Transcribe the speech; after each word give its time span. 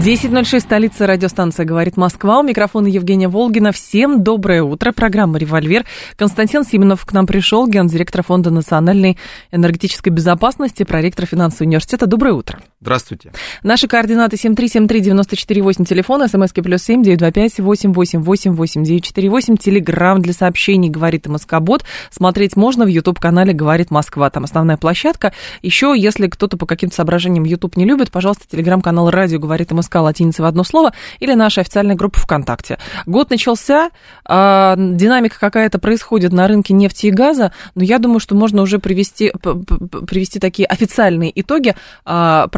10.06, 0.00 0.60
столица 0.60 1.06
радиостанция 1.06 1.66
«Говорит 1.66 1.96
Москва». 1.96 2.40
У 2.40 2.42
микрофона 2.42 2.86
Евгения 2.86 3.28
Волгина. 3.28 3.72
Всем 3.72 4.24
доброе 4.24 4.62
утро. 4.62 4.90
Программа 4.90 5.38
«Револьвер». 5.38 5.84
Константин 6.16 6.64
Симонов 6.64 7.04
к 7.04 7.12
нам 7.12 7.26
пришел, 7.26 7.68
гендиректор 7.68 8.24
Фонда 8.24 8.50
национальной 8.50 9.18
энергетической 9.52 10.08
безопасности, 10.08 10.82
проректор 10.82 11.26
финансового 11.26 11.68
университета. 11.68 12.06
Доброе 12.06 12.32
утро. 12.32 12.60
Здравствуйте. 12.82 13.30
Наши 13.62 13.86
координаты 13.86 14.34
7373948, 14.34 15.84
телефон, 15.84 16.28
смски 16.28 16.62
плюс 16.62 16.82
семь 16.82 17.04
девять 17.04 17.20
два 17.20 17.30
пять 17.30 17.60
восемь 17.60 17.92
восемь 17.92 18.22
восемь 18.22 18.50
восемь 18.54 18.82
девять 18.82 19.04
четыре 19.04 19.30
восемь, 19.30 19.56
телеграмм 19.56 20.20
для 20.20 20.32
сообщений 20.32 20.88
«Говорит 20.88 21.28
Москобот». 21.28 21.84
Смотреть 22.10 22.56
можно 22.56 22.84
в 22.84 22.88
YouTube-канале 22.88 23.52
«Говорит 23.52 23.92
Москва». 23.92 24.28
Там 24.30 24.42
основная 24.42 24.78
площадка. 24.78 25.32
Еще, 25.62 25.94
если 25.96 26.26
кто-то 26.26 26.56
по 26.56 26.66
каким-то 26.66 26.96
соображениям 26.96 27.44
YouTube 27.44 27.76
не 27.76 27.84
любит, 27.84 28.10
пожалуйста, 28.10 28.48
телеграм-канал 28.50 29.10
«Радио 29.10 29.38
говорит 29.38 29.70
МСК» 29.70 29.94
латиница 29.96 30.42
в 30.42 30.46
одно 30.46 30.64
слово 30.64 30.92
или 31.20 31.34
наша 31.34 31.60
официальная 31.60 31.94
группа 31.94 32.18
ВКонтакте. 32.18 32.78
Год 33.06 33.30
начался, 33.30 33.90
э, 34.28 34.74
динамика 34.76 35.38
какая-то 35.38 35.78
происходит 35.78 36.32
на 36.32 36.48
рынке 36.48 36.74
нефти 36.74 37.06
и 37.06 37.10
газа, 37.12 37.52
но 37.76 37.84
я 37.84 38.00
думаю, 38.00 38.18
что 38.18 38.34
можно 38.34 38.60
уже 38.60 38.80
привести, 38.80 39.30
привести 39.30 40.40
такие 40.40 40.66
официальные 40.66 41.30
итоги 41.40 41.76
э, 42.04 42.48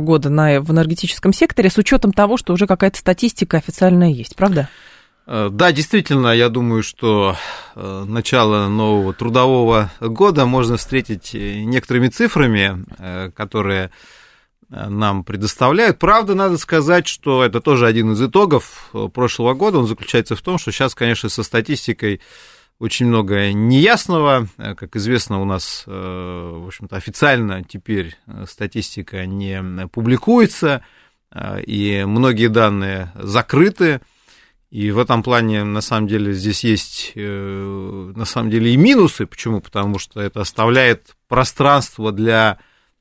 года 0.00 0.30
на, 0.30 0.60
в 0.60 0.70
энергетическом 0.70 1.32
секторе 1.32 1.70
с 1.70 1.78
учетом 1.78 2.12
того, 2.12 2.36
что 2.36 2.52
уже 2.52 2.66
какая-то 2.66 2.98
статистика 2.98 3.56
официальная 3.56 4.10
есть, 4.10 4.36
правда? 4.36 4.68
Да, 5.26 5.72
действительно, 5.72 6.28
я 6.28 6.48
думаю, 6.48 6.84
что 6.84 7.36
начало 7.74 8.68
нового 8.68 9.12
трудового 9.12 9.90
года 10.00 10.46
можно 10.46 10.76
встретить 10.76 11.34
некоторыми 11.34 12.08
цифрами, 12.08 12.84
которые 13.32 13.90
нам 14.68 15.24
предоставляют. 15.24 15.98
Правда, 15.98 16.34
надо 16.34 16.58
сказать, 16.58 17.08
что 17.08 17.44
это 17.44 17.60
тоже 17.60 17.86
один 17.88 18.12
из 18.12 18.22
итогов 18.22 18.90
прошлого 19.14 19.54
года. 19.54 19.78
Он 19.78 19.88
заключается 19.88 20.36
в 20.36 20.42
том, 20.42 20.58
что 20.58 20.70
сейчас, 20.70 20.94
конечно, 20.94 21.28
со 21.28 21.42
статистикой 21.42 22.20
очень 22.78 23.06
много 23.06 23.52
неясного. 23.52 24.48
Как 24.56 24.96
известно, 24.96 25.40
у 25.40 25.44
нас, 25.44 25.84
в 25.86 26.66
общем-то, 26.66 26.96
официально 26.96 27.64
теперь 27.64 28.16
статистика 28.46 29.24
не 29.26 29.88
публикуется, 29.88 30.82
и 31.66 32.04
многие 32.06 32.48
данные 32.48 33.12
закрыты. 33.14 34.00
И 34.70 34.90
в 34.90 34.98
этом 34.98 35.22
плане, 35.22 35.64
на 35.64 35.80
самом 35.80 36.08
деле, 36.08 36.32
здесь 36.32 36.64
есть, 36.64 37.12
на 37.14 38.24
самом 38.24 38.50
деле, 38.50 38.74
и 38.74 38.76
минусы. 38.76 39.26
Почему? 39.26 39.60
Потому 39.60 39.98
что 39.98 40.20
это 40.20 40.40
оставляет 40.40 41.16
пространство 41.28 42.12
для 42.12 42.58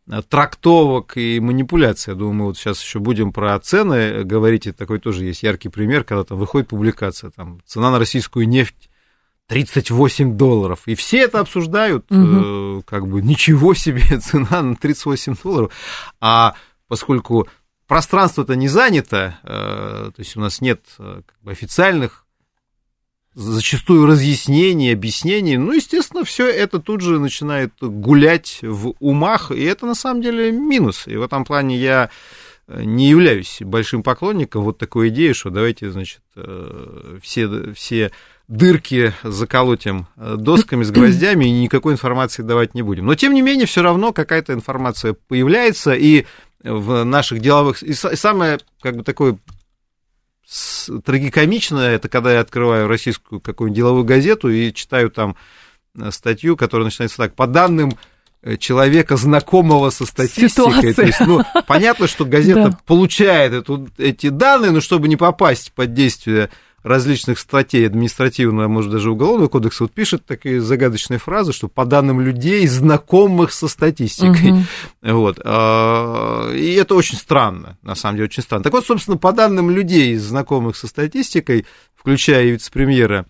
Э, 0.07 0.21
трактовок 0.21 1.17
и 1.17 1.39
манипуляций. 1.39 2.11
Я 2.11 2.17
думаю, 2.17 2.33
мы 2.33 2.45
вот 2.45 2.57
сейчас 2.57 2.81
еще 2.81 2.99
будем 2.99 3.31
про 3.33 3.59
цены 3.59 4.23
говорить. 4.23 4.67
Это 4.67 4.77
такой 4.77 4.99
тоже 4.99 5.25
есть 5.25 5.43
яркий 5.43 5.69
пример, 5.69 6.03
когда 6.03 6.23
там 6.23 6.37
выходит 6.37 6.69
публикация, 6.69 7.31
там 7.31 7.59
цена 7.65 7.91
на 7.91 7.99
российскую 7.99 8.47
нефть 8.47 8.89
38 9.47 10.37
долларов. 10.37 10.81
И 10.85 10.95
все 10.95 11.19
это 11.19 11.39
обсуждают, 11.39 12.11
угу. 12.11 12.79
э, 12.79 12.81
как 12.85 13.07
бы 13.07 13.21
ничего 13.21 13.73
себе 13.73 14.19
цена 14.19 14.61
на 14.61 14.75
38 14.75 15.35
долларов. 15.43 15.71
А 16.19 16.55
поскольку 16.87 17.47
пространство-то 17.87 18.55
не 18.55 18.67
занято, 18.67 19.39
э, 19.43 20.11
то 20.15 20.19
есть 20.19 20.35
у 20.35 20.39
нас 20.39 20.61
нет 20.61 20.81
э, 20.97 21.21
как 21.25 21.41
бы, 21.43 21.51
официальных 21.51 22.25
зачастую 23.35 24.05
разъяснений, 24.05 24.93
объяснений. 24.93 25.57
Ну, 25.57 25.73
естественно, 25.73 26.23
все 26.23 26.47
это 26.47 26.79
тут 26.79 27.01
же 27.01 27.19
начинает 27.19 27.73
гулять 27.81 28.59
в 28.61 28.95
умах, 28.99 29.51
и 29.51 29.61
это 29.61 29.85
на 29.85 29.95
самом 29.95 30.21
деле 30.21 30.51
минус. 30.51 31.05
И 31.05 31.17
в 31.17 31.21
этом 31.21 31.43
плане 31.43 31.77
я 31.77 32.09
э, 32.67 32.83
не 32.83 33.09
являюсь 33.09 33.57
большим 33.61 34.03
поклонником 34.03 34.63
вот 34.63 34.77
такой 34.77 35.09
идеи, 35.09 35.33
что 35.33 35.49
давайте, 35.49 35.91
значит, 35.91 36.21
э, 36.35 37.19
все, 37.21 37.73
все 37.73 38.11
дырки 38.47 39.13
заколотим 39.23 40.07
э, 40.17 40.35
досками 40.37 40.83
с 40.83 40.91
гвоздями 40.91 41.45
и 41.45 41.51
никакой 41.51 41.93
информации 41.93 42.43
давать 42.43 42.75
не 42.75 42.81
будем. 42.81 43.05
Но, 43.05 43.15
тем 43.15 43.33
не 43.33 43.41
менее, 43.41 43.65
все 43.65 43.81
равно 43.81 44.13
какая-то 44.13 44.53
информация 44.53 45.13
появляется, 45.13 45.93
и 45.93 46.25
в 46.63 47.03
наших 47.03 47.39
деловых... 47.39 47.81
И 47.83 47.93
самое, 47.93 48.59
как 48.81 48.97
бы, 48.97 49.03
такое 49.03 49.37
трагикомичное, 51.03 51.95
это 51.95 52.07
когда 52.07 52.33
я 52.33 52.39
открываю 52.39 52.87
российскую 52.87 53.41
какую-нибудь 53.41 53.75
деловую 53.75 54.03
газету 54.03 54.49
и 54.49 54.73
читаю 54.73 55.09
там 55.09 55.35
э, 55.97 56.11
статью, 56.11 56.55
которая 56.55 56.85
начинается 56.85 57.17
так, 57.17 57.33
по 57.33 57.47
данным 57.47 57.97
э, 58.43 58.57
человека, 58.57 59.17
знакомого 59.17 59.89
со 59.89 60.05
статистикой. 60.05 60.93
То 60.93 61.01
есть, 61.01 61.19
ну, 61.21 61.41
понятно, 61.67 62.07
что 62.07 62.25
газета 62.25 62.69
да. 62.69 62.79
получает 62.85 63.53
эту, 63.53 63.87
эти 63.97 64.29
данные, 64.29 64.71
но 64.71 64.81
чтобы 64.81 65.07
не 65.07 65.17
попасть 65.17 65.71
под 65.73 65.93
действие 65.93 66.51
различных 66.85 67.39
статей 67.39 67.87
административного, 67.87 68.67
может, 68.67 68.91
даже 68.91 69.09
уголовного 69.09 69.47
кодекса, 69.47 69.85
вот 69.85 69.91
пишет 69.91 70.23
такие 70.25 70.61
загадочные 70.61 71.17
фразы, 71.17 71.51
что 71.51 71.67
по 71.67 71.83
данным 71.83 72.21
людей, 72.21 72.65
знакомых 72.67 73.51
со 73.53 73.67
статистикой. 73.67 74.51
Угу. 74.51 74.61
Вот. 75.15 75.39
А, 75.43 76.51
и 76.51 76.73
это 76.73 76.93
очень 76.95 77.17
странно, 77.17 77.77
на 77.81 77.95
самом 77.95 78.17
деле, 78.17 78.25
очень 78.25 78.43
странно. 78.43 78.63
Так 78.63 78.73
вот, 78.73 78.85
собственно, 78.85 79.17
по 79.17 79.31
данным 79.31 79.71
людей, 79.71 80.15
знакомых 80.17 80.75
со 80.75 80.87
статистикой, 80.87 81.65
включая 81.95 82.45
и 82.45 82.51
вице-премьера 82.51 83.25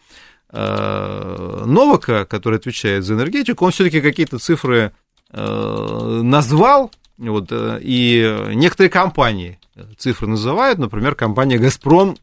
а, 0.50 1.64
Новака, 1.66 2.26
который 2.26 2.60
отвечает 2.60 3.06
за 3.06 3.14
энергетику, 3.14 3.66
он 3.66 3.72
все-таки 3.72 4.02
какие-то 4.02 4.38
цифры 4.38 4.92
а, 5.32 6.22
назвал, 6.22 6.92
вот, 7.18 7.50
и 7.54 8.50
некоторые 8.54 8.90
компании 8.90 9.60
цифры 9.98 10.28
называют, 10.28 10.80
например, 10.80 11.16
компания 11.16 11.58
«Газпром» 11.58 12.18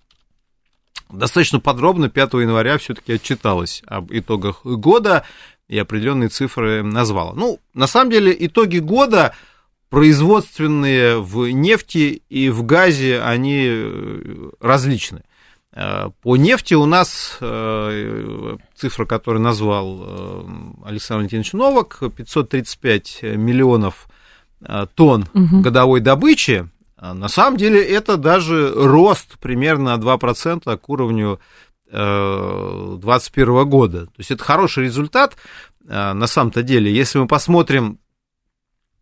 достаточно 1.13 1.61
подробно 1.61 2.09
5 2.09 2.35
января 2.35 2.79
все-таки 2.79 3.15
отчиталась 3.15 3.83
об 3.87 4.13
итогах 4.13 4.65
года 4.65 5.25
и 5.69 5.79
определенные 5.79 6.29
цифры 6.29 6.83
назвала. 6.83 7.33
Ну, 7.35 7.61
на 7.75 7.87
самом 7.87 8.11
деле, 8.11 8.35
итоги 8.39 8.79
года 8.79 9.35
производственные 9.93 11.21
в 11.21 11.51
нефти 11.51 12.23
и 12.31 12.49
в 12.49 12.65
газе, 12.65 13.21
они 13.21 13.67
э, 13.67 14.51
различны. 14.59 15.23
Э, 15.75 16.09
по 16.23 16.39
нефти 16.39 16.73
у 16.73 16.87
нас 16.87 17.37
э, 17.43 18.57
цифра, 18.75 19.05
которую 19.05 19.43
назвал 19.43 20.47
Александр 20.83 21.19
Валентинович 21.19 21.53
Новак, 21.53 22.03
535 22.17 23.19
миллионов 23.37 24.09
тонн 24.95 25.27
угу. 25.35 25.61
годовой 25.61 26.01
добычи, 26.01 26.69
на 27.03 27.29
самом 27.29 27.57
деле 27.57 27.85
это 27.85 28.17
даже 28.17 28.73
рост 28.75 29.39
примерно 29.41 29.97
на 29.97 30.01
2% 30.01 30.77
к 30.77 30.89
уровню 30.89 31.41
2021 31.91 33.49
э, 33.49 33.65
года. 33.65 34.07
То 34.07 34.13
есть 34.19 34.31
это 34.31 34.45
хороший 34.45 34.85
результат 34.85 35.37
э, 35.87 36.13
на 36.13 36.27
самом-то 36.27 36.63
деле. 36.63 36.95
Если 36.95 37.19
мы 37.19 37.27
посмотрим 37.27 37.99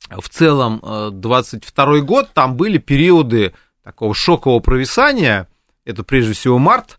в 0.09 0.29
целом 0.29 0.81
22 1.13 1.97
э, 1.97 2.01
год, 2.01 2.31
там 2.33 2.57
были 2.57 2.79
периоды 2.79 3.53
такого 3.85 4.15
шокового 4.15 4.61
провисания, 4.61 5.47
это 5.85 6.03
прежде 6.03 6.33
всего 6.33 6.59
март, 6.59 6.99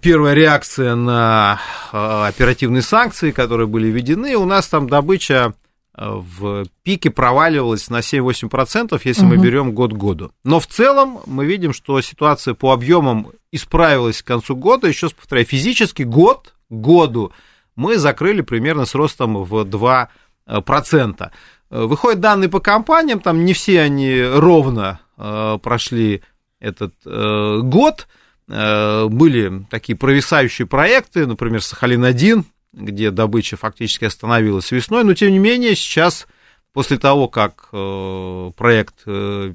первая 0.00 0.34
реакция 0.34 0.94
на 0.94 1.58
оперативные 1.90 2.82
санкции, 2.82 3.30
которые 3.30 3.66
были 3.66 3.88
введены, 3.88 4.36
у 4.36 4.44
нас 4.44 4.68
там 4.68 4.88
добыча 4.88 5.54
в 6.00 6.64
пике 6.82 7.10
проваливалась 7.10 7.90
на 7.90 7.98
7-8%, 7.98 8.98
если 9.04 9.22
угу. 9.22 9.34
мы 9.34 9.36
берем 9.36 9.72
год 9.72 9.92
к 9.92 9.96
году. 9.96 10.32
Но 10.44 10.58
в 10.58 10.66
целом 10.66 11.20
мы 11.26 11.44
видим, 11.44 11.74
что 11.74 12.00
ситуация 12.00 12.54
по 12.54 12.72
объемам 12.72 13.28
исправилась 13.52 14.22
к 14.22 14.26
концу 14.26 14.56
года. 14.56 14.88
Еще 14.88 15.06
раз 15.06 15.12
повторяю, 15.12 15.46
физически 15.46 16.02
год 16.02 16.54
к 16.70 16.72
году 16.72 17.32
мы 17.76 17.98
закрыли 17.98 18.40
примерно 18.40 18.86
с 18.86 18.94
ростом 18.94 19.44
в 19.44 19.54
2%. 19.64 21.30
Выходят 21.70 22.20
данные 22.20 22.48
по 22.48 22.60
компаниям, 22.60 23.20
там 23.20 23.44
не 23.44 23.52
все 23.52 23.80
они 23.80 24.20
ровно 24.22 25.00
э, 25.16 25.58
прошли 25.62 26.22
этот 26.58 26.94
э, 27.06 27.58
год. 27.62 28.08
Э, 28.48 29.06
были 29.06 29.64
такие 29.70 29.96
провисающие 29.96 30.66
проекты, 30.66 31.26
например, 31.26 31.60
Сахалин-1, 31.60 32.44
где 32.72 33.10
добыча 33.10 33.56
фактически 33.56 34.04
остановилась 34.04 34.70
весной, 34.70 35.04
но 35.04 35.14
тем 35.14 35.32
не 35.32 35.38
менее 35.38 35.74
сейчас, 35.74 36.26
после 36.72 36.98
того, 36.98 37.28
как 37.28 37.68
э, 37.72 38.50
проект 38.56 39.02
э, 39.06 39.54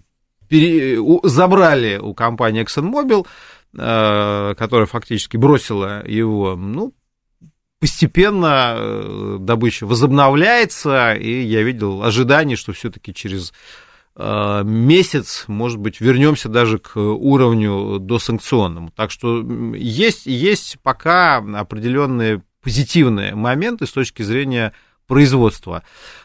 пере, 0.50 1.00
забрали 1.24 1.98
у 1.98 2.14
компании 2.14 2.64
ExxonMobil, 2.64 3.26
э, 3.78 4.56
которая 4.58 4.86
фактически 4.86 5.38
бросила 5.38 6.06
его, 6.06 6.56
ну, 6.56 6.94
постепенно 7.80 9.38
добыча 9.40 9.86
возобновляется, 9.86 11.14
и 11.14 11.42
я 11.42 11.62
видел 11.62 12.04
ожидание, 12.04 12.58
что 12.58 12.74
все-таки 12.74 13.14
через 13.14 13.54
месяц, 14.18 15.44
может 15.48 15.78
быть, 15.78 16.00
вернемся 16.00 16.48
даже 16.48 16.80
к 16.80 16.98
уровню 16.98 18.00
досанкционному. 18.00 18.92
Так 18.96 19.12
что 19.12 19.44
есть, 19.76 20.26
есть 20.26 20.78
пока 20.82 21.40
определенные 21.40 22.42
позитивные 22.66 23.36
моменты 23.36 23.86
с 23.86 23.92
точки 23.92 24.24
зрения 24.24 24.74
производства 25.06 25.84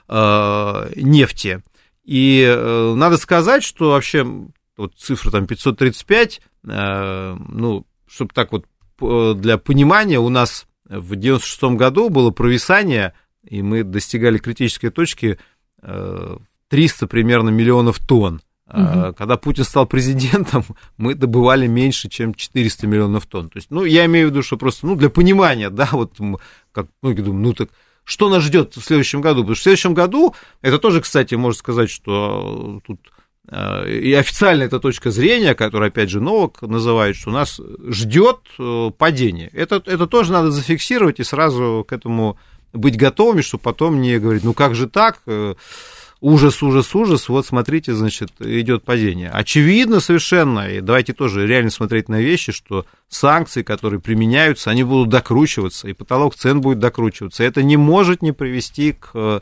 э, 0.08 0.92
нефти. 0.96 1.62
И 2.02 2.42
э, 2.48 2.94
надо 2.96 3.18
сказать, 3.18 3.62
что 3.62 3.90
вообще 3.90 4.26
вот 4.78 4.94
цифра 4.96 5.30
там 5.30 5.46
535, 5.46 6.40
э, 6.66 7.36
ну, 7.46 7.86
чтобы 8.08 8.32
так 8.32 8.52
вот 8.52 8.64
для 9.38 9.58
понимания, 9.58 10.18
у 10.18 10.30
нас 10.30 10.66
в 10.86 11.14
96 11.14 11.62
году 11.76 12.08
было 12.08 12.30
провисание, 12.30 13.12
и 13.44 13.60
мы 13.60 13.82
достигали 13.82 14.38
критической 14.38 14.90
точки 14.90 15.38
300 16.68 17.06
примерно 17.06 17.48
миллионов 17.48 17.98
тонн. 17.98 18.42
Угу. 18.72 19.14
Когда 19.14 19.36
Путин 19.36 19.64
стал 19.64 19.86
президентом, 19.86 20.64
мы 20.96 21.14
добывали 21.14 21.66
меньше, 21.66 22.08
чем 22.08 22.34
400 22.34 22.86
миллионов 22.86 23.26
тонн. 23.26 23.50
То 23.50 23.58
есть, 23.58 23.70
ну, 23.70 23.84
я 23.84 24.06
имею 24.06 24.28
в 24.28 24.30
виду, 24.30 24.42
что 24.42 24.56
просто, 24.56 24.86
ну, 24.86 24.94
для 24.96 25.10
понимания, 25.10 25.70
да, 25.70 25.88
вот, 25.92 26.16
как 26.72 26.86
многие 27.02 27.22
думают, 27.22 27.42
ну, 27.42 27.52
так 27.52 27.70
что 28.04 28.28
нас 28.28 28.42
ждет 28.42 28.74
в 28.76 28.82
следующем 28.82 29.20
году? 29.20 29.42
Потому 29.42 29.54
что 29.54 29.60
в 29.60 29.64
следующем 29.64 29.94
году, 29.94 30.34
это 30.62 30.78
тоже, 30.78 31.00
кстати, 31.00 31.34
можно 31.36 31.58
сказать, 31.58 31.90
что 31.90 32.80
тут 32.84 32.98
э, 33.48 33.88
и 33.88 34.12
официально 34.14 34.64
это 34.64 34.80
точка 34.80 35.10
зрения, 35.10 35.54
которую, 35.54 35.88
опять 35.88 36.10
же, 36.10 36.20
Новак 36.20 36.62
называет, 36.62 37.14
что 37.14 37.30
нас 37.30 37.60
ждет 37.88 38.40
э, 38.58 38.90
падение. 38.96 39.48
Это, 39.52 39.82
это 39.86 40.06
тоже 40.08 40.32
надо 40.32 40.50
зафиксировать 40.50 41.20
и 41.20 41.24
сразу 41.24 41.84
к 41.88 41.92
этому 41.92 42.36
быть 42.72 42.96
готовыми, 42.96 43.42
чтобы 43.42 43.62
потом 43.62 44.00
не 44.00 44.18
говорить, 44.18 44.44
ну 44.44 44.54
как 44.54 44.74
же 44.74 44.88
так, 44.88 45.20
э, 45.26 45.54
ужас, 46.20 46.62
ужас, 46.62 46.94
ужас, 46.94 47.28
вот 47.28 47.46
смотрите, 47.46 47.94
значит, 47.94 48.30
идет 48.40 48.84
падение. 48.84 49.30
Очевидно 49.30 50.00
совершенно, 50.00 50.68
и 50.70 50.80
давайте 50.80 51.12
тоже 51.12 51.46
реально 51.46 51.70
смотреть 51.70 52.08
на 52.08 52.20
вещи, 52.20 52.52
что 52.52 52.86
санкции, 53.08 53.62
которые 53.62 54.00
применяются, 54.00 54.70
они 54.70 54.84
будут 54.84 55.08
докручиваться, 55.08 55.88
и 55.88 55.92
потолок 55.92 56.34
цен 56.34 56.60
будет 56.60 56.78
докручиваться. 56.78 57.42
Это 57.42 57.62
не 57.62 57.76
может 57.76 58.22
не 58.22 58.32
привести 58.32 58.92
к 58.92 59.10
э, 59.14 59.40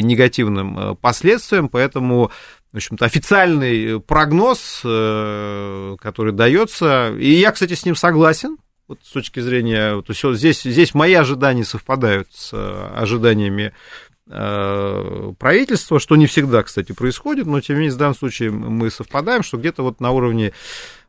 негативным 0.00 0.78
э, 0.78 0.94
последствиям, 0.94 1.68
поэтому 1.68 2.30
в 2.72 2.76
общем-то, 2.76 3.04
официальный 3.04 4.00
прогноз, 4.00 4.82
э, 4.84 5.96
который 6.00 6.32
дается, 6.32 7.12
и 7.18 7.32
я, 7.32 7.50
кстати, 7.50 7.74
с 7.74 7.84
ним 7.84 7.96
согласен, 7.96 8.58
вот 8.86 8.98
с 9.04 9.12
точки 9.12 9.38
зрения, 9.40 10.00
то 10.02 10.12
есть 10.12 10.38
здесь, 10.38 10.62
здесь 10.62 10.94
мои 10.94 11.14
ожидания 11.14 11.64
совпадают 11.64 12.28
с 12.32 12.52
ожиданиями 12.96 13.72
правительства, 14.30 15.98
что 15.98 16.14
не 16.14 16.26
всегда, 16.26 16.62
кстати, 16.62 16.92
происходит, 16.92 17.46
но 17.46 17.60
тем 17.60 17.76
не 17.76 17.80
менее 17.80 17.96
в 17.96 17.98
данном 17.98 18.14
случае 18.14 18.50
мы 18.50 18.90
совпадаем, 18.90 19.42
что 19.42 19.58
где-то 19.58 19.82
вот 19.82 20.00
на 20.00 20.12
уровне 20.12 20.52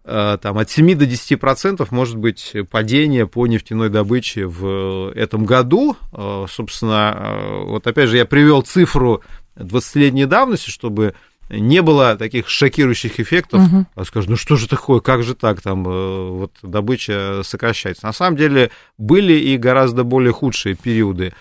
э, 0.03 0.37
там, 0.41 0.57
от 0.57 0.69
7 0.69 0.95
до 0.95 1.05
10 1.05 1.39
процентов 1.39 1.91
может 1.91 2.17
быть 2.17 2.55
падение 2.71 3.27
по 3.27 3.45
нефтяной 3.45 3.89
добыче 3.89 4.47
в 4.47 5.11
этом 5.13 5.45
году. 5.45 5.95
Э, 6.13 6.45
собственно, 6.49 7.61
вот 7.65 7.85
опять 7.85 8.09
же 8.09 8.17
я 8.17 8.25
привел 8.25 8.63
цифру 8.63 9.21
20-летней 9.55 10.25
давности, 10.25 10.71
чтобы 10.71 11.13
не 11.49 11.81
было 11.81 12.15
таких 12.15 12.49
шокирующих 12.49 13.19
эффектов. 13.19 13.61
Угу. 13.61 13.85
А 13.93 14.05
скажут, 14.05 14.31
ну 14.31 14.35
что 14.35 14.55
же 14.55 14.67
такое, 14.67 14.99
как 14.99 15.21
же 15.21 15.35
так, 15.35 15.61
там 15.61 15.83
вот 15.83 16.53
добыча 16.63 17.41
сокращается. 17.43 18.05
На 18.05 18.13
самом 18.13 18.37
деле 18.37 18.71
были 18.97 19.33
и 19.33 19.57
гораздо 19.57 20.03
более 20.03 20.31
худшие 20.31 20.75
периоды 20.75 21.33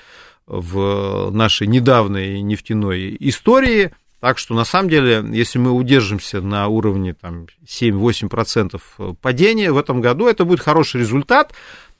в 0.50 1.30
нашей 1.30 1.68
недавней 1.68 2.42
нефтяной 2.42 3.16
истории. 3.20 3.92
Так 4.18 4.36
что, 4.36 4.54
на 4.54 4.64
самом 4.64 4.90
деле, 4.90 5.24
если 5.30 5.58
мы 5.58 5.70
удержимся 5.70 6.42
на 6.42 6.66
уровне 6.66 7.14
там, 7.14 7.46
7-8% 7.64 9.14
падения 9.22 9.70
в 9.70 9.78
этом 9.78 10.00
году, 10.00 10.26
это 10.26 10.44
будет 10.44 10.60
хороший 10.60 11.00
результат, 11.00 11.54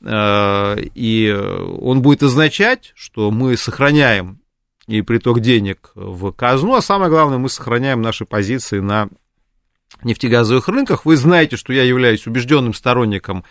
э, 0.04 0.76
и 0.94 1.30
он 1.80 2.02
будет 2.02 2.24
означать, 2.24 2.92
что 2.96 3.30
мы 3.30 3.56
сохраняем 3.56 4.40
и 4.86 5.00
приток 5.02 5.40
денег 5.40 5.92
в 5.94 6.32
казну, 6.32 6.74
а 6.74 6.82
самое 6.82 7.10
главное, 7.10 7.38
мы 7.38 7.48
сохраняем 7.48 8.02
наши 8.02 8.24
позиции 8.24 8.80
на 8.80 9.08
нефтегазовых 10.02 10.68
рынках. 10.68 11.04
Вы 11.04 11.16
знаете, 11.16 11.56
что 11.56 11.72
я 11.72 11.84
являюсь 11.84 12.26
убежденным 12.26 12.74
сторонником 12.74 13.44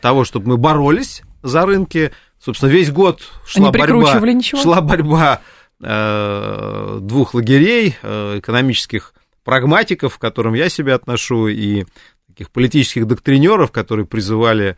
того, 0.00 0.24
чтобы 0.24 0.48
мы 0.48 0.56
боролись 0.56 1.22
за 1.42 1.66
рынки, 1.66 2.12
Собственно, 2.40 2.70
весь 2.70 2.90
год 2.90 3.22
шла 3.46 3.70
борьба, 3.70 4.20
ничего? 4.20 4.62
шла 4.62 4.80
борьба 4.80 5.42
э, 5.82 6.98
двух 7.00 7.34
лагерей, 7.34 7.96
э, 8.02 8.38
экономических 8.38 9.14
прагматиков, 9.44 10.18
к 10.18 10.20
которым 10.20 10.54
я 10.54 10.68
себя 10.68 10.94
отношу, 10.94 11.48
и 11.48 11.84
таких 12.28 12.50
политических 12.50 13.06
доктринеров, 13.06 13.72
которые 13.72 14.06
призывали 14.06 14.76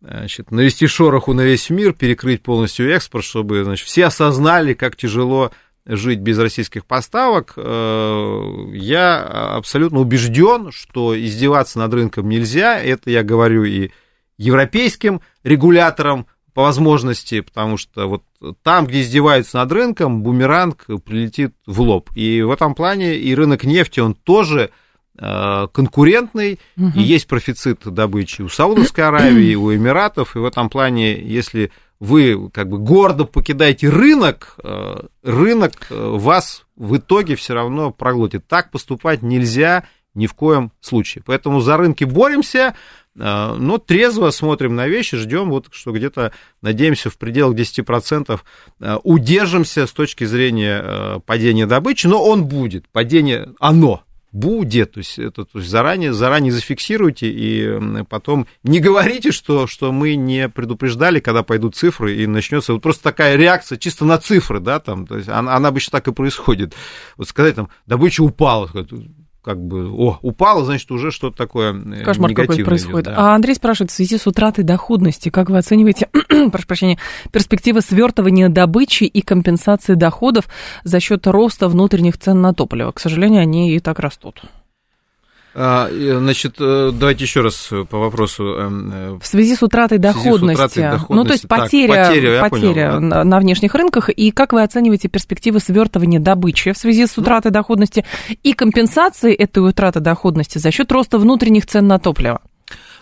значит, 0.00 0.50
навести 0.50 0.86
шороху 0.86 1.32
на 1.32 1.42
весь 1.42 1.68
мир, 1.70 1.92
перекрыть 1.92 2.42
полностью 2.42 2.90
экспорт, 2.90 3.24
чтобы 3.24 3.64
значит, 3.64 3.86
все 3.86 4.06
осознали, 4.06 4.74
как 4.74 4.96
тяжело 4.96 5.50
жить 5.86 6.20
без 6.20 6.38
российских 6.38 6.86
поставок. 6.86 7.54
Э, 7.56 8.66
я 8.72 9.56
абсолютно 9.56 10.00
убежден, 10.00 10.70
что 10.72 11.18
издеваться 11.18 11.78
над 11.78 11.92
рынком 11.92 12.28
нельзя. 12.28 12.78
Это 12.80 13.10
я 13.10 13.22
говорю 13.22 13.64
и 13.64 13.90
европейским 14.38 15.20
регуляторам, 15.42 16.26
по 16.52 16.62
возможности, 16.62 17.40
потому 17.40 17.76
что 17.76 18.08
вот 18.08 18.22
там, 18.62 18.86
где 18.86 19.02
издеваются 19.02 19.58
над 19.58 19.72
рынком, 19.72 20.22
бумеранг 20.22 20.86
прилетит 21.04 21.54
в 21.66 21.80
лоб. 21.80 22.10
И 22.14 22.42
в 22.42 22.50
этом 22.50 22.74
плане 22.74 23.16
и 23.16 23.34
рынок 23.34 23.64
нефти, 23.64 24.00
он 24.00 24.14
тоже 24.14 24.70
э, 25.18 25.68
конкурентный, 25.72 26.58
угу. 26.76 26.92
и 26.94 27.02
есть 27.02 27.26
профицит 27.26 27.80
добычи 27.84 28.42
у 28.42 28.48
Саудовской 28.48 29.04
Аравии, 29.04 29.54
у 29.54 29.74
Эмиратов, 29.74 30.36
и 30.36 30.38
в 30.38 30.44
этом 30.44 30.70
плане, 30.70 31.20
если 31.20 31.70
вы 32.00 32.50
как 32.50 32.68
бы 32.68 32.78
гордо 32.78 33.24
покидаете 33.26 33.90
рынок, 33.90 34.56
э, 34.64 35.02
рынок 35.22 35.86
э, 35.90 35.94
вас 35.94 36.64
в 36.76 36.96
итоге 36.96 37.36
все 37.36 37.54
равно 37.54 37.90
проглотит. 37.90 38.46
Так 38.48 38.70
поступать 38.70 39.22
нельзя 39.22 39.84
ни 40.14 40.26
в 40.26 40.34
коем 40.34 40.72
случае. 40.80 41.22
Поэтому 41.24 41.60
за 41.60 41.76
рынки 41.76 42.04
боремся, 42.04 42.74
но 43.14 43.78
трезво 43.78 44.30
смотрим 44.30 44.76
на 44.76 44.86
вещи, 44.86 45.16
ждем, 45.16 45.50
вот, 45.50 45.66
что 45.72 45.92
где-то, 45.92 46.32
надеемся, 46.62 47.10
в 47.10 47.18
пределах 47.18 47.56
10% 47.56 48.40
а, 48.80 49.00
удержимся 49.02 49.86
с 49.86 49.92
точки 49.92 50.24
зрения 50.24 50.80
а, 50.82 51.18
падения 51.20 51.66
добычи, 51.66 52.06
но 52.06 52.24
он 52.24 52.44
будет, 52.44 52.88
падение, 52.88 53.52
оно 53.58 54.04
будет, 54.32 54.92
то 54.92 54.98
есть 54.98 55.18
это 55.18 55.44
то 55.44 55.58
есть 55.58 55.68
заранее, 55.68 56.12
заранее 56.12 56.52
зафиксируйте 56.52 57.28
и 57.28 58.04
потом 58.08 58.46
не 58.62 58.78
говорите, 58.78 59.32
что, 59.32 59.66
что 59.66 59.90
мы 59.92 60.14
не 60.14 60.48
предупреждали, 60.48 61.20
когда 61.20 61.42
пойдут 61.42 61.74
цифры 61.74 62.16
и 62.16 62.26
начнется 62.26 62.72
вот 62.72 62.82
просто 62.82 63.02
такая 63.02 63.36
реакция 63.36 63.76
чисто 63.76 64.04
на 64.04 64.18
цифры, 64.18 64.60
да, 64.60 64.78
там, 64.78 65.06
то 65.06 65.16
есть 65.16 65.28
она, 65.28 65.56
она 65.56 65.68
обычно 65.68 65.98
так 65.98 66.08
и 66.08 66.12
происходит. 66.12 66.74
Вот 67.16 67.28
сказать 67.28 67.56
там, 67.56 67.70
добыча 67.86 68.22
упала, 68.22 68.68
как 69.42 69.58
бы, 69.58 69.90
о, 69.90 70.18
упало, 70.22 70.64
значит, 70.64 70.90
уже 70.90 71.10
что-то 71.10 71.36
такое 71.36 71.72
э, 71.72 72.04
Кошмар 72.04 72.34
какой 72.34 72.62
происходит. 72.62 73.06
Идет, 73.06 73.16
да. 73.16 73.32
А 73.32 73.34
Андрей 73.34 73.54
спрашивает, 73.54 73.90
в 73.90 73.94
связи 73.94 74.18
с 74.18 74.26
утратой 74.26 74.64
доходности, 74.64 75.30
как 75.30 75.48
вы 75.48 75.58
оцениваете, 75.58 76.08
прошу 76.52 76.66
прощения, 76.66 76.98
перспективы 77.32 77.80
свертывания 77.80 78.48
добычи 78.48 79.04
и 79.04 79.22
компенсации 79.22 79.94
доходов 79.94 80.46
за 80.84 81.00
счет 81.00 81.26
роста 81.26 81.68
внутренних 81.68 82.18
цен 82.18 82.40
на 82.40 82.52
топливо? 82.52 82.92
К 82.92 83.00
сожалению, 83.00 83.42
они 83.42 83.74
и 83.74 83.78
так 83.80 83.98
растут. 83.98 84.42
А, 85.52 85.88
значит, 85.90 86.56
э, 86.60 86.92
давайте 86.92 87.24
еще 87.24 87.40
раз 87.40 87.70
по 87.88 87.98
вопросу. 87.98 88.44
Э, 88.44 89.18
в 89.20 89.26
связи 89.26 89.56
с 89.56 89.62
утратой 89.62 89.98
доходности. 89.98 90.60
С 90.60 90.64
утратой 90.66 90.82
доходности. 90.82 91.12
Ну, 91.12 91.24
то 91.24 91.32
есть 91.32 91.48
потеря, 91.48 91.94
так, 91.94 92.08
потеря, 92.08 92.40
потеря 92.40 92.92
понял, 92.92 93.10
да. 93.10 93.24
на 93.24 93.40
внешних 93.40 93.74
рынках. 93.74 94.10
И 94.10 94.30
как 94.30 94.52
вы 94.52 94.62
оцениваете 94.62 95.08
перспективы 95.08 95.58
свертывания 95.58 96.20
добычи 96.20 96.72
в 96.72 96.78
связи 96.78 97.06
с 97.06 97.18
утратой 97.18 97.50
доходности 97.50 98.04
и 98.44 98.52
компенсации 98.52 99.34
этой 99.34 99.68
утраты 99.68 99.98
доходности 99.98 100.58
за 100.58 100.70
счет 100.70 100.92
роста 100.92 101.18
внутренних 101.18 101.66
цен 101.66 101.88
на 101.88 101.98
топливо? 101.98 102.40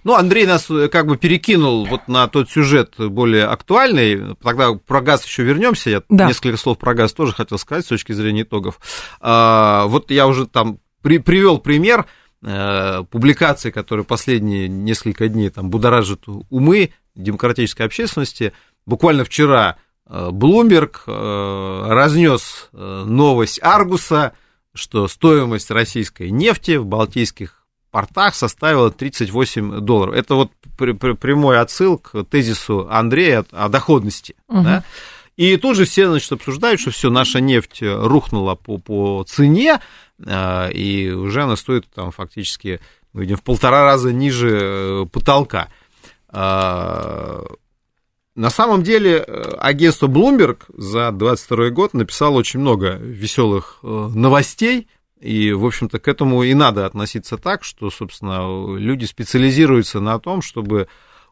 Ну, 0.05 0.15
Андрей 0.15 0.47
нас 0.47 0.71
э, 0.71 0.89
как 0.89 1.07
бы 1.07 1.19
перекинул 1.19 1.85
вот 1.85 2.09
на 2.09 2.29
тот 2.29 2.49
сюжет 2.49 2.95
более 2.97 3.45
актуальный. 3.45 4.37
Тогда 4.43 4.73
про 4.73 5.03
газ 5.03 5.27
еще 5.27 5.43
вернемся. 5.43 5.91
Я 5.91 6.03
да. 6.09 6.29
несколько 6.29 6.57
слов 6.57 6.79
про 6.79 6.95
газ 6.95 7.13
тоже 7.13 7.35
хотел 7.35 7.59
сказать 7.59 7.85
с 7.85 7.89
точки 7.89 8.13
зрения 8.13 8.43
итогов. 8.43 8.81
А, 9.21 9.85
вот 9.87 10.11
я 10.11 10.27
уже 10.27 10.47
там 10.47 10.79
при, 11.03 11.19
привел 11.19 11.59
пример 11.59 12.07
Э, 12.07 12.28
публикации, 12.41 13.71
которые 13.71 14.05
последние 14.05 14.69
несколько 14.69 15.29
дней 15.29 15.51
там 15.51 15.71
будоражат 15.71 16.21
умы 16.51 16.91
демократической 17.17 17.83
общественности. 17.83 18.53
Буквально 18.87 19.25
вчера 19.25 19.77
Блумберг 20.09 21.05
э, 21.07 21.85
разнес 21.89 22.71
э, 22.73 23.05
новость 23.07 23.61
Аргуса, 23.63 24.33
что 24.75 25.07
стоимость 25.07 25.71
российской 25.71 26.31
нефти 26.31 26.77
в 26.77 26.87
балтийских 26.87 27.67
портах 27.91 28.35
составила 28.35 28.91
38 28.91 29.81
долларов. 29.81 30.15
Это 30.15 30.35
вот 30.35 30.53
прямой 30.79 31.61
отсыл 31.61 31.99
к 31.99 32.25
тезису 32.25 32.89
Андрея 32.91 33.45
о 33.51 33.69
доходности. 33.69 34.35
Угу. 34.49 34.63
Да? 34.63 34.85
И 35.37 35.57
тут 35.59 35.77
же 35.77 35.85
все 35.85 36.09
значит, 36.09 36.33
обсуждают, 36.33 36.81
что 36.81 36.91
все, 36.91 37.11
наша 37.11 37.41
нефть 37.41 37.83
рухнула 37.83 38.55
по, 38.55 38.79
по 38.79 39.25
цене, 39.29 39.75
э, 39.75 39.81
и 40.27 41.11
уже 41.11 41.43
она 41.43 41.57
стоит 41.57 41.87
там 41.95 42.11
фактически, 42.11 42.81
мы 43.13 43.23
видим, 43.23 43.37
в 43.37 43.43
полтора 43.43 43.85
раза 43.85 44.13
ниже 44.13 44.59
э, 44.61 45.07
потолка. 45.11 45.69
Э, 46.33 47.43
на 48.35 48.51
самом 48.51 48.83
деле 48.83 49.19
агентство 49.59 50.07
Bloomberg 50.07 50.63
за 50.69 51.11
2022 51.11 51.71
год 51.71 51.95
написало 51.95 52.37
очень 52.37 52.61
много 52.61 52.95
веселых 52.95 53.81
новостей, 53.83 54.89
и, 55.21 55.53
в 55.53 55.67
общем-то, 55.67 55.99
к 55.99 56.07
этому 56.07 56.45
и 56.45 56.55
надо 56.55 56.87
относиться 56.87 57.37
так, 57.37 57.65
что, 57.65 57.91
собственно, 57.91 58.77
люди 58.77 59.05
специализируются 59.05 59.99
на 59.99 60.19
том, 60.21 60.43
чтобы 60.43 60.87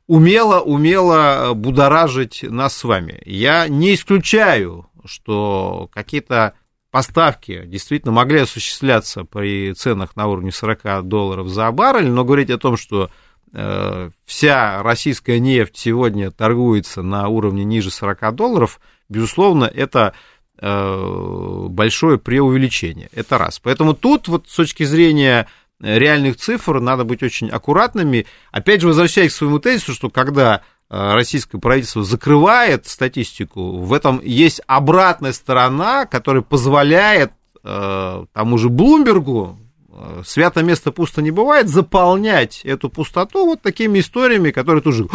умело, 0.07 0.61
умело 0.61 1.53
будоражить 1.55 2.43
нас 2.43 2.77
с 2.77 2.85
вами. 2.85 3.21
Я 3.25 3.69
не 3.69 3.95
исключаю, 3.95 4.89
что 5.05 5.89
какие-то 5.93 6.55
поставки 6.97 7.67
действительно 7.67 8.11
могли 8.11 8.41
осуществляться 8.41 9.25
при 9.25 9.75
ценах 9.75 10.17
на 10.17 10.29
уровне 10.29 10.51
40 10.51 11.07
долларов 11.07 11.47
за 11.49 11.71
баррель, 11.71 12.09
но 12.09 12.25
говорить 12.25 12.49
о 12.49 12.57
том, 12.57 12.79
что 12.79 13.11
э, 13.53 14.09
вся 14.25 14.83
российская 14.83 15.39
нефть 15.39 15.77
сегодня 15.77 16.31
торгуется 16.31 17.03
на 17.03 17.29
уровне 17.29 17.65
ниже 17.65 17.91
40 17.91 18.35
долларов, 18.35 18.81
безусловно, 19.11 19.65
это 19.65 20.15
э, 20.59 21.67
большое 21.69 22.17
преувеличение. 22.17 23.11
Это 23.13 23.37
раз. 23.37 23.59
Поэтому 23.59 23.93
тут 23.93 24.27
вот 24.29 24.49
с 24.49 24.57
точки 24.57 24.85
зрения 24.85 25.49
реальных 25.79 26.39
цифр 26.39 26.81
надо 26.81 27.05
быть 27.05 27.23
очень 27.23 27.51
аккуратными. 27.51 28.25
Опять 28.53 28.81
же, 28.81 28.87
возвращаясь 28.87 29.35
к 29.35 29.37
своему 29.37 29.59
тезису, 29.59 29.93
что 29.93 30.09
когда 30.09 30.63
российское 30.89 31.59
правительство 31.59 32.05
закрывает 32.05 32.87
статистику, 32.87 33.79
в 33.79 33.93
этом 33.93 34.21
есть 34.23 34.61
обратная 34.67 35.33
сторона, 35.33 36.07
которая 36.07 36.43
позволяет 36.43 37.33
э, 37.65 38.25
тому 38.33 38.59
же 38.59 38.69
Блумбергу, 38.69 39.59
э, 39.89 40.23
свято 40.25 40.63
место 40.63 40.93
пусто 40.93 41.23
не 41.23 41.33
бывает, 41.33 41.69
заполнять 41.69 42.61
эту 42.65 42.89
пустоту 42.89 43.47
вот 43.47 43.63
такими 43.63 43.99
историями, 43.99 44.53
которые 44.53 44.83
тоже 44.83 45.09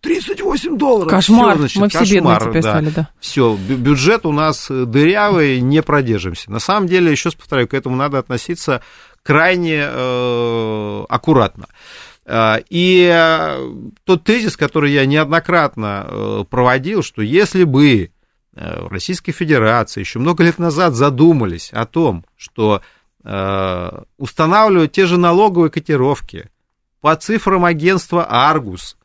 38 0.00 0.76
долларов. 0.76 1.10
Кошмар, 1.10 1.54
Всё, 1.54 1.58
значит, 1.58 1.80
мы 1.80 1.88
все 1.88 2.14
бедные 2.14 2.38
теперь 2.38 2.62
да. 2.62 2.70
стали, 2.70 2.90
да. 2.90 3.08
Все, 3.18 3.56
бюджет 3.56 4.26
у 4.26 4.32
нас 4.32 4.68
дырявый, 4.70 5.60
не 5.60 5.82
продержимся. 5.82 6.50
На 6.52 6.60
самом 6.60 6.86
деле, 6.86 7.10
еще 7.10 7.30
раз 7.30 7.34
повторяю, 7.34 7.66
к 7.66 7.74
этому 7.74 7.96
надо 7.96 8.18
относиться 8.18 8.80
крайне 9.22 9.82
э, 9.82 11.04
аккуратно. 11.08 11.66
Э, 12.30 12.62
и 12.70 13.10
э, 13.12 13.72
тот 14.04 14.22
тезис, 14.22 14.56
который 14.56 14.92
я 14.92 15.04
неоднократно 15.04 16.06
э, 16.06 16.44
проводил, 16.48 17.02
что 17.02 17.22
если 17.22 17.64
бы 17.64 18.12
в 18.52 18.88
Российской 18.88 19.30
Федерации 19.30 20.00
еще 20.00 20.18
много 20.18 20.42
лет 20.42 20.58
назад 20.58 20.94
задумались 20.94 21.70
о 21.72 21.86
том, 21.86 22.24
что 22.36 22.82
устанавливать 24.18 24.90
те 24.90 25.06
же 25.06 25.18
налоговые 25.18 25.70
котировки 25.70 26.50
по 27.00 27.14
цифрам 27.14 27.64
агентства 27.64 28.26
Аргус, 28.28 28.98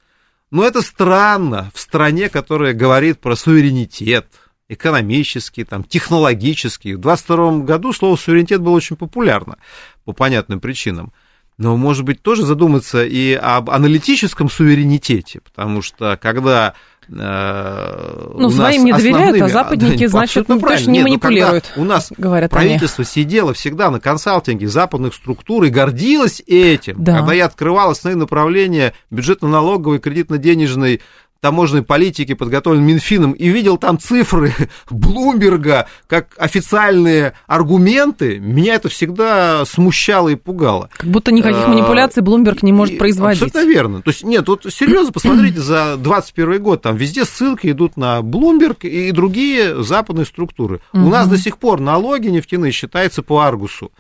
но 0.50 0.66
это 0.66 0.82
странно 0.82 1.70
в 1.76 1.80
стране, 1.80 2.28
которая 2.30 2.74
говорит 2.74 3.20
про 3.20 3.36
суверенитет, 3.36 4.26
экономический, 4.68 5.64
там, 5.64 5.84
технологический. 5.84 6.96
В 6.96 7.02
22 7.02 7.60
году 7.60 7.94
слово 7.94 8.16
суверенитет 8.16 8.62
было 8.62 8.74
очень 8.74 8.96
популярно 8.96 9.58
по 10.06 10.12
понятным 10.12 10.60
причинам. 10.60 11.14
Но, 11.58 11.78
может 11.78 12.04
быть, 12.04 12.22
тоже 12.22 12.46
задуматься 12.46 13.06
и 13.06 13.34
об 13.34 13.70
аналитическом 13.70 14.50
суверенитете, 14.50 15.40
потому 15.40 15.82
что 15.82 16.20
когда 16.22 16.74
э, 17.08 18.32
ну, 18.34 18.50
своим 18.50 18.84
не 18.84 18.92
доверяют, 18.92 19.42
а 19.42 19.48
западники, 19.50 20.04
да, 20.04 20.10
значит, 20.10 20.50
ну, 20.50 20.60
точно 20.60 20.92
не 20.92 20.98
Нет, 20.98 21.08
манипулируют. 21.08 21.72
У 21.78 21.86
нас 21.86 22.12
говорят 22.18 22.52
правительство 22.52 23.04
они. 23.04 23.10
сидело 23.10 23.54
всегда 23.54 23.90
на 23.90 24.02
консалтинге 24.02 24.68
западных 24.68 25.14
структур 25.14 25.64
и 25.64 25.70
гордилось 25.70 26.44
этим. 26.46 27.02
Да. 27.02 27.20
Когда 27.20 27.34
я 27.34 27.46
открывал 27.46 27.92
основные 27.92 28.20
направления 28.20 28.94
бюджетно-налоговой, 29.10 30.00
кредитно-денежной 30.00 31.02
таможенной 31.46 31.84
политики, 31.84 32.34
подготовлен 32.34 32.84
Минфином, 32.84 33.34
и 33.34 33.50
видел 33.50 33.78
там 33.78 34.00
цифры 34.00 34.52
Блумберга 34.90 35.88
как 36.08 36.30
официальные 36.40 37.34
аргументы, 37.46 38.40
меня 38.40 38.74
это 38.74 38.90
всегда 38.90 39.64
смущало 39.66 40.30
и 40.30 40.36
пугало. 40.36 40.90
Как 40.98 41.08
будто 41.08 41.32
никаких 41.32 41.66
а, 41.66 41.68
манипуляций 41.68 42.24
Блумберг 42.24 42.64
не 42.64 42.74
может 42.74 42.98
производить. 42.98 43.44
Абсолютно 43.44 43.72
верно. 43.72 44.02
То 44.02 44.10
есть, 44.10 44.24
нет, 44.24 44.48
вот 44.48 44.66
серьезно, 44.74 45.12
посмотрите, 45.12 45.60
за 45.60 45.98
21 45.98 46.64
год 46.64 46.82
там 46.82 46.96
везде 46.96 47.26
ссылки 47.26 47.70
идут 47.70 47.96
на 47.96 48.24
Блумберг 48.24 48.84
и 48.84 49.12
другие 49.12 49.84
западные 49.84 50.26
структуры. 50.26 50.82
У 50.94 51.10
нас 51.10 51.28
до 51.28 51.38
сих 51.38 51.60
пор 51.60 51.80
налоги 51.80 52.30
нефтяные 52.30 52.72
считаются 52.72 53.22
по 53.22 53.42
Аргусу 53.42 53.92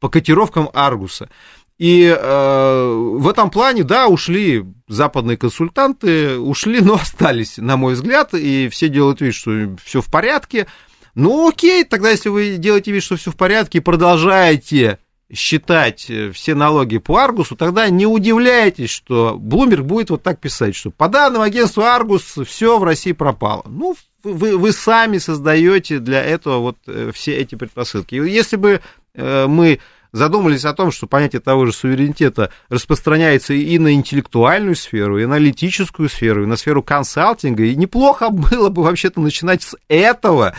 по 0.00 0.08
котировкам 0.08 0.68
Аргуса. 0.72 1.28
И 1.78 2.04
э, 2.06 2.94
в 3.18 3.28
этом 3.28 3.50
плане, 3.50 3.84
да, 3.84 4.08
ушли 4.08 4.64
западные 4.88 5.36
консультанты, 5.36 6.38
ушли, 6.38 6.80
но 6.82 6.94
остались, 6.94 7.58
на 7.58 7.76
мой 7.76 7.94
взгляд, 7.94 8.34
и 8.34 8.68
все 8.68 8.88
делают 8.88 9.20
вид, 9.20 9.34
что 9.34 9.76
все 9.84 10.00
в 10.00 10.06
порядке. 10.06 10.66
Ну, 11.14 11.48
окей, 11.48 11.84
тогда 11.84 12.10
если 12.10 12.28
вы 12.28 12.56
делаете 12.56 12.92
вид, 12.92 13.02
что 13.02 13.16
все 13.16 13.30
в 13.30 13.36
порядке, 13.36 13.78
и 13.78 13.82
продолжаете 13.82 14.98
считать 15.32 16.08
э, 16.08 16.30
все 16.30 16.54
налоги 16.54 16.98
по 16.98 17.18
Аргусу, 17.18 17.56
тогда 17.56 17.88
не 17.88 18.06
удивляйтесь, 18.06 18.90
что 18.90 19.36
Блумберг 19.38 19.84
будет 19.84 20.10
вот 20.10 20.22
так 20.22 20.40
писать, 20.40 20.76
что 20.76 20.90
по 20.90 21.08
данным 21.08 21.42
агентства 21.42 21.94
Аргус 21.94 22.38
все 22.46 22.78
в 22.78 22.84
России 22.84 23.12
пропало. 23.12 23.64
Ну, 23.66 23.96
вы, 24.22 24.56
вы 24.56 24.72
сами 24.72 25.18
создаете 25.18 25.98
для 25.98 26.22
этого 26.22 26.58
вот 26.58 26.76
э, 26.86 27.10
все 27.12 27.36
эти 27.36 27.54
предпосылки. 27.54 28.14
Если 28.14 28.56
бы 28.56 28.80
э, 29.14 29.46
мы 29.46 29.80
задумались 30.16 30.64
о 30.64 30.72
том, 30.72 30.90
что 30.90 31.06
понятие 31.06 31.40
того 31.40 31.66
же 31.66 31.72
суверенитета 31.72 32.50
распространяется 32.68 33.54
и 33.54 33.78
на 33.78 33.92
интеллектуальную 33.92 34.74
сферу, 34.74 35.18
и 35.18 35.26
на 35.26 35.36
аналитическую 35.36 36.08
сферу, 36.08 36.44
и 36.44 36.46
на 36.46 36.56
сферу 36.56 36.82
консалтинга, 36.82 37.64
и 37.64 37.76
неплохо 37.76 38.30
было 38.30 38.70
бы 38.70 38.82
вообще-то 38.82 39.20
начинать 39.20 39.62
с 39.62 39.76
этого. 39.88 40.54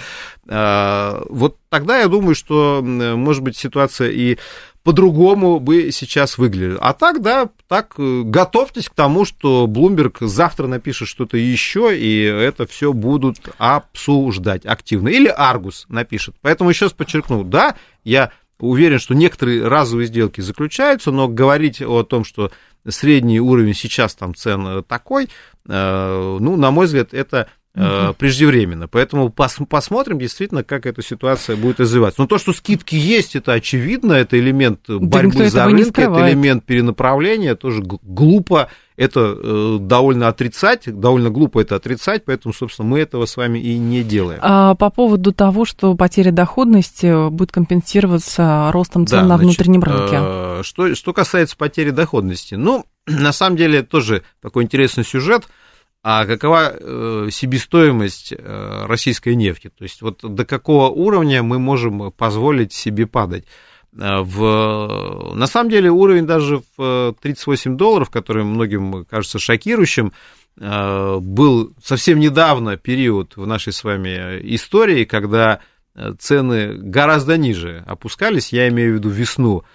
А, 0.48 1.24
вот 1.30 1.58
тогда 1.70 2.00
я 2.00 2.08
думаю, 2.08 2.36
что, 2.36 2.82
может 2.84 3.44
быть, 3.44 3.58
ситуация 3.58 4.10
и 4.12 4.38
по-другому 4.84 5.60
бы 5.60 5.92
сейчас 5.92 6.38
выглядела. 6.38 6.80
А 6.80 6.94
так, 6.94 7.22
да, 7.22 7.50
так 7.68 7.96
э, 7.98 8.22
готовьтесь 8.24 8.88
к 8.88 8.94
тому, 8.94 9.26
что 9.26 9.66
Bloomberg 9.68 10.26
завтра 10.26 10.68
напишет 10.68 11.10
что-то 11.10 11.36
еще, 11.36 11.98
и 11.98 12.22
это 12.22 12.66
все 12.66 12.94
будут 12.94 13.38
обсуждать 13.58 14.66
активно. 14.66 15.10
Или 15.10 15.28
Аргус 15.28 15.88
напишет. 15.90 16.36
Поэтому 16.42 16.70
еще 16.70 16.86
раз 16.86 16.94
подчеркну, 16.94 17.44
да, 17.44 17.76
я 18.06 18.32
уверен, 18.60 19.00
что 19.00 19.14
некоторые 19.14 19.68
разовые 19.68 20.08
сделки 20.08 20.42
заключаются, 20.42 21.12
но 21.12 21.28
говорить 21.28 21.82
о 21.82 22.04
том, 22.04 22.24
что 22.24 22.52
средний 22.88 23.40
уровень 23.40 23.74
сейчас 23.74 24.16
там 24.16 24.34
цен 24.36 24.84
такой, 24.84 25.30
э, 25.68 26.38
ну, 26.40 26.56
на 26.56 26.72
мой 26.72 26.86
взгляд, 26.86 27.14
это 27.14 27.50
угу. 27.77 28.13
преждевременно. 28.15 28.88
Поэтому 28.88 29.29
пос, 29.29 29.57
посмотрим 29.69 30.19
действительно, 30.19 30.63
как 30.63 30.86
эта 30.86 31.01
ситуация 31.01 31.55
будет 31.55 31.79
развиваться. 31.79 32.22
Но 32.22 32.27
то, 32.27 32.38
что 32.38 32.53
скидки 32.53 32.96
есть, 32.96 33.36
это 33.36 33.53
очевидно, 33.53 34.13
это 34.13 34.39
элемент 34.39 34.81
борьбы 34.88 35.39
да 35.39 35.50
за 35.50 35.65
рынок, 35.65 35.98
это 35.98 36.29
элемент 36.29 36.63
перенаправления, 36.65 37.55
тоже 37.55 37.84
глупо 37.84 38.69
это 38.96 39.38
э, 39.39 39.77
довольно 39.79 40.27
отрицать, 40.27 40.86
довольно 41.00 41.29
глупо 41.29 41.60
это 41.60 41.75
отрицать, 41.75 42.25
поэтому, 42.25 42.51
собственно, 42.51 42.88
мы 42.89 43.00
этого 43.00 43.27
с 43.27 43.38
вами 43.38 43.60
и 43.60 43.77
не 43.77 44.01
делаем. 44.01 44.39
А 44.41 44.74
по 44.74 44.89
поводу 44.89 45.31
того, 45.31 45.65
что 45.65 45.93
потеря 45.93 46.31
доходности 46.31 47.29
будет 47.29 47.51
компенсироваться 47.51 48.72
ростом 48.72 49.05
цен 49.05 49.19
да, 49.19 49.25
на 49.27 49.38
значит, 49.38 49.60
внутреннем 49.60 49.84
рынке. 49.84 50.17
Э, 50.19 50.62
что, 50.63 50.96
что 50.96 51.13
касается 51.13 51.55
потери 51.55 51.91
доходности, 51.91 52.55
ну, 52.55 52.86
на 53.05 53.31
самом 53.34 53.55
деле, 53.55 53.84
тоже 53.84 54.24
такой 54.41 54.63
интересный 54.63 55.03
сюжет– 55.03 55.43
а 56.10 56.26
какова 56.26 56.72
э, 56.74 57.28
себестоимость 57.32 58.32
э, 58.32 58.86
российской 58.86 59.36
нефти? 59.36 59.70
То 59.78 59.84
есть 59.84 60.02
вот 60.02 60.20
до 60.24 60.46
какого 60.46 60.88
уровня 60.88 61.44
мы 61.44 61.60
можем 61.60 62.14
позволить 62.14 62.72
себе 62.72 63.06
падать? 63.08 63.44
Э, 63.94 64.22
в, 64.22 65.34
на 65.36 65.48
самом 65.48 65.70
деле 65.70 65.92
уровень 65.92 66.26
даже 66.26 66.62
в 66.78 67.14
38 67.22 67.76
долларов, 67.76 68.10
который 68.10 68.46
многим 68.46 69.04
кажется 69.04 69.38
шокирующим, 69.38 70.14
был 70.56 71.74
совсем 71.84 72.20
недавно 72.20 72.78
период 72.78 73.36
в 73.36 73.46
нашей 73.46 73.74
с 73.74 73.84
вами 73.84 74.40
истории, 74.56 75.04
когда 75.04 75.60
цены 76.20 76.74
гораздо 76.74 77.38
ниже 77.38 77.84
опускались, 77.86 78.54
я 78.54 78.70
имею 78.70 78.94
в 78.94 78.96
виду 78.96 79.10
весну 79.10 79.66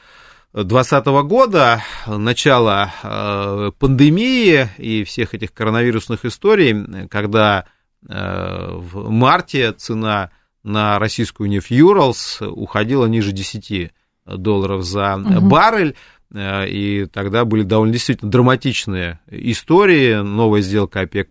2020 0.55 1.07
года, 1.27 1.83
начало 2.07 2.93
э, 3.03 3.71
пандемии 3.79 4.69
и 4.77 5.03
всех 5.05 5.33
этих 5.33 5.55
коронавирусных 5.55 6.27
историй, 6.27 7.09
когда 7.09 7.65
э, 8.07 8.69
в 8.71 9.09
марте 9.09 9.73
цена 9.73 10.31
на 10.63 10.99
российскую 10.99 11.49
нефть 11.49 11.71
Юралс 11.71 12.43
уходила 12.43 13.07
ниже 13.07 13.33
10 13.33 13.93
долларов 14.27 14.85
за 14.85 15.17
угу. 15.17 15.41
баррель, 15.41 15.97
и 16.35 17.07
тогда 17.13 17.45
были 17.45 17.63
довольно 17.63 17.93
действительно 17.93 18.31
драматичные 18.31 19.21
истории, 19.29 20.15
новая 20.17 20.61
сделка 20.61 21.01
ОПЕК+, 21.01 21.31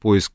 поиск 0.00 0.32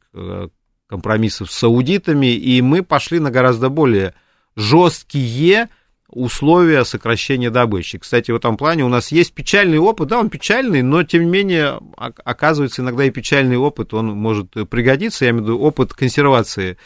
компромиссов 0.88 1.52
с 1.52 1.58
саудитами, 1.58 2.28
и 2.28 2.62
мы 2.62 2.84
пошли 2.84 3.20
на 3.20 3.32
гораздо 3.32 3.70
более 3.70 4.14
жесткие 4.56 5.70
условия 6.12 6.84
сокращения 6.84 7.50
добычи. 7.50 7.98
Кстати, 7.98 8.32
в 8.32 8.36
этом 8.36 8.58
плане 8.58 8.84
у 8.84 8.90
нас 8.90 9.12
есть 9.12 9.34
печальный 9.34 9.80
опыт, 9.80 10.10
да, 10.10 10.20
он 10.20 10.30
печальный, 10.30 10.82
но 10.82 11.04
тем 11.04 11.24
не 11.24 11.30
менее, 11.30 11.80
оказывается, 11.98 12.82
иногда 12.82 13.06
и 13.06 13.10
печальный 13.10 13.58
опыт, 13.58 13.94
он 13.94 14.08
может 14.08 14.52
пригодиться, 14.70 15.26
я 15.26 15.32
имею 15.32 15.44
в 15.44 15.48
виду 15.48 15.60
опыт 15.60 15.94
консервации 15.94 16.78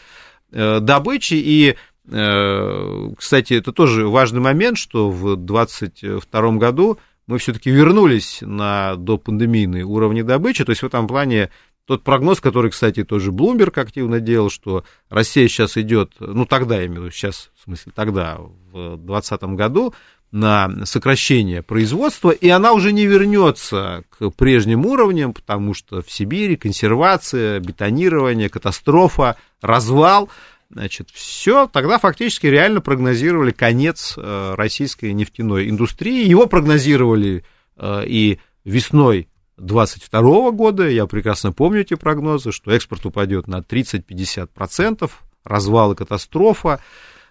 э, 0.52 0.80
добычи, 0.80 1.34
и, 1.34 1.76
э, 2.08 3.10
кстати, 3.18 3.54
это 3.54 3.72
тоже 3.72 4.06
важный 4.06 4.40
момент, 4.40 4.78
что 4.78 5.10
в 5.10 5.36
2022 5.36 6.52
году 6.52 6.98
мы 7.26 7.38
все-таки 7.38 7.70
вернулись 7.70 8.38
на 8.42 8.94
допандемийные 8.94 9.84
уровни 9.84 10.22
добычи, 10.22 10.64
то 10.64 10.70
есть 10.70 10.82
в 10.82 10.86
этом 10.86 11.08
плане 11.08 11.50
тот 11.86 12.02
прогноз, 12.02 12.40
который, 12.40 12.70
кстати, 12.70 13.04
тоже 13.04 13.30
Блумберг 13.30 13.78
активно 13.78 14.20
делал, 14.20 14.50
что 14.50 14.84
Россия 15.08 15.46
сейчас 15.48 15.76
идет, 15.76 16.14
ну 16.18 16.44
тогда, 16.44 16.76
я 16.76 16.86
имею 16.86 17.02
в 17.02 17.04
виду, 17.04 17.10
сейчас, 17.12 17.50
в 17.56 17.62
смысле, 17.64 17.92
тогда, 17.94 18.40
в 18.76 18.96
2020 18.96 19.42
году, 19.56 19.94
на 20.32 20.84
сокращение 20.84 21.62
производства, 21.62 22.30
и 22.30 22.48
она 22.48 22.72
уже 22.72 22.92
не 22.92 23.06
вернется 23.06 24.04
к 24.10 24.30
прежним 24.30 24.84
уровням, 24.84 25.32
потому 25.32 25.72
что 25.72 26.02
в 26.02 26.10
Сибири 26.10 26.56
консервация, 26.56 27.60
бетонирование, 27.60 28.48
катастрофа, 28.48 29.36
развал, 29.62 30.28
значит, 30.70 31.10
все, 31.10 31.68
тогда 31.68 31.98
фактически 31.98 32.46
реально 32.46 32.80
прогнозировали 32.80 33.52
конец 33.52 34.14
э, 34.16 34.54
российской 34.56 35.12
нефтяной 35.12 35.70
индустрии, 35.70 36.28
его 36.28 36.46
прогнозировали 36.46 37.44
э, 37.76 38.02
и 38.06 38.38
весной 38.64 39.28
2022 39.56 40.50
года, 40.50 40.88
я 40.88 41.06
прекрасно 41.06 41.52
помню 41.52 41.80
эти 41.80 41.94
прогнозы, 41.94 42.52
что 42.52 42.72
экспорт 42.72 43.06
упадет 43.06 43.46
на 43.46 43.60
30-50%, 43.60 45.10
развал 45.44 45.92
и 45.92 45.96
катастрофа, 45.96 46.80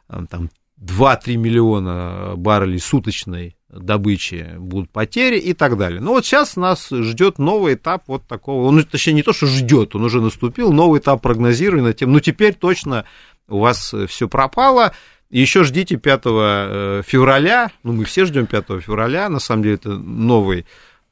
э, 0.10 0.26
там 0.30 0.50
2-3 0.82 1.36
миллиона 1.38 2.34
баррелей 2.36 2.80
суточной 2.80 3.58
добычи 3.70 4.56
будут 4.58 4.90
потери 4.90 5.38
и 5.38 5.54
так 5.54 5.78
далее. 5.78 6.02
Но 6.02 6.12
вот 6.12 6.26
сейчас 6.26 6.56
нас 6.56 6.90
ждет 6.90 7.40
новый 7.40 7.76
этап 7.76 8.04
вот 8.08 8.26
такого, 8.28 8.68
он, 8.68 8.84
точнее, 8.84 9.14
не 9.14 9.24
то, 9.24 9.34
что 9.34 9.48
ждет, 9.48 9.96
он 9.96 10.04
уже 10.04 10.22
наступил, 10.22 10.72
новый 10.72 11.00
этап 11.00 11.22
прогнозирования 11.22 11.94
тем, 11.94 12.12
ну, 12.12 12.20
теперь 12.20 12.54
точно 12.54 13.06
у 13.48 13.60
вас 13.60 13.94
все 14.08 14.28
пропало, 14.28 14.94
еще 15.30 15.64
ждите 15.64 15.98
5 15.98 16.22
э, 16.26 17.02
февраля, 17.06 17.72
ну, 17.84 17.94
мы 17.94 18.06
все 18.06 18.26
ждем 18.26 18.46
5 18.46 18.82
февраля, 18.82 19.28
на 19.30 19.40
самом 19.40 19.64
деле 19.64 19.76
это 19.76 19.90
новый 19.90 20.66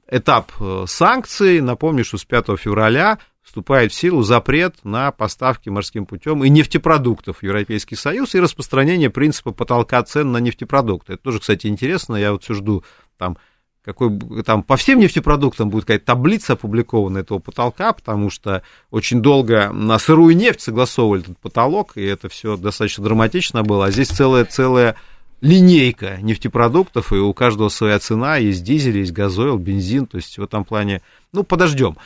этап 0.07 0.51
э, 0.59 0.85
санкций. 0.87 1.61
Напомню, 1.61 2.05
что 2.05 2.17
с 2.17 2.25
5 2.25 2.59
февраля 2.59 3.17
вступает 3.53 3.91
в 3.91 3.95
силу 3.95 4.23
запрет 4.23 4.77
на 4.83 5.11
поставки 5.11 5.69
морским 5.69 6.07
путем 6.07 6.43
и 6.43 6.49
нефтепродуктов 6.49 7.37
в 7.37 7.43
Европейский 7.43 7.95
Союз 7.95 8.33
и 8.33 8.39
распространение 8.39 9.11
принципа 9.11 9.51
потолка 9.51 10.01
цен 10.01 10.31
на 10.31 10.37
нефтепродукты. 10.37 11.13
Это 11.13 11.21
тоже, 11.21 11.39
кстати, 11.39 11.67
интересно. 11.67 12.15
Я 12.15 12.31
вот 12.31 12.43
все 12.43 12.55
жду 12.55 12.83
там 13.19 13.37
какой 13.85 14.17
там 14.43 14.63
по 14.63 14.75
всем 14.75 14.97
нефтепродуктам 14.97 15.69
будет 15.69 15.83
какая-то 15.83 16.05
таблица 16.05 16.53
опубликована 16.53 17.19
этого 17.19 17.37
потолка, 17.37 17.93
потому 17.93 18.31
что 18.31 18.63
очень 18.89 19.21
долго 19.21 19.71
на 19.71 19.99
сырую 19.99 20.35
нефть 20.35 20.61
согласовывали 20.61 21.21
этот 21.21 21.37
потолок, 21.37 21.91
и 21.95 22.03
это 22.03 22.29
все 22.29 22.57
достаточно 22.57 23.03
драматично 23.03 23.61
было, 23.61 23.85
а 23.85 23.91
здесь 23.91 24.07
целая 24.07 24.45
целая 24.45 24.95
линейка 25.41 26.17
нефтепродуктов, 26.21 27.13
и 27.13 27.17
у 27.17 27.33
каждого 27.33 27.69
своя 27.69 27.99
цена, 27.99 28.37
есть 28.37 28.63
дизель, 28.63 28.97
есть 28.97 29.11
газойл, 29.11 29.59
бензин, 29.59 30.07
то 30.07 30.17
есть 30.17 30.39
в 30.39 30.43
этом 30.43 30.63
плане, 30.63 31.03
ну, 31.33 31.43
подождем. 31.43 31.97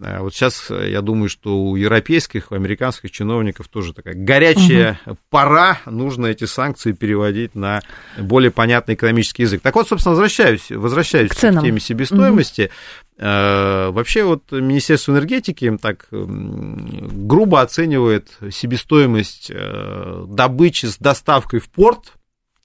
Э, 0.00 0.20
вот 0.20 0.34
сейчас 0.34 0.70
э, 0.70 0.90
я 0.90 1.02
думаю, 1.02 1.28
что 1.28 1.58
у 1.58 1.76
европейских, 1.76 2.52
у 2.52 2.54
американских 2.54 3.10
чиновников 3.10 3.68
тоже 3.68 3.94
такая 3.94 4.14
горячая 4.14 5.00
угу. 5.06 5.18
пора, 5.30 5.78
нужно 5.86 6.26
эти 6.26 6.44
санкции 6.44 6.92
переводить 6.92 7.54
на 7.54 7.80
более 8.18 8.50
понятный 8.50 8.94
экономический 8.94 9.42
язык. 9.42 9.62
Так 9.62 9.74
вот, 9.74 9.88
собственно, 9.88 10.12
возвращаюсь, 10.12 10.70
возвращаюсь 10.70 11.30
к, 11.30 11.36
к 11.36 11.40
теме 11.40 11.80
себестоимости. 11.80 12.62
Угу. 12.62 12.72
Вообще 13.18 14.24
вот 14.24 14.52
Министерство 14.52 15.12
энергетики 15.12 15.74
так 15.80 16.06
грубо 16.10 17.62
оценивает 17.62 18.28
себестоимость 18.50 19.50
добычи 19.50 20.84
с 20.84 20.98
доставкой 20.98 21.60
в 21.60 21.70
порт 21.70 22.12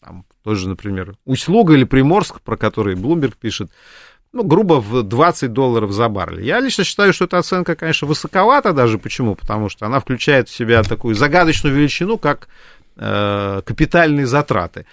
там 0.02 0.26
тоже, 0.44 0.68
например, 0.68 1.16
Усть-Луга 1.26 1.76
или 1.76 1.84
Приморск, 1.84 2.42
про 2.42 2.58
который 2.58 2.96
Блумберг 2.96 3.38
пишет, 3.38 3.72
ну, 4.34 4.44
грубо 4.44 4.76
в 4.76 5.04
20 5.04 5.52
долларов 5.52 5.92
за 5.92 6.08
баррель. 6.08 6.46
Я 6.46 6.60
лично 6.60 6.84
считаю, 6.84 7.14
что 7.14 7.26
эта 7.26 7.38
оценка, 7.38 7.76
конечно, 7.76 8.08
высоковата 8.08 8.72
даже. 8.72 8.98
Почему? 8.98 9.36
Потому 9.36 9.70
что 9.70 9.86
она 9.86 10.00
включает 10.00 10.48
в 10.48 10.56
себя 10.56 10.84
такую 10.84 11.16
загадочную 11.16 11.76
величину, 11.76 12.18
как 12.18 12.48
э, 12.96 13.62
капитальные 13.66 14.26
затраты. 14.26 14.86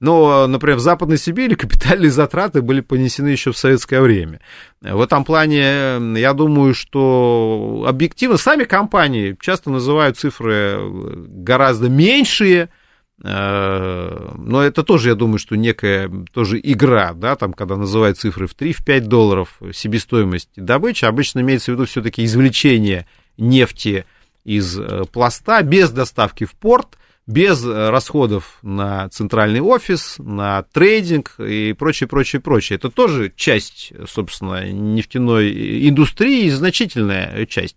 Но, 0.00 0.46
например, 0.46 0.76
в 0.76 0.80
Западной 0.80 1.18
Сибири 1.18 1.54
капитальные 1.56 2.10
затраты 2.10 2.62
были 2.62 2.80
понесены 2.80 3.28
еще 3.28 3.50
в 3.50 3.58
советское 3.58 4.00
время. 4.00 4.40
В 4.80 5.00
этом 5.00 5.24
плане, 5.24 5.98
я 6.20 6.32
думаю, 6.32 6.74
что 6.74 7.84
объективно 7.88 8.36
сами 8.36 8.64
компании 8.64 9.36
часто 9.40 9.70
называют 9.70 10.18
цифры 10.18 10.78
гораздо 11.26 11.88
меньшие, 11.88 12.64
Э, 12.64 12.83
но 13.18 14.62
это 14.62 14.82
тоже, 14.82 15.10
я 15.10 15.14
думаю, 15.14 15.38
что 15.38 15.56
некая 15.56 16.10
тоже 16.32 16.60
игра, 16.62 17.12
да, 17.14 17.36
там, 17.36 17.52
когда 17.52 17.76
называют 17.76 18.18
цифры 18.18 18.46
в 18.46 18.56
3-5 18.56 19.00
долларов 19.00 19.60
себестоимость 19.72 20.50
добычи, 20.56 21.04
обычно 21.04 21.40
имеется 21.40 21.70
в 21.70 21.74
виду 21.74 21.86
все-таки 21.86 22.24
извлечение 22.24 23.06
нефти 23.36 24.04
из 24.44 24.78
э, 24.78 25.04
пласта 25.10 25.62
без 25.62 25.90
доставки 25.90 26.44
в 26.44 26.52
порт, 26.54 26.98
без 27.26 27.64
э, 27.64 27.90
расходов 27.90 28.58
на 28.62 29.08
центральный 29.08 29.60
офис, 29.60 30.16
на 30.18 30.62
трейдинг 30.62 31.36
и 31.38 31.72
прочее, 31.72 32.08
прочее, 32.08 32.42
прочее. 32.42 32.76
Это 32.76 32.90
тоже 32.90 33.32
часть, 33.34 33.92
собственно, 34.06 34.70
нефтяной 34.70 35.88
индустрии, 35.88 36.50
значительная 36.50 37.46
часть. 37.46 37.76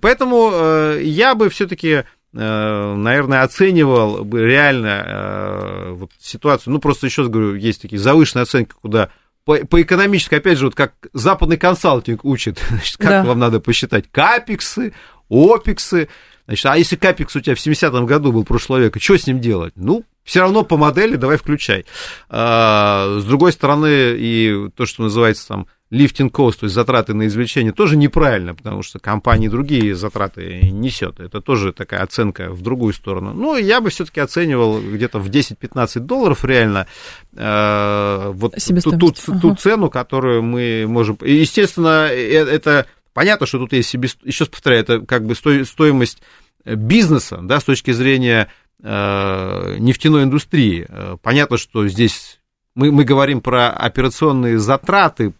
Поэтому 0.00 0.98
я 1.00 1.34
бы 1.34 1.48
все-таки 1.48 1.88
Э, 1.98 2.15
наверное, 2.38 3.42
оценивал 3.42 4.24
бы 4.24 4.42
реально 4.42 5.04
э, 5.06 5.90
вот 5.92 6.10
ситуацию. 6.18 6.72
Ну, 6.72 6.80
просто 6.80 7.06
еще 7.06 7.22
раз 7.22 7.30
говорю, 7.30 7.54
есть 7.54 7.82
такие 7.82 7.98
завышенные 7.98 8.42
оценки, 8.42 8.74
куда 8.80 9.10
по, 9.46 9.56
по 9.58 9.80
экономической, 9.80 10.34
опять 10.36 10.58
же, 10.58 10.66
вот 10.66 10.74
как 10.74 10.94
западный 11.12 11.56
консалтинг 11.56 12.24
учит, 12.24 12.60
значит, 12.68 12.96
как 12.98 13.08
да. 13.08 13.24
вам 13.24 13.38
надо 13.38 13.60
посчитать 13.60 14.04
капексы, 14.10 14.92
опексы. 15.30 16.08
Значит, 16.46 16.66
а 16.66 16.76
если 16.76 16.96
капекс 16.96 17.34
у 17.36 17.40
тебя 17.40 17.54
в 17.54 17.58
70-м 17.58 18.06
году 18.06 18.32
был 18.32 18.44
прошлого 18.44 18.80
века, 18.80 19.00
что 19.00 19.16
с 19.16 19.26
ним 19.26 19.40
делать? 19.40 19.72
Ну, 19.76 20.04
все 20.26 20.40
равно 20.40 20.64
по 20.64 20.76
модели 20.76 21.16
давай 21.16 21.38
включай. 21.38 21.86
А, 22.28 23.18
с 23.20 23.24
другой 23.24 23.52
стороны, 23.52 24.16
и 24.18 24.68
то, 24.74 24.84
что 24.84 25.04
называется 25.04 25.46
там 25.46 25.66
lifting 25.92 26.32
cost, 26.32 26.58
то 26.58 26.64
есть 26.64 26.74
затраты 26.74 27.14
на 27.14 27.28
извлечение, 27.28 27.72
тоже 27.72 27.96
неправильно, 27.96 28.56
потому 28.56 28.82
что 28.82 28.98
компании 28.98 29.46
другие 29.46 29.94
затраты 29.94 30.68
несет. 30.72 31.20
Это 31.20 31.40
тоже 31.40 31.72
такая 31.72 32.02
оценка 32.02 32.50
в 32.50 32.60
другую 32.60 32.92
сторону. 32.92 33.32
Ну, 33.32 33.56
я 33.56 33.80
бы 33.80 33.88
все-таки 33.90 34.18
оценивал 34.18 34.80
где-то 34.80 35.20
в 35.20 35.30
10-15 35.30 36.00
долларов 36.00 36.44
реально 36.44 36.88
э, 37.36 38.32
вот 38.34 38.56
ту, 38.56 38.98
ту, 38.98 39.14
ага. 39.28 39.40
ту 39.40 39.54
цену, 39.54 39.88
которую 39.90 40.42
мы 40.42 40.86
можем... 40.88 41.16
Естественно, 41.22 42.08
э, 42.10 42.44
это 42.44 42.86
понятно, 43.14 43.46
что 43.46 43.60
тут 43.60 43.72
есть 43.72 43.88
себе... 43.88 44.08
Еще 44.24 44.42
раз 44.42 44.48
повторяю, 44.48 44.82
это 44.82 45.00
как 45.00 45.24
бы 45.24 45.36
стоимость 45.36 46.20
бизнеса, 46.64 47.38
да, 47.42 47.60
с 47.60 47.64
точки 47.64 47.92
зрения 47.92 48.48
нефтяной 48.82 50.24
индустрии. 50.24 50.86
Э, 50.88 51.16
понятно, 51.22 51.56
что 51.56 51.88
здесь 51.88 52.40
мы, 52.74 52.92
мы 52.92 53.04
говорим 53.04 53.40
про 53.40 53.70
операционные 53.70 54.58
затраты 54.58 55.32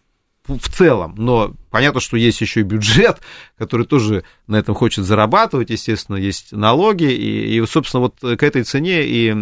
в 0.47 0.71
целом, 0.71 1.15
но 1.19 1.55
понятно, 1.71 2.01
что 2.01 2.17
есть 2.17 2.41
еще 2.41 2.61
и 2.61 2.63
бюджет, 2.65 3.19
который 3.59 3.85
тоже 3.85 4.25
на 4.47 4.57
этом 4.57 4.75
хочет 4.75 5.05
зарабатывать, 5.05 5.71
естественно, 5.71 6.17
есть 6.17 6.53
налоги, 6.53 7.13
и, 7.13 7.57
и 7.59 7.67
собственно, 7.67 8.03
вот 8.03 8.21
к 8.21 8.43
этой 8.43 8.63
цене 8.63 9.05
и 9.05 9.29
э, 9.29 9.35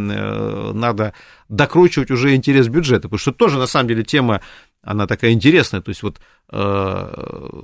надо 0.72 1.12
докручивать 1.48 2.10
уже 2.10 2.34
интерес 2.34 2.68
бюджета, 2.68 3.02
потому 3.02 3.18
что 3.18 3.32
тоже, 3.32 3.58
на 3.58 3.66
самом 3.66 3.88
деле, 3.88 4.02
тема, 4.02 4.40
она 4.82 5.06
такая 5.06 5.32
интересная, 5.32 5.82
то 5.82 5.90
есть 5.90 6.02
вот, 6.02 6.20
э, 6.50 7.62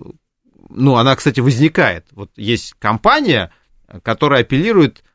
ну, 0.69 0.97
она, 0.97 1.17
кстати, 1.17 1.41
возникает, 1.41 2.07
вот 2.13 2.31
есть 2.37 2.75
компания, 2.79 3.51
которая 4.03 4.43
апеллирует 4.43 5.03
Э, 5.03 5.10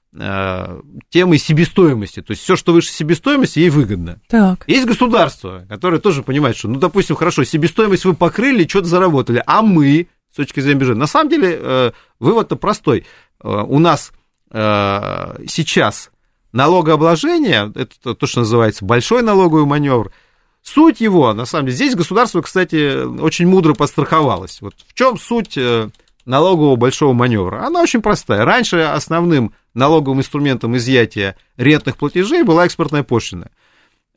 темой 1.09 1.37
себестоимости. 1.37 2.21
То 2.21 2.31
есть 2.31 2.43
все, 2.43 2.55
что 2.55 2.73
выше 2.73 2.89
себестоимости, 2.89 3.59
ей 3.59 3.69
выгодно. 3.69 4.21
Так. 4.27 4.63
Есть 4.67 4.85
государство, 4.85 5.65
которое 5.67 5.99
тоже 5.99 6.23
понимает, 6.23 6.55
что, 6.55 6.67
ну, 6.67 6.79
допустим, 6.79 7.15
хорошо, 7.15 7.43
себестоимость 7.43 8.05
вы 8.05 8.13
покрыли, 8.13 8.67
что-то 8.67 8.87
заработали, 8.87 9.43
а 9.45 9.61
мы, 9.61 10.07
с 10.31 10.35
точки 10.37 10.61
зрения 10.61 10.79
бюджета, 10.79 10.99
на 10.99 11.07
самом 11.07 11.29
деле 11.29 11.59
э, 11.59 11.91
вывод-то 12.19 12.55
простой. 12.55 13.05
Э, 13.43 13.63
у 13.67 13.79
нас 13.79 14.11
сейчас 14.51 16.11
налогообложение, 16.53 17.73
это 17.75 18.13
то, 18.13 18.25
что 18.25 18.41
называется 18.41 18.85
большой 18.85 19.21
налоговый 19.21 19.65
маневр, 19.65 20.11
Суть 20.65 20.99
его, 20.99 21.31
на 21.33 21.45
самом 21.45 21.67
деле, 21.67 21.75
здесь 21.75 21.95
государство, 21.95 22.41
кстати, 22.41 23.05
очень 23.21 23.45
мудро 23.47 23.75
подстраховалось. 23.75 24.61
Вот 24.61 24.73
в 24.87 24.95
чем 24.95 25.19
суть 25.19 25.55
э, 25.57 25.89
налогового 26.25 26.75
большого 26.75 27.13
маневра? 27.13 27.63
Она 27.67 27.81
очень 27.81 28.01
простая. 28.01 28.43
Раньше 28.43 28.77
основным 28.77 29.53
налоговым 29.75 30.19
инструментом 30.19 30.75
изъятия 30.77 31.35
рентных 31.57 31.97
платежей 31.97 32.43
была 32.43 32.65
экспортная 32.65 33.03
пошлина. 33.03 33.51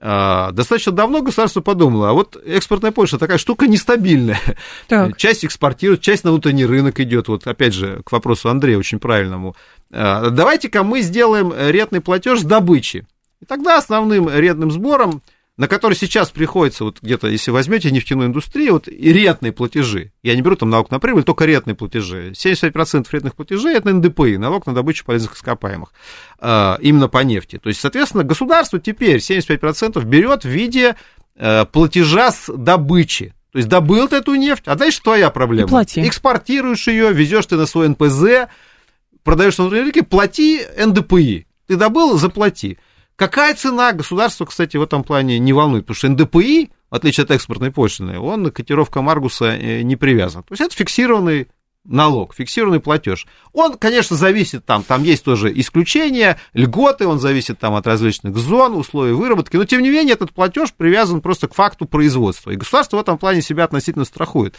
А, 0.01 0.53
достаточно 0.53 0.92
давно 0.92 1.23
государство 1.23 1.61
подумало, 1.61 2.11
а 2.11 2.12
вот 2.12 2.40
экспортная 2.47 2.92
пошлина 2.92 3.18
такая 3.18 3.38
штука 3.38 3.66
нестабильная. 3.66 4.40
Так. 4.87 5.16
Часть 5.18 5.44
экспортирует, 5.44 6.01
часть 6.01 6.23
на 6.25 6.31
внутренний 6.31 6.64
рынок 6.64 7.01
идет. 7.01 7.29
Вот 7.29 7.47
опять 7.47 7.75
же, 7.75 8.01
к 8.05 8.12
вопросу 8.12 8.49
Андрея 8.49 8.79
очень 8.79 9.01
правильному. 9.01 9.57
А, 9.90 10.31
давайте-ка 10.31 10.85
мы 10.85 11.03
сделаем 11.03 11.53
рентный 11.53 12.01
платеж 12.01 12.40
с 12.40 12.44
добычи. 12.44 13.07
И 13.40 13.44
тогда 13.44 13.77
основным 13.77 14.29
рентным 14.31 14.71
сбором 14.71 15.23
на 15.59 15.66
который 15.66 15.94
сейчас 15.94 16.31
приходится, 16.31 16.85
вот 16.85 16.99
где-то, 17.03 17.27
если 17.27 17.51
возьмете 17.51 17.90
нефтяную 17.90 18.29
индустрию, 18.29 18.75
вот 18.75 18.87
и 18.87 19.12
рентные 19.12 19.51
платежи, 19.51 20.12
я 20.23 20.37
не 20.37 20.40
беру 20.40 20.55
там 20.55 20.71
налог 20.71 20.92
на 20.92 21.01
прибыль, 21.01 21.25
только 21.25 21.47
рентные 21.47 21.75
платежи, 21.75 22.31
75% 22.31 23.07
рентных 23.11 23.35
платежей 23.35 23.75
это 23.75 23.92
НДПИ, 23.92 24.38
налог 24.38 24.66
на 24.66 24.75
добычу 24.75 25.05
полезных 25.05 25.35
ископаемых, 25.35 25.92
а, 26.38 26.79
именно 26.81 27.09
по 27.09 27.18
нефти. 27.18 27.59
То 27.59 27.71
есть, 27.71 27.81
соответственно, 27.81 28.23
государство 28.23 28.79
теперь 28.79 29.16
75% 29.16 30.03
берет 30.05 30.44
в 30.44 30.49
виде 30.49 30.94
э, 31.35 31.64
платежа 31.66 32.31
с 32.31 32.53
добычи. 32.57 33.35
То 33.51 33.59
есть 33.59 33.68
добыл 33.68 34.07
ты 34.07 34.16
эту 34.16 34.37
нефть, 34.37 34.64
а 34.66 34.77
дальше 34.77 35.03
твоя 35.03 35.31
проблема. 35.31 35.66
плати. 35.68 36.07
Экспортируешь 36.07 36.87
ее, 36.87 37.12
везешь 37.12 37.47
ты 37.47 37.57
на 37.57 37.66
свой 37.66 37.88
НПЗ, 37.88 38.49
продаешь 39.25 39.59
на 39.59 39.64
внутреннем 39.64 39.85
рынке, 39.87 40.03
плати 40.05 40.61
НДПИ. 40.79 41.49
Ты 41.66 41.77
добыл, 41.77 42.16
заплати. 42.16 42.79
Какая 43.18 43.57
цена? 43.57 43.92
Государство, 43.92 44.44
кстати, 44.44 44.76
в 44.76 44.83
этом 44.83 45.02
плане 45.02 45.40
не 45.40 45.52
волнует, 45.52 45.87
потому 45.87 45.96
что 45.96 46.09
НДПИ, 46.09 46.70
в 46.88 46.94
отличие 46.94 47.24
от 47.24 47.33
экспортной 47.33 47.72
пошлины, 47.72 48.20
он 48.20 48.48
к 48.52 48.54
котировкам 48.54 49.09
Аргуса 49.09 49.46
э, 49.46 49.83
не 49.83 49.96
привязан. 49.96 50.44
То 50.44 50.52
есть 50.52 50.61
это 50.61 50.76
фиксированный 50.76 51.48
налог, 51.85 52.33
фиксированный 52.33 52.78
платеж. 52.78 53.26
Он, 53.52 53.76
конечно, 53.76 54.14
зависит 54.14 54.64
там, 54.64 54.85
там 54.85 55.02
есть 55.02 55.24
тоже 55.24 55.52
исключения, 55.59 56.38
льготы, 56.52 57.09
он 57.09 57.18
зависит 57.18 57.59
там 57.59 57.74
от 57.74 57.88
различных 57.88 58.37
зон, 58.37 58.76
условий 58.76 59.14
выработки, 59.14 59.57
но 59.57 59.64
тем 59.64 59.83
не 59.83 59.90
менее 59.90 60.14
этот 60.14 60.33
платеж 60.33 60.72
привязан 60.72 61.20
просто 61.20 61.48
к 61.48 61.54
факту 61.54 61.87
производства. 61.87 62.52
И 62.52 62.57
государство 62.57 62.98
в 62.98 63.00
этом 63.00 63.18
плане 63.18 63.42
себя 63.42 63.64
относительно 63.64 64.04
страхует. 64.04 64.54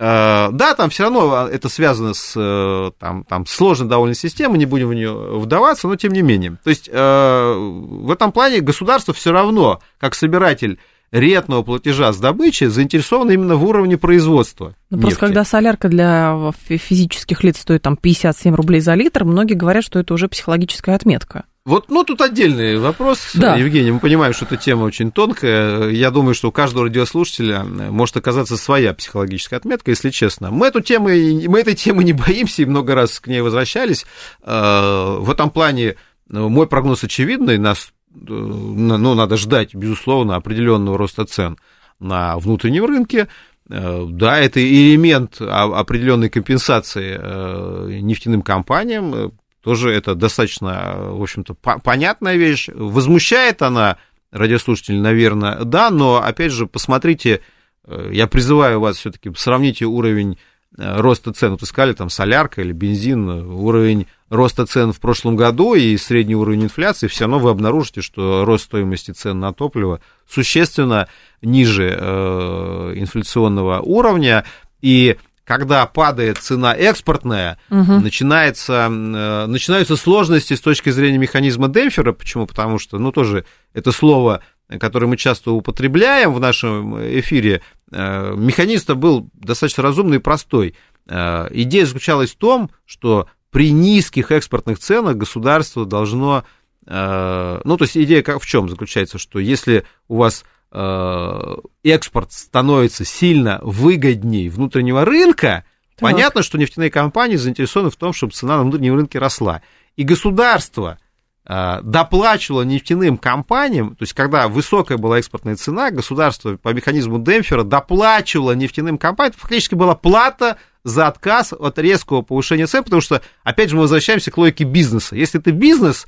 Э, 0.00 0.48
да, 0.50 0.74
там 0.74 0.88
все 0.88 1.02
равно 1.04 1.46
это 1.46 1.68
связано 1.68 2.14
с 2.14 2.32
э, 2.34 2.90
там, 2.98 3.22
там, 3.24 3.44
сложной 3.44 3.86
довольно 3.86 4.14
системой, 4.14 4.58
не 4.58 4.64
будем 4.64 4.88
в 4.88 4.94
нее 4.94 5.12
вдаваться, 5.12 5.88
но 5.88 5.96
тем 5.96 6.12
не 6.12 6.22
менее. 6.22 6.56
То 6.64 6.70
есть 6.70 6.88
э, 6.90 7.54
в 7.54 8.10
этом 8.10 8.32
плане 8.32 8.60
государство 8.60 9.12
все 9.12 9.30
равно, 9.30 9.80
как 9.98 10.14
собиратель 10.14 10.78
ретного 11.12 11.62
платежа 11.62 12.14
с 12.14 12.16
добычи, 12.16 12.64
заинтересовано 12.64 13.32
именно 13.32 13.56
в 13.56 13.64
уровне 13.64 13.98
производства. 13.98 14.74
Ну, 14.88 15.00
просто 15.00 15.20
когда 15.20 15.44
солярка 15.44 15.88
для 15.88 16.50
физических 16.58 17.44
лиц 17.44 17.58
стоит 17.60 17.82
там 17.82 17.98
57 17.98 18.54
рублей 18.54 18.80
за 18.80 18.94
литр, 18.94 19.24
многие 19.24 19.54
говорят, 19.54 19.84
что 19.84 19.98
это 19.98 20.14
уже 20.14 20.28
психологическая 20.28 20.94
отметка. 20.94 21.44
Вот, 21.66 21.90
ну, 21.90 22.04
тут 22.04 22.22
отдельный 22.22 22.78
вопрос, 22.78 23.32
да. 23.34 23.56
Евгений. 23.56 23.90
Мы 23.92 24.00
понимаем, 24.00 24.32
что 24.32 24.46
эта 24.46 24.56
тема 24.56 24.84
очень 24.84 25.12
тонкая. 25.12 25.90
Я 25.90 26.10
думаю, 26.10 26.34
что 26.34 26.48
у 26.48 26.52
каждого 26.52 26.86
радиослушателя 26.86 27.64
может 27.64 28.16
оказаться 28.16 28.56
своя 28.56 28.94
психологическая 28.94 29.58
отметка, 29.58 29.90
если 29.90 30.08
честно. 30.08 30.50
Мы, 30.50 30.68
эту 30.68 30.80
тему, 30.80 31.08
мы 31.08 31.60
этой 31.60 31.74
темы 31.74 32.02
не 32.02 32.12
боимся 32.14 32.62
и 32.62 32.64
много 32.64 32.94
раз 32.94 33.20
к 33.20 33.26
ней 33.26 33.42
возвращались. 33.42 34.06
Э, 34.42 35.18
в 35.20 35.30
этом 35.30 35.50
плане 35.50 35.96
ну, 36.30 36.48
мой 36.48 36.66
прогноз 36.66 37.04
очевидный. 37.04 37.58
Нас, 37.58 37.92
э, 38.14 38.16
ну, 38.16 39.14
надо 39.14 39.36
ждать, 39.36 39.74
безусловно, 39.74 40.36
определенного 40.36 40.96
роста 40.96 41.26
цен 41.26 41.58
на 41.98 42.38
внутреннем 42.38 42.86
рынке. 42.86 43.28
Э, 43.68 44.06
да, 44.08 44.38
это 44.38 44.64
элемент 44.66 45.42
определенной 45.42 46.30
компенсации 46.30 48.00
нефтяным 48.00 48.40
компаниям, 48.40 49.32
тоже 49.62 49.92
это 49.92 50.14
достаточно, 50.14 50.96
в 50.98 51.22
общем-то, 51.22 51.54
понятная 51.54 52.36
вещь. 52.36 52.68
Возмущает 52.72 53.62
она 53.62 53.98
радиослушателей, 54.30 55.00
наверное, 55.00 55.64
да, 55.64 55.90
но, 55.90 56.22
опять 56.22 56.52
же, 56.52 56.66
посмотрите, 56.66 57.40
э, 57.84 58.10
я 58.12 58.26
призываю 58.26 58.80
вас 58.80 58.96
все-таки, 58.96 59.30
сравните 59.36 59.86
уровень 59.86 60.38
э, 60.78 61.00
роста 61.00 61.32
цен, 61.32 61.52
вот 61.52 61.62
искали 61.62 61.92
там 61.92 62.10
солярка 62.10 62.62
или 62.62 62.72
бензин, 62.72 63.28
уровень 63.28 64.06
роста 64.28 64.66
цен 64.66 64.92
в 64.92 65.00
прошлом 65.00 65.36
году 65.36 65.74
и 65.74 65.96
средний 65.96 66.36
уровень 66.36 66.64
инфляции, 66.64 67.08
все 67.08 67.24
равно 67.24 67.40
вы 67.40 67.50
обнаружите, 67.50 68.02
что 68.02 68.44
рост 68.44 68.64
стоимости 68.64 69.10
цен 69.10 69.40
на 69.40 69.52
топливо 69.52 70.00
существенно 70.28 71.08
ниже 71.42 71.96
э, 71.98 72.92
инфляционного 72.96 73.80
уровня, 73.80 74.44
и 74.80 75.18
когда 75.50 75.84
падает 75.84 76.38
цена 76.38 76.76
экспортная, 76.76 77.58
угу. 77.70 77.94
начинается, 77.94 78.86
э, 78.88 79.46
начинаются 79.46 79.96
сложности 79.96 80.54
с 80.54 80.60
точки 80.60 80.90
зрения 80.90 81.18
механизма 81.18 81.66
демпфера. 81.66 82.12
Почему? 82.12 82.46
Потому 82.46 82.78
что, 82.78 83.00
ну, 83.00 83.10
тоже 83.10 83.44
это 83.74 83.90
слово, 83.90 84.44
которое 84.78 85.06
мы 85.06 85.16
часто 85.16 85.50
употребляем 85.50 86.32
в 86.32 86.38
нашем 86.38 86.96
эфире, 87.18 87.62
э, 87.90 88.32
механизм 88.36 88.94
был 88.94 89.28
достаточно 89.34 89.82
разумный 89.82 90.18
и 90.18 90.20
простой. 90.20 90.76
Э, 91.08 91.48
идея 91.50 91.84
заключалась 91.84 92.30
в 92.30 92.36
том, 92.36 92.70
что 92.86 93.26
при 93.50 93.72
низких 93.72 94.30
экспортных 94.30 94.78
ценах 94.78 95.16
государство 95.16 95.84
должно... 95.84 96.44
Ну, 96.86 97.76
то 97.76 97.82
есть 97.82 97.96
идея 97.96 98.24
в 98.38 98.46
чем 98.46 98.68
заключается, 98.68 99.18
что 99.18 99.38
если 99.38 99.84
у 100.08 100.16
вас 100.16 100.44
Э, 100.44 100.59
экспорт 100.72 102.32
становится 102.32 103.04
сильно 103.04 103.58
выгоднее 103.62 104.50
внутреннего 104.50 105.04
рынка, 105.04 105.64
так. 105.96 106.00
понятно, 106.00 106.42
что 106.42 106.58
нефтяные 106.58 106.90
компании 106.90 107.36
заинтересованы 107.36 107.90
в 107.90 107.96
том, 107.96 108.12
чтобы 108.12 108.32
цена 108.32 108.56
на 108.56 108.62
внутреннем 108.62 108.96
рынке 108.96 109.18
росла. 109.18 109.62
И 109.96 110.04
государство 110.04 110.98
э, 111.44 111.80
доплачивало 111.82 112.62
нефтяным 112.62 113.18
компаниям, 113.18 113.96
то 113.96 114.04
есть 114.04 114.12
когда 114.12 114.46
высокая 114.46 114.96
была 114.96 115.18
экспортная 115.18 115.56
цена, 115.56 115.90
государство 115.90 116.56
по 116.56 116.72
механизму 116.72 117.18
Демпфера 117.18 117.64
доплачивало 117.64 118.52
нефтяным 118.52 118.96
компаниям, 118.96 119.32
это 119.32 119.40
фактически 119.40 119.74
была 119.74 119.96
плата 119.96 120.56
за 120.84 121.08
отказ 121.08 121.52
от 121.52 121.78
резкого 121.78 122.22
повышения 122.22 122.66
цен, 122.66 122.84
потому 122.84 123.02
что, 123.02 123.20
опять 123.42 123.70
же, 123.70 123.76
мы 123.76 123.82
возвращаемся 123.82 124.30
к 124.30 124.38
логике 124.38 124.64
бизнеса. 124.64 125.16
Если 125.16 125.38
ты 125.38 125.50
бизнес, 125.50 126.06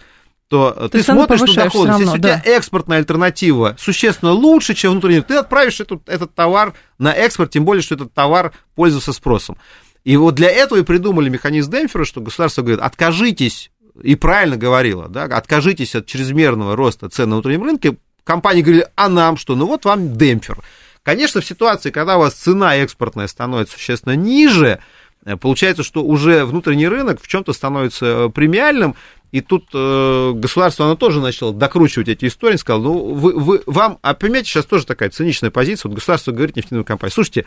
то 0.53 0.91
ты, 0.93 0.99
ты 0.99 1.03
смотришь 1.03 1.41
на 1.41 1.65
доходность. 1.65 2.01
Если 2.01 2.13
у 2.13 2.19
тебя 2.19 2.43
экспортная 2.45 2.99
альтернатива 2.99 3.75
существенно 3.79 4.33
лучше, 4.33 4.75
чем 4.75 4.93
внутренняя, 4.93 5.23
ты 5.23 5.37
отправишь 5.37 5.81
этот, 5.81 6.07
этот 6.07 6.35
товар 6.35 6.75
на 6.99 7.11
экспорт, 7.11 7.53
тем 7.53 7.65
более, 7.65 7.81
что 7.81 7.95
этот 7.95 8.13
товар 8.13 8.53
пользуется 8.75 9.15
спросом. 9.15 9.57
И 10.05 10.15
вот 10.19 10.35
для 10.35 10.51
этого 10.51 10.81
и 10.81 10.83
придумали 10.83 11.31
механизм 11.31 11.71
Демпфера, 11.71 12.05
что 12.05 12.21
государство 12.21 12.61
говорит, 12.61 12.81
откажитесь, 12.81 13.71
и 14.03 14.15
правильно 14.15 14.59
говорило, 14.59 15.09
да, 15.09 15.25
откажитесь 15.25 15.95
от 15.95 16.05
чрезмерного 16.05 16.77
роста 16.77 17.09
цен 17.09 17.31
на 17.31 17.37
внутреннем 17.37 17.63
рынке. 17.63 17.97
Компании 18.23 18.61
говорили, 18.61 18.89
а 18.95 19.09
нам 19.09 19.39
что? 19.39 19.57
Ну 19.57 19.65
вот 19.65 19.87
вам 19.87 20.19
демпфер. 20.19 20.59
Конечно, 21.03 21.41
в 21.41 21.47
ситуации, 21.47 21.91
когда 21.91 22.19
у 22.19 22.21
вас 22.21 22.35
цена 22.35 22.77
экспортная 22.77 23.27
становится 23.27 23.77
существенно 23.77 24.17
ниже, 24.17 24.81
э, 25.25 25.39
получается, 25.39 25.83
что 25.83 26.05
уже 26.05 26.45
внутренний 26.45 26.89
рынок 26.89 27.23
в 27.23 27.27
чем-то 27.27 27.55
становится 27.55 28.07
э, 28.07 28.29
премиальным, 28.29 28.97
и 29.33 29.41
тут 29.41 29.71
э, 29.73 30.33
государство, 30.35 30.85
оно 30.85 30.95
тоже 30.95 31.21
начало 31.21 31.53
докручивать 31.53 32.09
эти 32.09 32.27
истории, 32.27 32.57
сказал, 32.57 32.83
ну, 32.83 33.15
вы, 33.15 33.33
вы, 33.33 33.63
вам, 33.67 33.99
а 34.03 34.15
понимаете, 34.15 34.51
сейчас 34.51 34.67
тоже 34.67 34.87
такая 34.87 35.09
циничная 35.09 35.51
позиция, 35.51 35.89
вот 35.89 35.97
государство 35.97 36.33
говорит 36.33 36.55
нефтяной 36.57 36.85
компании, 36.85 37.15
слушайте, 37.15 37.47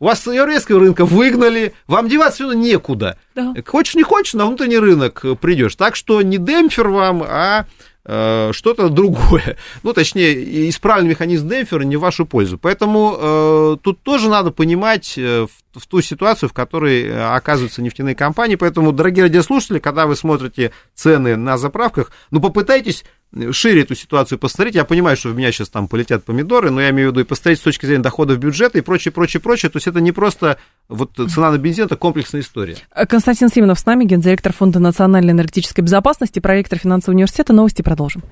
вас 0.00 0.22
с 0.22 0.32
европейского 0.32 0.80
рынка 0.80 1.04
выгнали, 1.04 1.74
вам 1.86 2.08
деваться 2.08 2.38
сюда 2.38 2.54
некуда. 2.54 3.18
Да. 3.34 3.54
Хочешь, 3.66 3.94
не 3.94 4.02
хочешь, 4.02 4.34
на 4.34 4.46
внутренний 4.46 4.78
рынок 4.78 5.24
придешь. 5.40 5.74
Так 5.74 5.96
что 5.96 6.20
не 6.20 6.36
демпфер 6.36 6.88
вам, 6.88 7.22
а 7.26 7.66
что-то 8.06 8.88
другое. 8.88 9.56
Ну, 9.82 9.92
точнее, 9.92 10.68
исправленный 10.68 11.10
механизм 11.10 11.48
демпфера 11.48 11.82
не 11.82 11.96
в 11.96 12.00
вашу 12.00 12.26
пользу. 12.26 12.58
Поэтому 12.58 13.16
э, 13.18 13.76
тут 13.82 14.02
тоже 14.02 14.28
надо 14.28 14.50
понимать 14.50 15.14
э, 15.16 15.46
в, 15.46 15.80
в 15.80 15.86
ту 15.86 16.00
ситуацию, 16.00 16.48
в 16.48 16.52
которой 16.52 17.04
э, 17.04 17.34
оказываются 17.34 17.82
нефтяные 17.82 18.14
компании. 18.14 18.56
Поэтому, 18.56 18.92
дорогие 18.92 19.24
радиослушатели, 19.24 19.78
когда 19.78 20.06
вы 20.06 20.16
смотрите 20.16 20.72
цены 20.94 21.36
на 21.36 21.58
заправках, 21.58 22.10
ну, 22.30 22.40
попытайтесь 22.40 23.04
шире 23.52 23.82
эту 23.82 23.94
ситуацию 23.94 24.38
посмотреть. 24.38 24.74
Я 24.74 24.84
понимаю, 24.84 25.16
что 25.16 25.30
в 25.30 25.36
меня 25.36 25.52
сейчас 25.52 25.68
там 25.68 25.88
полетят 25.88 26.24
помидоры, 26.24 26.70
но 26.70 26.80
я 26.80 26.90
имею 26.90 27.08
в 27.08 27.12
виду 27.12 27.20
и 27.20 27.24
посмотреть 27.24 27.58
с 27.58 27.62
точки 27.62 27.86
зрения 27.86 28.02
доходов 28.02 28.38
бюджета 28.38 28.78
и 28.78 28.80
прочее, 28.80 29.12
прочее, 29.12 29.40
прочее. 29.40 29.70
То 29.70 29.76
есть 29.76 29.86
это 29.86 30.00
не 30.00 30.12
просто 30.12 30.58
вот 30.88 31.12
цена 31.14 31.50
на 31.50 31.58
бензин, 31.58 31.86
это 31.86 31.96
комплексная 31.96 32.40
история. 32.40 32.76
Константин 33.08 33.48
Симонов 33.48 33.78
с 33.78 33.86
нами, 33.86 34.04
гендиректор 34.04 34.52
Фонда 34.52 34.78
национальной 34.78 35.32
энергетической 35.32 35.82
безопасности, 35.82 36.38
проектор 36.38 36.78
финансового 36.78 37.16
университета. 37.16 37.52
Новости 37.52 37.82
продолжим. 37.82 38.22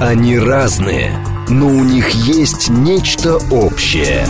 Они 0.00 0.38
разные, 0.38 1.12
но 1.48 1.68
у 1.68 1.84
них 1.84 2.10
есть 2.10 2.68
нечто 2.68 3.36
общее. 3.50 4.26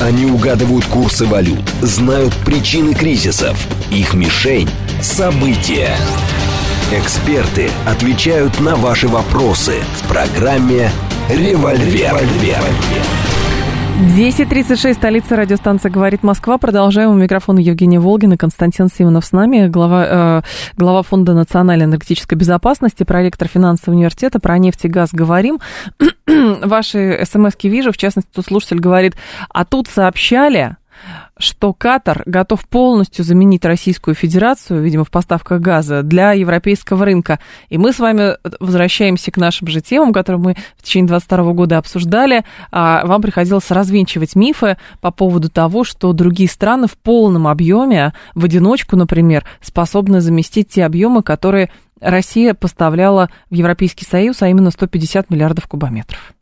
Они 0.00 0.26
угадывают 0.26 0.84
курсы 0.86 1.26
валют, 1.26 1.68
знают 1.80 2.34
причины 2.44 2.94
кризисов. 2.94 3.56
Их 3.90 4.14
мишень– 4.14 4.68
события. 5.02 5.96
Эксперты 6.94 7.70
отвечают 7.86 8.60
на 8.60 8.76
ваши 8.76 9.08
вопросы 9.08 9.76
в 9.94 10.08
программе 10.08 10.90
Револьвер. 11.30 12.12
10.36, 13.98 14.92
столица 14.92 15.36
радиостанция 15.36 15.90
«Говорит 15.90 16.22
Москва». 16.22 16.58
Продолжаем. 16.58 17.12
У 17.12 17.14
микрофона 17.14 17.60
Евгения 17.60 17.98
Волгина, 17.98 18.36
Константин 18.36 18.88
Симонов 18.88 19.24
с 19.24 19.32
нами, 19.32 19.68
глава, 19.68 20.06
э, 20.06 20.42
глава 20.76 21.02
Фонда 21.02 21.32
национальной 21.32 21.86
энергетической 21.86 22.34
безопасности, 22.34 23.04
проректор 23.04 23.48
финансового 23.48 23.96
университета. 23.96 24.38
Про 24.38 24.58
нефть 24.58 24.84
и 24.84 24.88
газ 24.88 25.14
говорим. 25.14 25.60
Ваши 26.26 27.24
смс-ки 27.24 27.68
вижу, 27.68 27.90
в 27.92 27.96
частности, 27.96 28.28
тут 28.34 28.44
слушатель 28.44 28.80
говорит, 28.80 29.14
а 29.48 29.64
тут 29.64 29.88
сообщали, 29.88 30.76
что 31.38 31.72
Катар 31.72 32.22
готов 32.26 32.66
полностью 32.68 33.24
заменить 33.24 33.64
Российскую 33.64 34.14
Федерацию, 34.14 34.82
видимо, 34.82 35.04
в 35.04 35.10
поставках 35.10 35.60
газа 35.60 36.02
для 36.02 36.32
европейского 36.32 37.04
рынка. 37.04 37.38
И 37.68 37.78
мы 37.78 37.92
с 37.92 37.98
вами 37.98 38.36
возвращаемся 38.60 39.30
к 39.30 39.36
нашим 39.36 39.68
же 39.68 39.80
темам, 39.80 40.12
которые 40.12 40.40
мы 40.40 40.56
в 40.76 40.82
течение 40.82 41.08
2022 41.08 41.52
года 41.52 41.78
обсуждали. 41.78 42.44
А 42.70 43.04
вам 43.06 43.22
приходилось 43.22 43.70
развенчивать 43.70 44.34
мифы 44.34 44.76
по 45.00 45.10
поводу 45.10 45.48
того, 45.48 45.84
что 45.84 46.12
другие 46.12 46.48
страны 46.48 46.86
в 46.86 46.96
полном 46.96 47.46
объеме, 47.48 48.12
в 48.34 48.44
одиночку, 48.44 48.96
например, 48.96 49.44
способны 49.60 50.20
заместить 50.20 50.68
те 50.68 50.84
объемы, 50.84 51.22
которые 51.22 51.70
Россия 52.00 52.52
поставляла 52.54 53.30
в 53.48 53.54
Европейский 53.54 54.04
Союз, 54.04 54.42
а 54.42 54.48
именно 54.48 54.70
150 54.70 55.30
миллиардов 55.30 55.66
кубометров. 55.68 56.34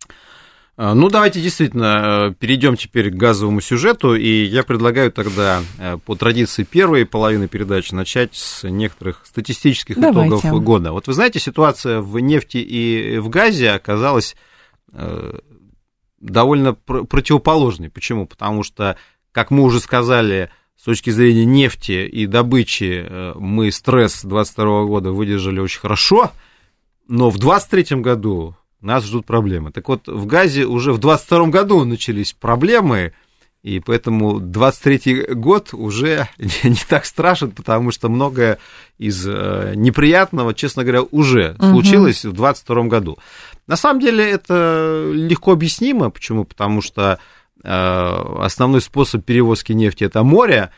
А, 0.82 0.94
ну, 0.94 1.10
давайте 1.10 1.42
действительно 1.42 2.30
э, 2.30 2.34
перейдем 2.38 2.74
теперь 2.74 3.10
к 3.10 3.14
газовому 3.14 3.60
сюжету, 3.60 4.14
и 4.14 4.44
я 4.44 4.62
предлагаю 4.62 5.12
тогда 5.12 5.60
э, 5.76 5.98
по 5.98 6.14
традиции 6.14 6.64
первой 6.64 7.04
половины 7.04 7.48
передачи 7.48 7.92
начать 7.94 8.34
с 8.34 8.66
некоторых 8.66 9.26
статистических 9.26 10.00
давайте. 10.00 10.38
итогов 10.38 10.62
года. 10.62 10.92
Вот 10.92 11.06
вы 11.06 11.12
знаете, 11.12 11.38
ситуация 11.38 12.00
в 12.00 12.18
нефти 12.18 12.56
и 12.56 13.18
в 13.18 13.28
газе 13.28 13.72
оказалась 13.72 14.36
э, 14.94 15.38
довольно 16.18 16.72
противоположной. 16.72 17.90
Почему? 17.90 18.26
Потому 18.26 18.62
что, 18.62 18.96
как 19.32 19.50
мы 19.50 19.64
уже 19.64 19.80
сказали, 19.80 20.48
с 20.76 20.84
точки 20.84 21.10
зрения 21.10 21.44
нефти 21.44 22.08
и 22.08 22.24
добычи 22.24 23.06
мы 23.34 23.70
стресс 23.70 24.22
2022 24.22 24.84
года 24.86 25.12
выдержали 25.12 25.60
очень 25.60 25.80
хорошо, 25.80 26.32
но 27.06 27.28
в 27.28 27.36
2023 27.36 28.00
году 28.00 28.56
нас 28.80 29.04
ждут 29.04 29.26
проблемы. 29.26 29.72
Так 29.72 29.88
вот, 29.88 30.08
в 30.08 30.26
газе 30.26 30.64
уже 30.64 30.92
в 30.92 30.98
22 30.98 31.46
году 31.48 31.84
начались 31.84 32.32
проблемы, 32.32 33.12
и 33.62 33.78
поэтому 33.80 34.40
23 34.40 35.34
год 35.34 35.70
уже 35.72 36.28
не 36.38 36.78
так 36.88 37.04
страшен, 37.04 37.50
потому 37.50 37.90
что 37.90 38.08
многое 38.08 38.58
из 38.98 39.26
э, 39.26 39.74
неприятного, 39.76 40.54
честно 40.54 40.82
говоря, 40.82 41.02
уже 41.02 41.56
угу. 41.58 41.66
случилось 41.66 42.24
в 42.24 42.32
22 42.32 42.84
году. 42.84 43.18
На 43.66 43.76
самом 43.76 44.00
деле 44.00 44.28
это 44.28 45.10
легко 45.12 45.52
объяснимо. 45.52 46.10
Почему? 46.10 46.44
Потому 46.44 46.80
что 46.80 47.18
э, 47.62 48.34
основной 48.40 48.80
способ 48.80 49.24
перевозки 49.24 49.72
нефти 49.72 50.04
это 50.04 50.22
море, 50.22 50.70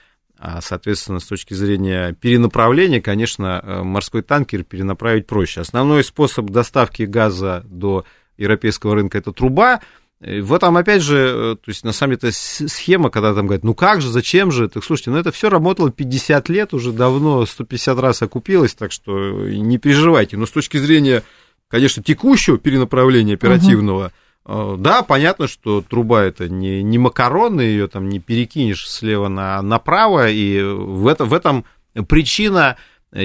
соответственно, 0.61 1.21
с 1.21 1.25
точки 1.25 1.55
зрения 1.55 2.15
перенаправления, 2.15 3.01
конечно, 3.01 3.61
э, 3.63 3.83
морской 3.83 4.23
танкер 4.23 4.65
перенаправить 4.65 5.27
проще. 5.27 5.61
Основной 5.61 6.03
способ 6.03 6.47
доставки 6.47 7.05
газа 7.05 7.63
до 7.67 8.05
европейского 8.37 8.97
рынка 8.97 9.19
это 9.19 9.33
труба. 9.33 9.81
В 10.21 10.53
этом, 10.53 10.77
опять 10.77 11.03
же, 11.03 11.17
э, 11.17 11.57
то 11.57 11.69
есть, 11.69 11.85
на 11.85 11.93
самом 11.93 12.17
деле, 12.17 12.33
схема, 12.33 13.11
когда 13.11 13.35
там 13.35 13.47
говорят, 13.47 13.63
ну 13.63 13.75
как 13.75 14.01
же, 14.01 14.09
зачем 14.09 14.51
же? 14.51 14.69
Так, 14.69 14.83
слушайте, 14.83 15.11
ну 15.11 15.17
это 15.17 15.31
все 15.31 15.49
работало 15.49 15.93
50 15.93 16.49
лет, 16.49 16.75
уже 16.75 16.93
давно 16.93 17.47
150 17.47 17.99
раз 18.01 18.23
окупилось, 18.23 18.75
так 18.75 18.91
что 18.91 19.13
не 19.49 19.79
переживайте. 19.79 20.37
Но 20.37 20.47
с 20.47 20.51
точки 20.51 20.77
зрения, 20.79 21.23
конечно, 21.69 22.03
текущего 22.03 22.59
перенаправления 22.59 23.35
оперативного, 23.35 24.07
Э, 24.07 24.22
да, 24.45 25.03
понятно, 25.03 25.47
что 25.47 25.83
труба 25.83 26.23
это 26.23 26.49
не, 26.49 26.83
не 26.83 26.99
макароны, 26.99 27.61
ее 27.61 27.87
там 27.87 28.09
не 28.09 28.19
перекинешь 28.19 28.91
слева 28.91 29.29
на, 29.29 29.63
направо, 29.63 30.31
и 30.31 30.61
в, 30.63 31.07
это, 31.07 31.25
в 31.25 31.33
этом 31.33 31.65
причина 32.09 32.77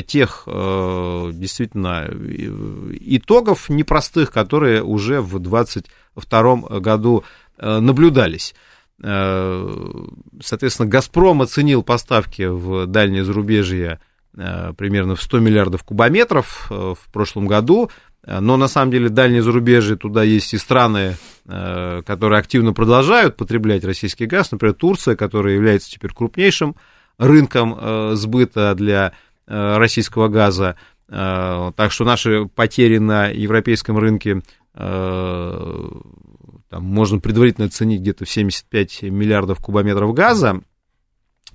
тех 0.06 0.43
э, 0.45 1.32
действительно 1.34 2.08
итогов 2.99 3.69
непростых, 3.69 4.32
которые 4.32 4.84
уже 4.84 5.21
в 5.21 5.39
2022 5.39 6.80
году 6.80 7.23
э, 7.58 7.80
наблюдались. 7.80 8.53
Соответственно, 8.99 10.89
«Газпром» 10.89 11.43
оценил 11.43 11.84
поставки 11.84 12.47
в 12.47 12.88
дальнее 12.88 13.23
зарубежье 13.23 13.99
примерно 14.34 15.15
в 15.15 15.21
100 15.21 15.39
миллиардов 15.39 15.84
кубометров 15.84 16.65
в 16.69 16.97
прошлом 17.13 17.45
году. 17.45 17.91
Но 18.28 18.58
на 18.58 18.68
самом 18.68 18.92
деле 18.92 19.08
дальнее 19.08 19.42
зарубежье, 19.42 19.96
туда 19.96 20.22
есть 20.22 20.54
и 20.54 20.58
страны, 20.58 21.16
э, 21.46 22.02
которые 22.06 22.40
активно 22.40 22.74
продолжают 22.74 23.38
потреблять 23.38 23.86
российский 23.86 24.26
газ, 24.26 24.52
например, 24.52 24.76
Турция, 24.76 25.16
которая 25.16 25.54
является 25.54 25.90
теперь 25.90 26.12
крупнейшим 26.12 26.76
рынком 27.18 27.78
э, 27.80 28.12
сбыта 28.16 28.76
для 28.76 29.13
э, 29.48 29.78
российского 29.78 30.28
газа. 30.28 30.76
Так 31.10 31.94
что 31.94 32.04
наши 32.04 32.50
потери 32.54 32.98
на 32.98 33.28
европейском 33.28 33.98
рынке 33.98 34.42
там, 34.74 36.04
можно 36.70 37.20
предварительно 37.20 37.68
оценить 37.68 38.02
где-то 38.02 38.26
в 38.26 38.30
75 38.30 39.04
миллиардов 39.04 39.60
кубометров 39.60 40.13
газа. 40.13 40.60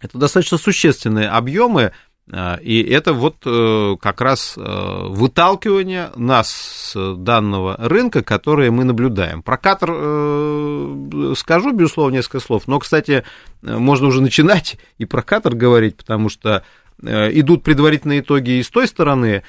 Это 0.01 0.17
достаточно 0.17 0.57
существенные 0.57 1.29
объемы, 1.29 1.93
и 2.31 2.83
это 2.83 3.13
вот 3.13 3.37
э, 3.45 3.97
как 4.01 4.21
раз 4.21 4.55
э, 4.57 5.07
выталкивание 5.09 6.13
нас 6.15 6.51
с 6.51 7.15
данного 7.17 7.77
рынка, 7.79 8.23
которое 8.23 8.71
мы 8.71 8.85
наблюдаем. 8.85 9.43
Про 9.43 9.59
Катар 9.59 9.91
э, 9.93 11.35
скажу, 11.37 11.73
безусловно, 11.73 12.15
несколько 12.15 12.41
слов, 12.41 12.69
но, 12.69 12.79
кстати, 12.79 13.25
можно 13.61 14.07
уже 14.07 14.23
начинать 14.23 14.79
и 14.99 15.05
про 15.05 15.23
Катар 15.23 15.55
говорить, 15.55 15.97
потому 15.97 16.29
что 16.29 16.65
идут 17.03 17.65
предварительные 17.65 18.21
итоги 18.21 18.53
и 18.53 18.63
с 18.63 18.71
той 18.71 18.87
стороны, 18.87 19.43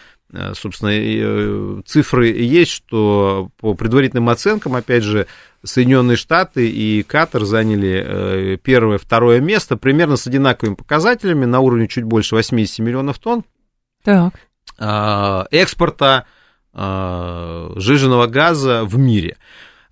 собственно, 0.54 1.84
цифры 1.84 2.30
есть, 2.30 2.72
что 2.72 3.50
по 3.60 3.74
предварительным 3.74 4.30
оценкам, 4.30 4.76
опять 4.76 5.04
же, 5.04 5.28
Соединенные 5.64 6.18
Штаты 6.18 6.68
и 6.70 7.04
Катар 7.04 7.46
заняли 7.46 8.04
э, 8.06 8.58
первое, 8.62 8.98
второе 8.98 9.40
место, 9.40 9.78
примерно 9.78 10.18
с 10.18 10.28
одинаковыми 10.28 10.76
показателями, 10.76 11.46
на 11.46 11.62
уровне 11.62 11.88
чуть 11.88 12.04
больше 12.04 12.36
80 12.36 12.80
миллионов 12.80 13.18
тонн 13.20 13.46
так. 14.04 14.34
А, 14.78 15.48
экспорта 15.52 16.26
а, 16.74 17.72
жиженного 17.76 18.28
газа 18.28 18.84
в 18.84 18.98
мире. 18.98 19.38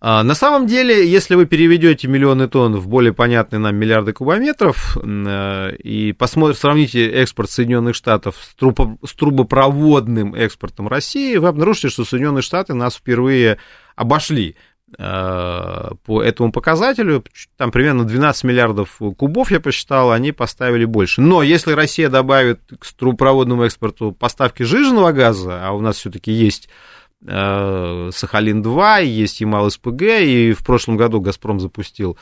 А, 0.04 0.24
на 0.24 0.34
самом 0.34 0.66
деле, 0.66 1.08
если 1.08 1.36
вы 1.36 1.46
переведете 1.46 2.08
миллионы 2.08 2.48
тонн 2.48 2.76
в 2.76 2.88
более 2.88 3.14
понятные 3.14 3.60
нам 3.60 3.76
миллиарды 3.76 4.14
кубометров 4.14 4.98
э, 4.98 5.76
и 5.76 6.12
посмотрите, 6.14 6.60
сравните 6.60 7.08
экспорт 7.12 7.52
Соединенных 7.52 7.96
Штатов 7.96 8.36
с, 8.42 8.56
трубо, 8.56 8.98
с 9.06 9.14
трубопроводным 9.14 10.34
экспортом 10.34 10.88
России, 10.88 11.38
вы 11.38 11.50
обнаружите, 11.50 11.90
что 11.90 12.04
Соединенные 12.04 12.42
Штаты 12.42 12.74
нас 12.74 12.96
впервые 12.96 13.60
обошли. 13.96 14.56
Э, 14.98 15.92
по 16.04 16.24
этому 16.24 16.52
показателю, 16.52 17.24
там 17.56 17.70
примерно 17.70 18.04
12 18.04 18.44
миллиардов 18.44 19.00
кубов, 19.16 19.52
я 19.52 19.60
посчитал, 19.60 20.12
они 20.12 20.32
поставили 20.32 20.86
больше. 20.86 21.22
Но 21.22 21.44
если 21.44 21.74
Россия 21.74 22.10
добавит 22.10 22.60
к 22.80 22.92
трубопроводному 22.92 23.66
экспорту 23.66 24.14
поставки 24.14 24.64
жиженного 24.64 25.12
газа, 25.12 25.60
а 25.64 25.74
у 25.74 25.80
нас 25.80 25.98
все-таки 25.98 26.32
есть 26.32 26.70
Сахалин-2, 27.24 29.06
есть 29.06 29.42
Ямал-СПГ, 29.42 30.02
и 30.22 30.54
в 30.54 30.64
прошлом 30.64 30.98
году 30.98 31.22
«Газпром» 31.22 31.60
запустил 31.60 32.18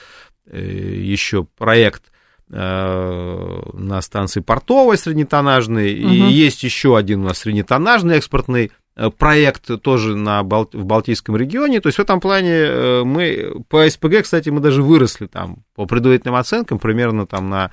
э, 0.45 0.59
еще 0.61 1.45
проект 1.57 2.03
на 2.51 4.01
станции 4.01 4.39
портовой 4.39 4.97
среднетоннажной, 4.97 6.03
угу. 6.03 6.09
и 6.11 6.17
есть 6.31 6.63
еще 6.63 6.97
один 6.97 7.21
у 7.21 7.25
нас 7.25 7.37
среднетоннажный 7.37 8.17
экспортный 8.17 8.71
Э, 8.99 9.09
проект 9.09 9.81
тоже 9.81 10.17
на 10.17 10.43
Бал... 10.43 10.69
в 10.73 10.85
Балтийском 10.85 11.37
регионе. 11.37 11.79
То 11.79 11.87
есть 11.87 11.97
в 11.97 12.01
этом 12.01 12.19
плане 12.19 12.51
э, 12.51 13.03
мы 13.05 13.63
по 13.69 13.89
СПГ, 13.89 14.23
кстати, 14.23 14.49
мы 14.49 14.59
даже 14.59 14.83
выросли 14.83 15.27
там 15.27 15.63
по 15.73 15.85
предварительным 15.85 16.35
оценкам 16.35 16.79
примерно 16.79 17.25
там 17.25 17.49
на 17.49 17.71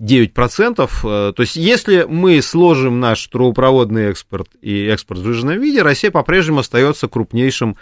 9%. 0.00 0.90
Э, 1.04 1.32
то 1.34 1.40
есть 1.42 1.56
если 1.56 2.04
мы 2.08 2.40
сложим 2.42 3.00
наш 3.00 3.26
трубопроводный 3.26 4.10
экспорт 4.10 4.48
и 4.60 4.86
экспорт 4.86 5.20
в 5.20 5.24
сжиженном 5.24 5.60
виде, 5.60 5.82
Россия 5.82 6.10
по-прежнему 6.10 6.60
остается 6.60 7.08
крупнейшим 7.08 7.76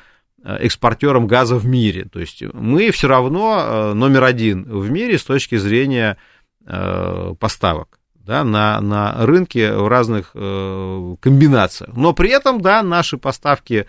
экспортером 0.45 1.27
газа 1.27 1.57
в 1.57 1.67
мире. 1.67 2.07
То 2.13 2.21
есть 2.21 2.43
мы 2.53 2.93
все 2.93 3.09
равно 3.09 3.95
номер 3.95 4.23
один 4.23 4.63
в 4.63 4.89
мире 4.91 5.19
с 5.19 5.25
точки 5.25 5.57
зрения 5.57 6.19
поставок 7.41 7.99
да, 8.27 8.45
на, 8.45 8.81
на 8.81 9.15
рынке 9.25 9.73
в 9.73 9.89
разных 9.89 10.33
э, 10.35 11.15
комбинациях. 11.21 11.97
Но 11.97 12.13
при 12.13 12.31
этом, 12.31 12.61
да, 12.61 12.83
наши 12.83 13.17
поставки 13.17 13.87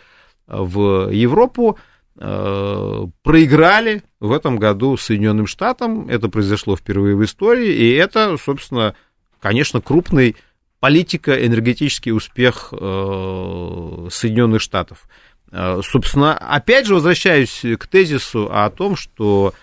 в 0.48 1.10
Европу 1.12 1.78
э, 1.78 1.97
проиграли 2.18 4.04
в 4.20 4.32
этом 4.32 4.58
году 4.58 4.98
Соединенным 4.98 5.46
Штатам. 5.48 6.10
Это 6.10 6.30
произошло 6.30 6.76
впервые 6.76 7.16
в 7.16 7.24
истории, 7.24 7.72
и 7.72 7.94
это, 7.94 8.38
собственно, 8.38 8.96
конечно, 9.40 9.82
крупный 9.82 10.36
политико-энергетический 10.80 12.12
успех 12.12 12.70
э, 12.72 14.08
Соединенных 14.12 14.62
Штатов. 14.62 15.08
Собственно, 15.50 16.38
опять 16.38 16.88
же 16.88 16.94
возвращаюсь 16.94 17.64
к 17.80 17.88
тезису 17.88 18.50
о 18.52 18.70
том, 18.70 18.98
что 18.98 19.54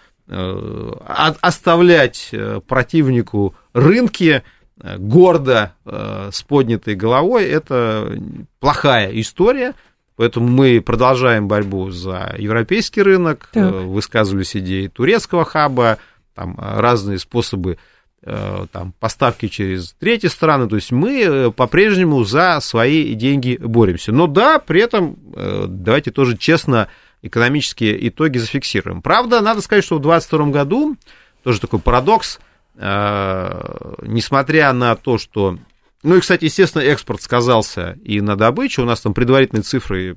оставлять 1.06 2.34
противнику 2.66 3.54
рынки 3.74 4.42
гордо 4.82 5.74
с 5.84 6.42
поднятой 6.42 6.94
головой– 6.94 7.44
это 7.46 8.18
плохая 8.60 9.10
история, 9.20 9.74
Поэтому 10.16 10.48
мы 10.48 10.80
продолжаем 10.80 11.48
борьбу 11.48 11.90
за 11.90 12.34
европейский 12.38 13.02
рынок, 13.02 13.48
так. 13.52 13.72
высказывались 13.72 14.56
идеи 14.56 14.86
турецкого 14.86 15.44
хаба, 15.44 15.98
там 16.34 16.56
разные 16.58 17.18
способы 17.18 17.78
Э, 18.26 18.64
там, 18.72 18.94
поставки 19.00 19.48
через 19.48 19.92
третьи 19.92 20.28
страны. 20.28 20.66
То 20.66 20.76
есть 20.76 20.90
мы 20.90 21.20
э, 21.20 21.50
по-прежнему 21.50 22.24
за 22.24 22.58
свои 22.62 23.12
деньги 23.12 23.58
боремся. 23.60 24.12
Но 24.12 24.26
да, 24.26 24.58
при 24.58 24.80
этом 24.80 25.18
э, 25.36 25.66
давайте 25.68 26.10
тоже 26.10 26.38
честно 26.38 26.88
экономические 27.20 28.08
итоги 28.08 28.38
зафиксируем. 28.38 29.02
Правда, 29.02 29.42
надо 29.42 29.60
сказать, 29.60 29.84
что 29.84 29.98
в 29.98 30.00
2022 30.00 30.46
году, 30.46 30.96
тоже 31.42 31.60
такой 31.60 31.80
парадокс, 31.80 32.38
несмотря 32.76 34.72
на 34.72 34.96
то, 34.96 35.18
что... 35.18 35.58
Ну 36.04 36.16
и, 36.16 36.20
кстати, 36.20 36.44
естественно, 36.44 36.82
экспорт 36.82 37.20
сказался 37.22 37.98
и 38.04 38.20
на 38.20 38.36
добычу. 38.36 38.82
У 38.82 38.86
нас 38.86 39.00
там 39.00 39.14
предварительные 39.14 39.62
цифры 39.62 40.16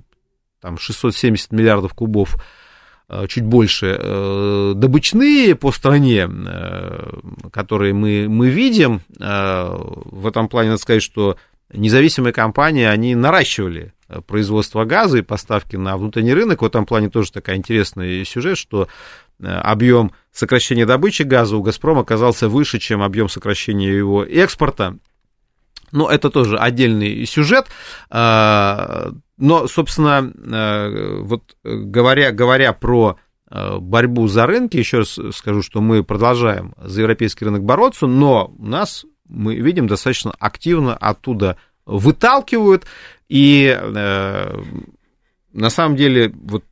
там 0.61 0.77
670 0.77 1.51
миллиардов 1.51 1.93
кубов 1.93 2.37
Э, 3.09 3.25
чуть 3.27 3.45
больше, 3.45 3.97
э, 3.97 4.73
добычные 4.75 5.55
по 5.55 5.71
стране, 5.71 6.29
э, 6.29 7.19
которые 7.53 7.93
мы, 7.93 8.27
мы 8.27 8.49
видим, 8.49 9.01
в 9.17 10.27
этом 10.27 10.49
плане 10.49 10.71
надо 10.71 10.81
сказать, 10.81 11.01
что 11.03 11.37
независимые 11.71 12.33
компании, 12.33 12.83
они 12.83 13.15
наращивали 13.15 13.93
производство 14.25 14.85
газа 14.85 15.17
и 15.17 15.21
поставки 15.21 15.75
на 15.75 15.97
внутренний 15.97 16.33
рынок. 16.33 16.61
В 16.61 16.65
этом 16.65 16.85
плане 16.85 17.09
тоже 17.09 17.31
такая 17.31 17.57
интересный 17.57 18.23
сюжет, 18.25 18.57
что 18.57 18.87
объем 19.41 20.11
сокращения 20.31 20.85
добычи 20.85 21.23
газа 21.23 21.57
у 21.57 21.61
«Газпрома» 21.61 22.01
оказался 22.01 22.47
выше, 22.47 22.79
чем 22.79 23.01
объем 23.01 23.27
сокращения 23.27 23.91
его 23.91 24.23
экспорта. 24.23 24.97
Но 25.91 26.09
это 26.09 26.29
тоже 26.29 26.57
отдельный 26.57 27.25
сюжет. 27.25 27.67
Но, 29.37 29.67
собственно, 29.67 30.31
э, 30.35 31.19
вот 31.21 31.55
говоря, 31.63 32.31
говоря 32.31 32.73
про 32.73 33.17
э, 33.49 33.77
борьбу 33.77 34.27
за 34.27 34.47
рынки, 34.47 34.77
еще 34.77 34.99
раз 34.99 35.19
скажу, 35.31 35.61
что 35.61 35.79
мы 35.79 36.03
продолжаем 36.03 36.73
за 36.81 37.01
европейский 37.01 37.45
рынок 37.45 37.63
бороться, 37.63 38.07
но 38.07 38.53
нас, 38.57 39.05
мы 39.29 39.55
видим, 39.55 39.87
достаточно 39.87 40.31
активно 40.39 40.95
оттуда 40.95 41.57
выталкивают, 41.85 42.87
и 43.29 43.77
э, 43.79 44.63
на 45.53 45.69
самом 45.69 45.95
деле 45.95 46.33
вот 46.33 46.63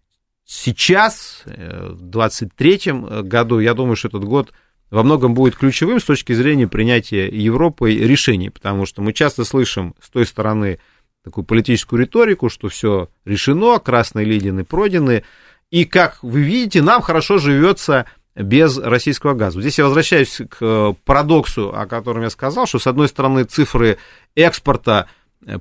сейчас, 0.43 1.43
в 1.45 2.01
2023 2.01 3.21
году, 3.21 3.59
я 3.59 3.75
думаю, 3.75 3.95
что 3.95 4.07
этот 4.07 4.23
год 4.23 4.53
во 4.91 5.03
многом 5.03 5.33
будет 5.33 5.55
ключевым 5.55 5.99
с 5.99 6.03
точки 6.03 6.33
зрения 6.33 6.67
принятия 6.67 7.27
Европой 7.27 7.97
решений, 7.97 8.49
потому 8.49 8.85
что 8.85 9.01
мы 9.01 9.13
часто 9.13 9.43
слышим 9.43 9.95
с 10.01 10.09
той 10.09 10.25
стороны 10.25 10.79
такую 11.23 11.43
политическую 11.43 12.01
риторику, 12.01 12.49
что 12.49 12.69
все 12.69 13.09
решено, 13.25 13.79
красные 13.79 14.25
линии 14.25 14.61
пройдены, 14.61 15.23
и, 15.71 15.85
как 15.85 16.19
вы 16.21 16.41
видите, 16.41 16.81
нам 16.81 17.01
хорошо 17.01 17.39
живется 17.39 18.05
без 18.35 18.77
российского 18.77 19.33
газа. 19.33 19.59
Здесь 19.59 19.79
я 19.79 19.85
возвращаюсь 19.85 20.41
к 20.49 20.57
э, 20.61 20.93
парадоксу, 21.05 21.73
о 21.73 21.87
котором 21.87 22.21
я 22.21 22.29
сказал, 22.29 22.67
что, 22.67 22.79
с 22.79 22.87
одной 22.87 23.07
стороны, 23.07 23.45
цифры 23.45 23.97
экспорта 24.35 25.07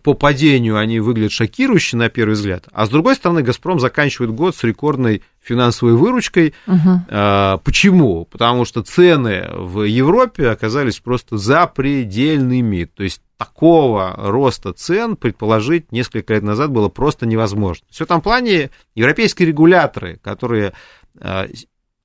по 0.03 0.15
падению, 0.15 0.79
они 0.79 0.99
выглядят 0.99 1.33
шокирующе 1.33 1.97
на 1.97 2.09
первый 2.09 2.33
взгляд, 2.33 2.69
а 2.73 2.87
с 2.87 2.89
другой 2.89 3.17
стороны, 3.17 3.43
«Газпром» 3.43 3.79
заканчивает 3.79 4.33
год 4.33 4.57
с 4.57 4.65
рекордной 4.65 5.23
финансовой 5.43 5.95
выручкой. 5.95 6.55
Угу. 6.67 7.61
Почему? 7.65 8.25
Потому 8.31 8.65
что 8.65 8.83
цены 8.83 9.47
в 9.53 9.83
Европе 9.83 10.49
оказались 10.49 11.01
просто 11.01 11.37
запредельными. 11.37 12.85
То 12.85 13.03
есть 13.03 13.21
такого 13.37 14.15
роста 14.17 14.73
цен 14.73 15.17
предположить 15.17 15.93
несколько 15.93 16.35
лет 16.35 16.43
назад 16.43 16.71
было 16.71 16.89
просто 16.89 17.27
невозможно. 17.27 17.87
В 17.91 18.01
этом 18.01 18.23
плане 18.23 18.71
европейские 18.95 19.49
регуляторы, 19.49 20.19
которые 20.23 20.73
а, 21.21 21.47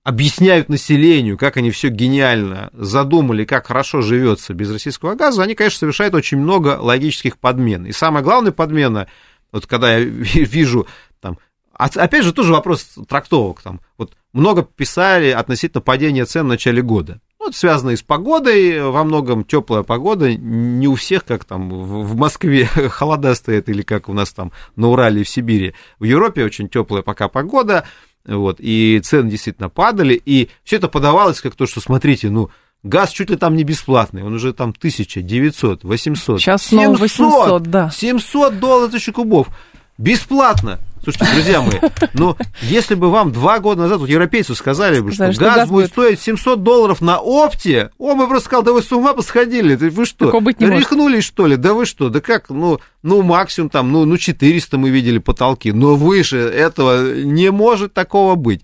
объясняют 0.03 0.69
населению, 0.69 1.38
как 1.38 1.57
они 1.57 1.71
все 1.71 1.89
гениально 1.89 2.69
задумали, 2.73 3.45
как 3.45 3.67
хорошо 3.67 4.01
живется 4.01 4.53
без 4.53 4.71
российского 4.71 5.15
газа, 5.15 5.43
они, 5.43 5.55
конечно, 5.55 5.79
совершают 5.79 6.15
очень 6.15 6.38
много 6.38 6.77
логических 6.79 7.38
подмен. 7.38 7.85
И 7.85 7.91
самая 7.91 8.23
главная 8.23 8.51
подмена, 8.51 9.07
вот 9.51 9.65
когда 9.65 9.97
я 9.97 10.03
вижу 10.03 10.88
там, 11.19 11.38
опять 11.73 12.23
же, 12.23 12.33
тоже 12.33 12.53
вопрос 12.53 12.95
трактовок, 13.07 13.62
там, 13.62 13.81
вот 13.97 14.13
много 14.33 14.63
писали 14.63 15.29
относительно 15.31 15.81
падения 15.81 16.25
цен 16.25 16.45
в 16.45 16.49
начале 16.49 16.81
года. 16.81 17.19
Ну, 17.39 17.47
это 17.47 17.57
связано 17.57 17.91
и 17.91 17.95
с 17.95 18.03
погодой, 18.03 18.81
во 18.81 19.03
многом 19.05 19.45
теплая 19.45 19.83
погода, 19.83 20.35
не 20.35 20.88
у 20.88 20.95
всех, 20.95 21.23
как 21.23 21.45
там 21.45 21.69
в 21.69 22.15
Москве 22.15 22.65
холода 22.89 23.33
стоят, 23.33 23.69
или 23.69 23.81
как 23.81 24.09
у 24.09 24.13
нас 24.13 24.31
там 24.33 24.51
на 24.75 24.89
Урале 24.89 25.21
и 25.21 25.23
в 25.23 25.29
Сибири. 25.29 25.73
В 25.99 26.03
Европе 26.03 26.43
очень 26.43 26.67
теплая 26.67 27.01
пока 27.01 27.29
погода, 27.29 27.85
вот, 28.25 28.58
и 28.60 28.99
цены 29.03 29.29
действительно 29.29 29.69
падали, 29.69 30.21
и 30.23 30.49
все 30.63 30.77
это 30.77 30.88
подавалось 30.88 31.41
как 31.41 31.55
то, 31.55 31.65
что, 31.65 31.82
смотрите, 31.82 32.29
ну, 32.29 32.49
Газ 32.82 33.12
чуть 33.12 33.29
ли 33.29 33.36
там 33.36 33.58
не 33.58 33.65
бесплатный, 33.65 34.23
он 34.23 34.34
уже 34.34 34.53
там 34.53 34.69
1900, 34.69 35.84
800, 35.84 36.39
Сейчас 36.39 36.63
700, 36.63 36.99
800, 36.99 37.63
да. 37.63 37.89
700 37.89 38.60
долларов 38.60 38.91
тысячи 38.91 39.12
кубов. 39.12 39.49
Бесплатно. 39.97 40.79
Слушайте, 41.03 41.33
друзья 41.33 41.62
мои, 41.62 41.79
ну, 42.13 42.35
если 42.62 42.95
бы 42.95 43.09
вам 43.09 43.31
два 43.31 43.59
года 43.59 43.81
назад 43.81 43.99
вот 43.99 44.09
европейцы 44.09 44.53
сказали 44.55 44.99
бы, 44.99 45.12
что, 45.12 45.31
что 45.31 45.45
газ, 45.45 45.55
газ 45.55 45.69
будет 45.69 45.89
стоить 45.89 46.19
700 46.19 46.62
долларов 46.62 47.01
на 47.01 47.19
опте, 47.19 47.91
о, 47.97 48.15
мы 48.15 48.27
просто 48.27 48.45
сказал, 48.45 48.63
да 48.63 48.73
вы 48.73 48.81
с 48.81 48.91
ума 48.91 49.13
посходили, 49.13 49.75
вы 49.75 50.05
что, 50.05 50.39
быть 50.41 50.59
не 50.59 50.67
рехнулись, 50.67 51.15
может. 51.15 51.25
что 51.25 51.47
ли, 51.47 51.55
да 51.55 51.73
вы 51.73 51.85
что, 51.85 52.09
да 52.09 52.19
как, 52.19 52.49
ну, 52.49 52.79
ну, 53.01 53.21
максимум 53.21 53.69
там, 53.69 53.91
ну, 53.91 54.05
ну, 54.05 54.17
400 54.17 54.77
мы 54.77 54.89
видели 54.89 55.19
потолки, 55.19 55.71
но 55.71 55.95
выше 55.95 56.38
этого 56.38 57.13
не 57.15 57.49
может 57.49 57.93
такого 57.93 58.35
быть 58.35 58.63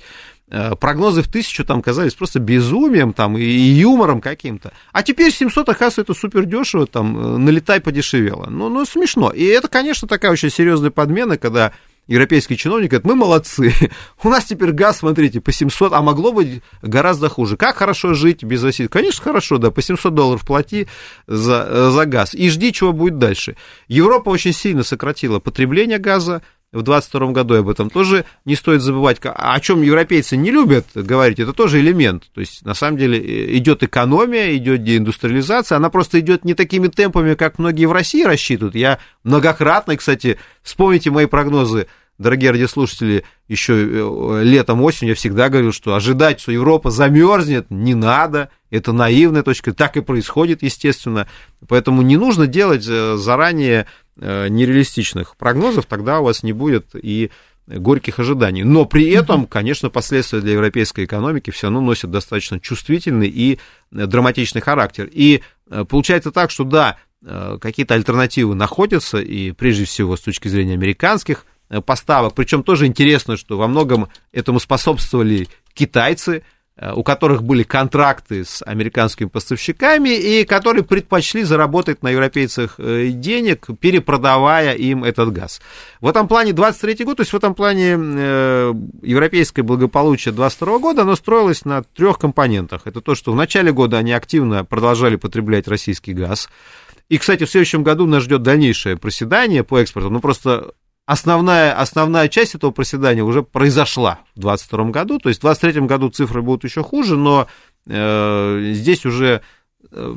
э, 0.50 0.76
прогнозы 0.76 1.22
в 1.22 1.32
тысячу 1.32 1.64
там 1.64 1.82
казались 1.82 2.14
просто 2.14 2.40
безумием 2.40 3.14
там 3.14 3.38
и 3.38 3.44
юмором 3.44 4.22
каким-то. 4.22 4.74
А 4.92 5.04
теперь 5.04 5.32
700, 5.32 5.70
оказывается, 5.70 6.02
это 6.02 6.14
супер 6.14 6.46
дешево, 6.46 6.86
там, 6.86 7.18
э, 7.18 7.38
налетай 7.38 7.80
подешевело. 7.80 8.48
Ну, 8.50 8.70
ну, 8.70 8.86
смешно. 8.86 9.32
И 9.32 9.44
это, 9.46 9.68
конечно, 9.68 10.08
такая 10.08 10.32
очень 10.32 10.50
серьезная 10.50 10.92
подмена, 10.92 11.38
когда 11.38 11.74
европейский 12.08 12.58
чиновник 12.58 12.92
говорит, 12.92 13.06
мы 13.06 13.16
молодцы, 13.16 13.74
у 14.24 14.30
нас 14.30 14.46
теперь 14.46 14.72
газ, 14.72 15.00
смотрите, 15.00 15.42
по 15.42 15.52
700, 15.52 15.94
а 15.94 16.02
могло 16.02 16.32
быть 16.32 16.62
гораздо 16.82 17.30
хуже. 17.30 17.58
Как 17.58 17.78
хорошо 17.78 18.14
жить 18.14 18.44
без 18.44 18.64
России? 18.64 18.88
Конечно, 18.88 19.24
хорошо, 19.24 19.58
да, 19.58 19.72
по 19.72 19.82
700 19.82 20.14
долларов 20.14 20.46
плати 20.46 20.88
за, 21.28 21.92
за 21.92 22.06
газ 22.06 22.34
и 22.34 22.50
жди, 22.50 22.72
чего 22.74 22.94
будет 22.94 23.18
дальше. 23.18 23.56
Европа 23.88 24.30
очень 24.30 24.54
сильно 24.54 24.84
сократила 24.84 25.40
потребление 25.40 25.98
газа, 25.98 26.42
в 26.76 26.84
2022 26.84 27.32
году 27.32 27.56
об 27.56 27.70
этом 27.70 27.90
тоже 27.90 28.26
не 28.44 28.56
стоит 28.56 28.82
забывать. 28.82 29.20
О 29.24 29.60
чем 29.62 29.82
европейцы 29.82 30.36
не 30.36 30.52
любят 30.52 30.86
говорить, 30.94 31.40
это 31.40 31.54
тоже 31.54 31.80
элемент. 31.80 32.24
То 32.34 32.42
есть, 32.42 32.66
на 32.66 32.74
самом 32.74 32.98
деле, 32.98 33.18
э, 33.18 33.58
идет 33.58 33.82
экономия, 33.82 34.56
идет 34.58 34.84
деиндустриализация, 34.84 35.78
она 35.78 35.90
просто 35.90 36.20
идет 36.20 36.44
не 36.44 36.54
такими 36.54 36.88
темпами, 36.88 37.36
как 37.36 37.60
многие 37.60 37.86
в 37.86 37.94
России 37.94 38.24
рассчитывают. 38.24 38.76
Я 38.76 39.00
многократно, 39.24 39.96
кстати, 39.96 40.38
вспомните 40.62 41.12
мои 41.12 41.28
прогнозы 41.28 41.88
дорогие 42.18 42.52
радиослушатели, 42.52 43.26
еще 43.48 43.74
э, 43.74 44.44
летом, 44.44 44.82
осенью 44.82 45.12
я 45.12 45.16
всегда 45.16 45.50
говорил, 45.50 45.72
что 45.72 45.96
ожидать, 45.96 46.40
что 46.40 46.52
Европа 46.52 46.90
замерзнет, 46.90 47.68
не 47.70 47.94
надо. 47.94 48.50
Это 48.70 48.94
наивная 48.94 49.44
точка. 49.44 49.74
Так 49.74 49.98
и 49.98 50.02
происходит, 50.02 50.64
естественно. 50.64 51.28
Поэтому 51.68 52.02
не 52.02 52.18
нужно 52.18 52.48
делать 52.48 52.86
э, 52.88 53.18
заранее 53.18 53.88
нереалистичных 54.18 55.36
прогнозов, 55.36 55.86
тогда 55.86 56.20
у 56.20 56.24
вас 56.24 56.44
не 56.44 56.54
будет 56.54 56.96
и 56.96 57.32
горьких 57.68 58.20
ожиданий. 58.20 58.64
Но 58.64 58.86
при 58.86 59.10
этом, 59.10 59.46
конечно, 59.46 59.90
последствия 59.90 60.40
для 60.40 60.54
европейской 60.54 61.06
экономики 61.06 61.50
все 61.50 61.68
равно 61.68 61.82
носят 61.82 62.12
достаточно 62.12 62.60
чувствительный 62.60 63.28
и 63.28 63.60
драматичный 63.92 64.62
характер. 64.62 65.10
И 65.12 65.42
получается 65.90 66.32
так, 66.32 66.52
что 66.52 66.64
да, 66.64 66.98
какие-то 67.60 67.96
альтернативы 67.96 68.56
находятся, 68.56 69.18
и 69.18 69.52
прежде 69.52 69.86
всего 69.86 70.16
с 70.16 70.22
точки 70.22 70.48
зрения 70.48 70.76
американских 70.76 71.46
Э, 71.68 71.82
поставок. 71.82 72.36
Причем 72.36 72.64
тоже 72.64 72.86
интересно, 72.86 73.38
что 73.38 73.58
во 73.58 73.68
многом 73.68 74.10
этому 74.32 74.60
способствовали 74.60 75.48
китайцы, 75.74 76.38
э, 76.38 76.42
у 76.94 77.04
которых 77.04 77.44
были 77.44 77.64
контракты 77.64 78.44
с 78.44 78.62
американскими 78.66 79.28
поставщиками 79.28 80.10
и 80.10 80.44
которые 80.44 80.84
предпочли 80.84 81.44
заработать 81.44 82.04
на 82.04 82.10
европейцах 82.10 82.76
э, 82.80 83.10
денег, 83.10 83.68
перепродавая 83.80 84.74
им 84.74 85.04
этот 85.04 85.32
газ. 85.32 85.62
В 86.02 86.08
этом 86.08 86.28
плане 86.28 86.52
23 86.52 87.06
год, 87.06 87.18
то 87.18 87.22
есть 87.22 87.32
в 87.32 87.36
этом 87.36 87.56
плане 87.56 87.92
европейское 89.02 89.64
благополучие 89.64 90.34
22 90.34 90.80
года, 90.80 91.04
оно 91.04 91.16
строилось 91.16 91.64
на 91.64 91.84
трех 91.84 92.20
компонентах. 92.20 92.82
Это 92.86 93.02
то, 93.02 93.16
что 93.16 93.32
в 93.32 93.36
начале 93.36 93.72
года 93.72 93.98
они 93.98 94.12
активно 94.12 94.66
продолжали 94.66 95.16
потреблять 95.16 95.68
российский 95.68 96.14
газ. 96.14 96.50
И, 97.08 97.18
кстати, 97.18 97.46
в 97.46 97.50
следующем 97.50 97.84
году 97.84 98.08
нас 98.08 98.24
ждет 98.24 98.42
дальнейшее 98.42 98.98
проседание 98.98 99.64
по 99.64 99.80
экспорту. 99.80 100.10
Ну, 100.10 100.20
просто 100.20 100.74
основная, 101.06 101.74
основная 101.80 102.28
часть 102.28 102.56
этого 102.56 102.72
проседания 102.72 103.24
уже 103.24 103.44
произошла 103.44 104.20
в 104.36 104.42
2022 104.42 104.92
году, 104.92 105.20
то 105.20 105.30
есть 105.30 105.40
в 105.40 105.44
2023 105.44 105.88
году 105.88 106.10
цифры 106.10 106.42
будут 106.42 106.64
еще 106.64 106.84
хуже, 106.84 107.16
но 107.18 107.48
э, 107.88 108.72
здесь 108.74 109.06
уже 109.06 109.42
э, 109.92 110.16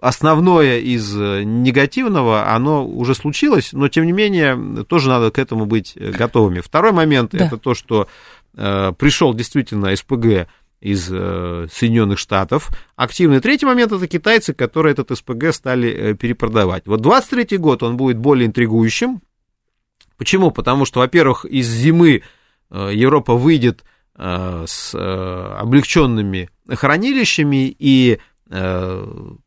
основное 0.00 0.78
из 0.78 1.14
негативного, 1.14 2.52
оно 2.52 2.86
уже 2.86 3.14
случилось, 3.14 3.72
но 3.72 3.88
тем 3.88 4.06
не 4.06 4.12
менее 4.12 4.84
тоже 4.84 5.08
надо 5.08 5.30
к 5.30 5.38
этому 5.38 5.66
быть 5.66 5.96
готовыми. 5.96 6.60
Второй 6.60 6.92
момент 6.92 7.32
да. 7.32 7.46
это 7.46 7.56
то, 7.56 7.74
что 7.74 8.08
э, 8.54 8.92
пришел 8.98 9.34
действительно 9.34 9.94
СПГ 9.94 10.48
из 10.80 11.08
э, 11.10 11.66
Соединенных 11.72 12.18
Штатов. 12.18 12.68
Активный 12.96 13.40
третий 13.40 13.66
момент 13.66 13.92
это 13.92 14.06
китайцы, 14.06 14.52
которые 14.52 14.92
этот 14.92 15.16
СПГ 15.16 15.52
стали 15.52 15.90
э, 15.90 16.14
перепродавать. 16.14 16.86
Вот 16.86 17.00
23 17.00 17.56
год 17.58 17.82
он 17.82 17.96
будет 17.96 18.18
более 18.18 18.46
интригующим, 18.46 19.20
Почему? 20.16 20.50
Потому 20.50 20.84
что, 20.84 21.00
во-первых, 21.00 21.44
из 21.44 21.68
зимы 21.68 22.22
э, 22.70 22.90
Европа 22.92 23.34
выйдет 23.34 23.84
э, 24.16 24.64
с 24.66 24.94
э, 24.94 25.56
облегченными 25.58 26.50
хранилищами 26.68 27.74
и 27.78 28.18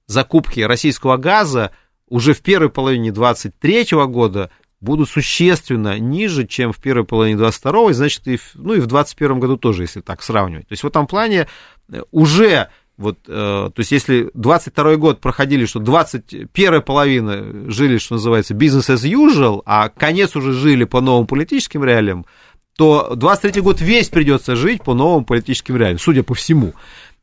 закупки 0.07 0.59
российского 0.59 1.15
газа 1.15 1.71
уже 2.09 2.33
в 2.33 2.41
первой 2.41 2.67
половине 2.67 3.13
2023 3.13 3.97
года 4.07 4.51
будут 4.81 5.09
существенно 5.09 5.97
ниже, 5.97 6.45
чем 6.45 6.73
в 6.73 6.81
первой 6.81 7.05
половине 7.05 7.37
22 7.37 7.93
значит, 7.93 8.27
и 8.27 8.35
в, 8.35 8.55
ну 8.55 8.73
и 8.73 8.81
в 8.81 8.87
2021 8.87 9.39
году 9.39 9.55
тоже, 9.55 9.83
если 9.83 10.01
так 10.01 10.21
сравнивать. 10.21 10.67
То 10.67 10.73
есть 10.73 10.83
в 10.83 10.87
этом 10.87 11.07
плане 11.07 11.47
уже 12.11 12.67
вот, 12.99 13.19
э, 13.27 13.31
то 13.31 13.73
есть, 13.77 13.93
если 13.93 14.29
22 14.33 14.97
год 14.97 15.21
проходили, 15.21 15.65
что 15.65 15.79
21 15.79 16.81
половина 16.81 17.71
жили, 17.71 17.97
что 17.97 18.15
называется, 18.15 18.53
business 18.53 18.93
as 18.93 19.09
usual, 19.09 19.61
а 19.65 19.87
конец 19.87 20.35
уже 20.35 20.51
жили 20.51 20.83
по 20.83 20.99
новым 20.99 21.25
политическим 21.25 21.85
реалиям, 21.85 22.25
то 22.77 23.13
23 23.15 23.61
год 23.61 23.79
весь 23.79 24.09
придется 24.09 24.57
жить 24.57 24.83
по 24.83 24.93
новым 24.93 25.23
политическим 25.23 25.77
реалиям, 25.77 25.97
судя 25.97 26.23
по 26.23 26.33
всему. 26.33 26.73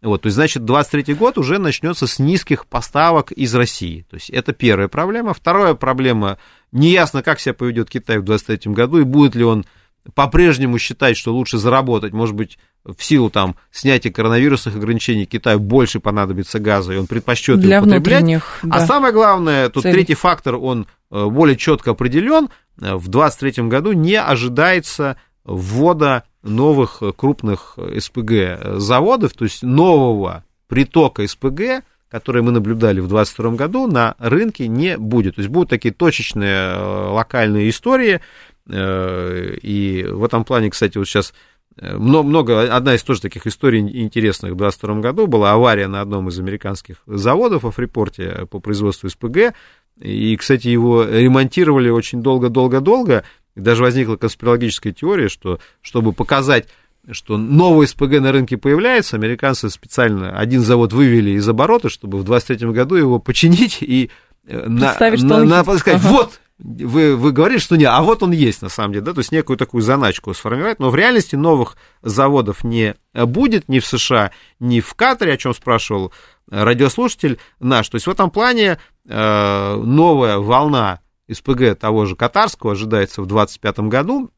Вот, 0.01 0.23
то 0.23 0.29
есть, 0.29 0.37
значит, 0.37 0.65
23 0.65 1.13
год 1.13 1.37
уже 1.37 1.59
начнется 1.59 2.07
с 2.07 2.19
низких 2.19 2.65
поставок 2.65 3.31
из 3.33 3.55
России. 3.55 4.07
То 4.09 4.17
есть, 4.17 4.31
это 4.31 4.55
первая 4.55 4.89
проблема. 4.89 5.35
Вторая 5.35 5.75
проблема, 5.75 6.39
неясно, 6.73 7.23
как 7.23 7.39
себя 7.39 7.53
поведет 7.53 7.91
Китай 7.91 8.17
в 8.17 8.25
23 8.25 8.73
году, 8.73 9.01
и 9.01 9.05
будет 9.05 9.35
ли 9.35 9.45
он 9.45 9.67
по-прежнему 10.15 10.79
считать, 10.79 11.17
что 11.17 11.35
лучше 11.35 11.59
заработать, 11.59 12.13
может 12.13 12.35
быть, 12.35 12.59
в 12.85 13.03
силу 13.03 13.31
там 13.31 13.57
снятия 13.71 14.13
коронавирусных 14.13 14.77
ограничений 14.77 15.27
Китаю 15.27 15.59
больше 15.59 15.99
понадобится 16.01 16.59
газа, 16.59 16.93
и 16.93 16.97
он 16.97 17.07
предпочтет 17.07 17.61
Для 17.61 17.77
его 17.77 17.87
потреблять. 17.87 18.43
А 18.63 18.67
да, 18.67 18.77
а 18.77 18.87
самое 18.87 19.13
главное, 19.13 19.69
тут 19.69 19.83
цель. 19.83 19.93
третий 19.93 20.15
фактор, 20.15 20.57
он 20.57 20.87
э, 21.11 21.27
более 21.27 21.57
четко 21.57 21.93
определен. 21.93 22.49
Э, 22.81 22.95
в 22.95 23.09
2023 23.09 23.65
году 23.65 23.93
не 23.93 24.21
ожидается 24.21 25.17
ввода 25.45 26.25
новых 26.43 27.03
крупных 27.17 27.77
СПГ 27.99 28.79
заводов, 28.79 29.33
то 29.33 29.45
есть 29.45 29.63
нового 29.63 30.45
притока 30.69 31.27
СПГ, 31.27 31.85
который 32.09 32.43
мы 32.43 32.53
наблюдали 32.53 33.01
в 33.01 33.09
2022 33.09 33.51
году, 33.57 33.87
на 33.87 34.15
рынке 34.19 34.69
не 34.69 34.97
будет. 34.97 35.37
То 35.37 35.41
есть 35.41 35.51
будут 35.51 35.71
такие 35.71 35.93
точечные 35.93 36.75
э, 36.75 37.09
локальные 37.11 37.69
истории, 37.71 38.21
и 38.69 40.07
в 40.11 40.25
этом 40.25 40.45
плане, 40.45 40.71
кстати, 40.71 40.99
вот 40.99 41.07
сейчас 41.07 41.33
много, 41.81 42.27
много, 42.29 42.75
одна 42.75 42.95
из 42.95 43.03
тоже 43.03 43.21
таких 43.21 43.47
историй 43.47 43.81
интересных 43.81 44.53
в 44.53 44.57
2022 44.57 45.01
году 45.03 45.27
была 45.27 45.53
авария 45.53 45.89
на 45.89 46.01
одном 46.01 46.29
из 46.29 46.39
американских 46.39 46.97
заводов 47.07 47.65
во 47.65 47.71
Фрипорте 47.71 48.47
по 48.51 48.61
производству 48.61 49.11
СПГ. 49.11 49.55
И, 50.01 50.37
кстати, 50.37 50.69
его 50.69 51.05
ремонтировали 51.05 51.91
очень 51.91 52.23
долго-долго-долго. 52.23 53.25
Даже 53.55 53.83
возникла 53.83 54.17
конспирологическая 54.17 54.93
теория, 54.93 55.29
что 55.29 55.59
чтобы 55.83 56.13
показать, 56.13 56.69
что 57.11 57.37
новый 57.37 57.87
СПГ 57.87 58.21
на 58.21 58.33
рынке 58.33 58.57
появляется, 58.57 59.17
американцы 59.17 59.71
специально 59.71 60.37
один 60.37 60.61
завод 60.61 60.93
вывели 60.93 61.31
из 61.31 61.49
оборота, 61.49 61.89
чтобы 61.89 62.19
в 62.19 62.25
2023 62.25 62.71
году 62.73 62.97
его 62.97 63.19
починить 63.19 63.79
и 63.81 64.11
э, 64.47 64.67
на, 64.67 64.97
на, 64.99 65.45
на, 65.45 65.79
сказать, 65.79 66.01
ага. 66.03 66.09
вот, 66.09 66.41
вы, 66.59 67.17
вы 67.17 67.33
говорите, 67.33 67.61
что 67.61 67.77
нет, 67.77 67.91
а 67.93 68.03
вот 68.03 68.23
он 68.23 68.33
есть 68.33 68.63
на 68.63 68.71
самом 68.71 68.95
деле, 68.95 69.05
да, 69.05 69.13
то 69.13 69.21
есть 69.21 69.31
некую 69.31 69.59
такую 69.59 69.83
заначку 69.83 70.33
сформировать, 70.33 70.79
но 70.79 70.91
в 70.91 70.97
реальности 70.97 71.37
новых 71.37 71.77
заводов 72.03 72.65
не 72.65 72.95
будет 73.13 73.69
ни 73.69 73.79
в 73.79 73.87
США, 73.87 74.31
ни 74.59 74.81
в 74.81 74.95
Катаре, 74.95 75.35
о 75.35 75.37
чем 75.37 75.55
спрашивал 75.55 76.13
радиослушатель 76.51 77.39
наш. 77.61 77.89
То 77.89 77.97
есть 77.97 78.07
в 78.07 78.11
этом 78.11 78.31
плане 78.31 78.79
э, 79.07 79.75
новая 79.77 80.39
волна 80.39 81.01
СПГ 81.31 81.79
того 81.79 82.07
же 82.07 82.17
катарского 82.17 82.73
ожидается 82.73 83.21
в 83.21 83.27
2025 83.27 83.79
году, 83.91 84.31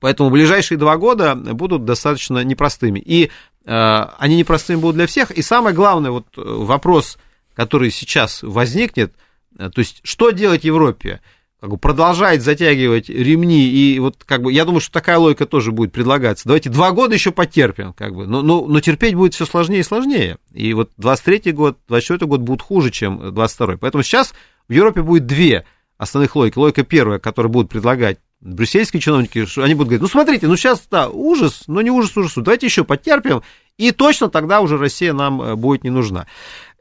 поэтому 0.00 0.30
ближайшие 0.30 0.76
два 0.76 0.98
года 0.98 1.34
будут 1.34 1.86
достаточно 1.86 2.44
непростыми. 2.44 2.98
И 2.98 3.30
э, 3.64 4.06
они 4.18 4.36
непростыми 4.36 4.80
будут 4.80 4.96
для 4.96 5.06
всех. 5.06 5.30
И 5.30 5.40
самое 5.40 5.74
главное, 5.74 6.10
вот 6.10 6.26
вопрос, 6.36 7.16
который 7.54 7.90
сейчас 7.90 8.42
возникнет– 8.42 9.14
Э, 9.24 9.31
то 9.56 9.78
есть, 9.78 10.00
что 10.02 10.30
делать 10.30 10.64
Европе? 10.64 11.20
Как 11.60 11.70
бы 11.70 11.78
продолжать 11.78 12.42
затягивать 12.42 13.08
ремни, 13.08 13.68
и 13.68 14.00
вот 14.00 14.24
как 14.24 14.42
бы, 14.42 14.52
я 14.52 14.64
думаю, 14.64 14.80
что 14.80 14.90
такая 14.90 15.18
логика 15.18 15.46
тоже 15.46 15.70
будет 15.70 15.92
предлагаться. 15.92 16.44
Давайте 16.44 16.70
два 16.70 16.90
года 16.90 17.14
еще 17.14 17.30
потерпим, 17.30 17.92
как 17.92 18.16
бы, 18.16 18.26
но, 18.26 18.42
но, 18.42 18.66
но 18.66 18.80
терпеть 18.80 19.14
будет 19.14 19.34
все 19.34 19.46
сложнее 19.46 19.80
и 19.80 19.84
сложнее. 19.84 20.38
И 20.52 20.74
вот 20.74 20.90
23 20.96 21.52
год, 21.52 21.78
24 21.86 22.28
год 22.28 22.40
будут 22.40 22.62
хуже, 22.62 22.90
чем 22.90 23.32
22 23.32 23.76
Поэтому 23.76 24.02
сейчас 24.02 24.34
в 24.68 24.72
Европе 24.72 25.02
будет 25.02 25.26
две 25.26 25.64
основных 25.98 26.34
логики. 26.34 26.58
Логика 26.58 26.82
первая, 26.82 27.20
которая 27.20 27.52
будут 27.52 27.70
предлагать 27.70 28.18
брюссельские 28.42 29.00
чиновники, 29.00 29.46
они 29.60 29.74
будут 29.74 29.88
говорить, 29.88 30.02
ну 30.02 30.08
смотрите, 30.08 30.48
ну 30.48 30.56
сейчас, 30.56 30.82
да, 30.90 31.08
ужас, 31.08 31.64
но 31.68 31.80
не 31.80 31.90
ужас 31.90 32.16
ужасу, 32.16 32.42
давайте 32.42 32.66
еще 32.66 32.82
потерпим, 32.82 33.42
и 33.78 33.92
точно 33.92 34.28
тогда 34.28 34.60
уже 34.60 34.76
Россия 34.76 35.12
нам 35.12 35.40
э, 35.40 35.54
будет 35.54 35.84
не 35.84 35.90
нужна. 35.90 36.26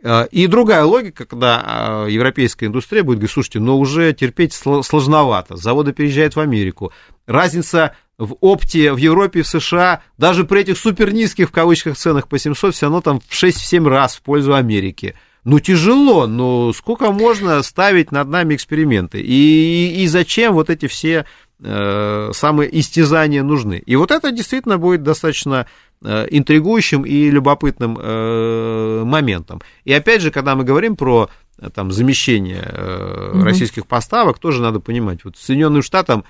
Э, 0.04 0.28
и 0.32 0.48
другая 0.48 0.84
логика, 0.84 1.26
когда 1.26 2.06
э, 2.08 2.12
европейская 2.12 2.68
индустрия 2.68 3.04
будет 3.04 3.18
говорить, 3.18 3.34
слушайте, 3.34 3.60
но 3.60 3.78
уже 3.78 4.14
терпеть 4.14 4.54
сложновато, 4.54 5.56
заводы 5.56 5.94
переезжают 5.94 6.36
в 6.36 6.40
Америку, 6.40 6.92
разница 7.28 7.96
в 8.18 8.36
опте 8.40 8.94
в 8.94 8.98
Европе 8.98 9.40
и 9.40 9.44
в 9.44 9.48
США, 9.48 10.04
даже 10.18 10.44
при 10.44 10.62
этих 10.62 10.78
супер 10.78 11.12
низких 11.12 11.50
в 11.50 11.52
кавычках 11.52 11.98
ценах 11.98 12.28
по 12.28 12.38
700, 12.38 12.76
все 12.76 12.86
равно 12.86 13.02
там 13.02 13.20
в 13.20 13.32
6-7 13.32 13.88
раз 13.88 14.16
в 14.16 14.22
пользу 14.22 14.54
Америки. 14.54 15.16
Ну, 15.44 15.60
тяжело, 15.60 16.28
но 16.28 16.72
сколько 16.72 17.12
можно 17.12 17.64
ставить 17.64 18.12
над 18.12 18.28
нами 18.28 18.54
эксперименты? 18.54 19.22
И, 19.22 20.04
и, 20.04 20.08
зачем 20.08 20.54
вот 20.54 20.70
эти 20.70 20.86
все 20.86 21.26
самые 21.64 22.80
истязания 22.80 23.44
нужны? 23.44 23.84
И 23.86 23.96
вот 23.96 24.10
это 24.10 24.32
действительно 24.32 24.80
будет 24.80 25.04
достаточно 25.04 25.68
Э, 26.04 26.26
интригующим 26.32 27.04
и 27.04 27.30
любопытным 27.30 27.96
э, 27.96 29.04
моментом. 29.06 29.62
И 29.84 29.94
опять 29.94 30.24
же, 30.24 30.32
когда 30.32 30.56
мы 30.56 30.64
говорим 30.64 30.96
про 30.96 31.30
э, 31.60 31.70
там, 31.70 31.92
замещение 31.92 32.64
угу. 32.64 33.44
российских 33.44 33.86
поставок, 33.86 34.40
тоже 34.40 34.64
надо 34.64 34.80
понимать, 34.80 35.24
вот 35.24 35.38
Соединенным 35.38 35.84
Штатам 35.84 36.26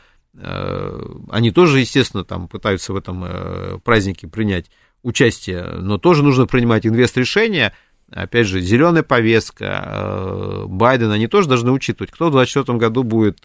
они 1.29 1.51
тоже, 1.51 1.81
естественно, 1.81 2.23
там 2.23 2.47
пытаются 2.47 2.93
в 2.93 2.95
этом 2.95 3.81
празднике 3.83 4.29
принять 4.29 4.71
участие, 5.03 5.61
но 5.61 5.97
тоже 5.97 6.23
нужно 6.23 6.47
принимать 6.47 6.85
инвест-решения. 6.85 7.73
Опять 8.11 8.47
же, 8.47 8.59
зеленая 8.59 9.03
повестка, 9.03 10.65
Байден, 10.67 11.11
они 11.11 11.27
тоже 11.27 11.47
должны 11.47 11.71
учитывать, 11.71 12.11
кто 12.11 12.27
в 12.27 12.31
2024 12.31 12.77
году 12.77 13.03
будет 13.03 13.39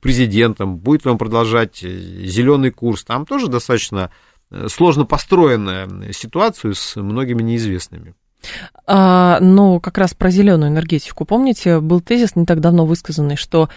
президентом, 0.00 0.76
будет 0.76 1.06
ли 1.06 1.10
он 1.10 1.18
продолжать 1.18 1.78
зеленый 1.78 2.70
курс. 2.70 3.04
Там 3.04 3.24
тоже 3.24 3.48
достаточно 3.48 4.10
сложно 4.68 5.06
построенная 5.06 6.12
ситуацию 6.12 6.74
с 6.74 6.96
многими 6.96 7.42
неизвестными. 7.42 8.14
А, 8.86 9.38
ну, 9.40 9.80
как 9.80 9.98
раз 9.98 10.14
про 10.14 10.30
зеленую 10.30 10.70
энергетику. 10.70 11.24
Помните, 11.24 11.80
был 11.80 12.00
тезис 12.00 12.36
не 12.36 12.46
так 12.46 12.60
давно 12.60 12.86
высказанный, 12.86 13.36
что 13.36 13.68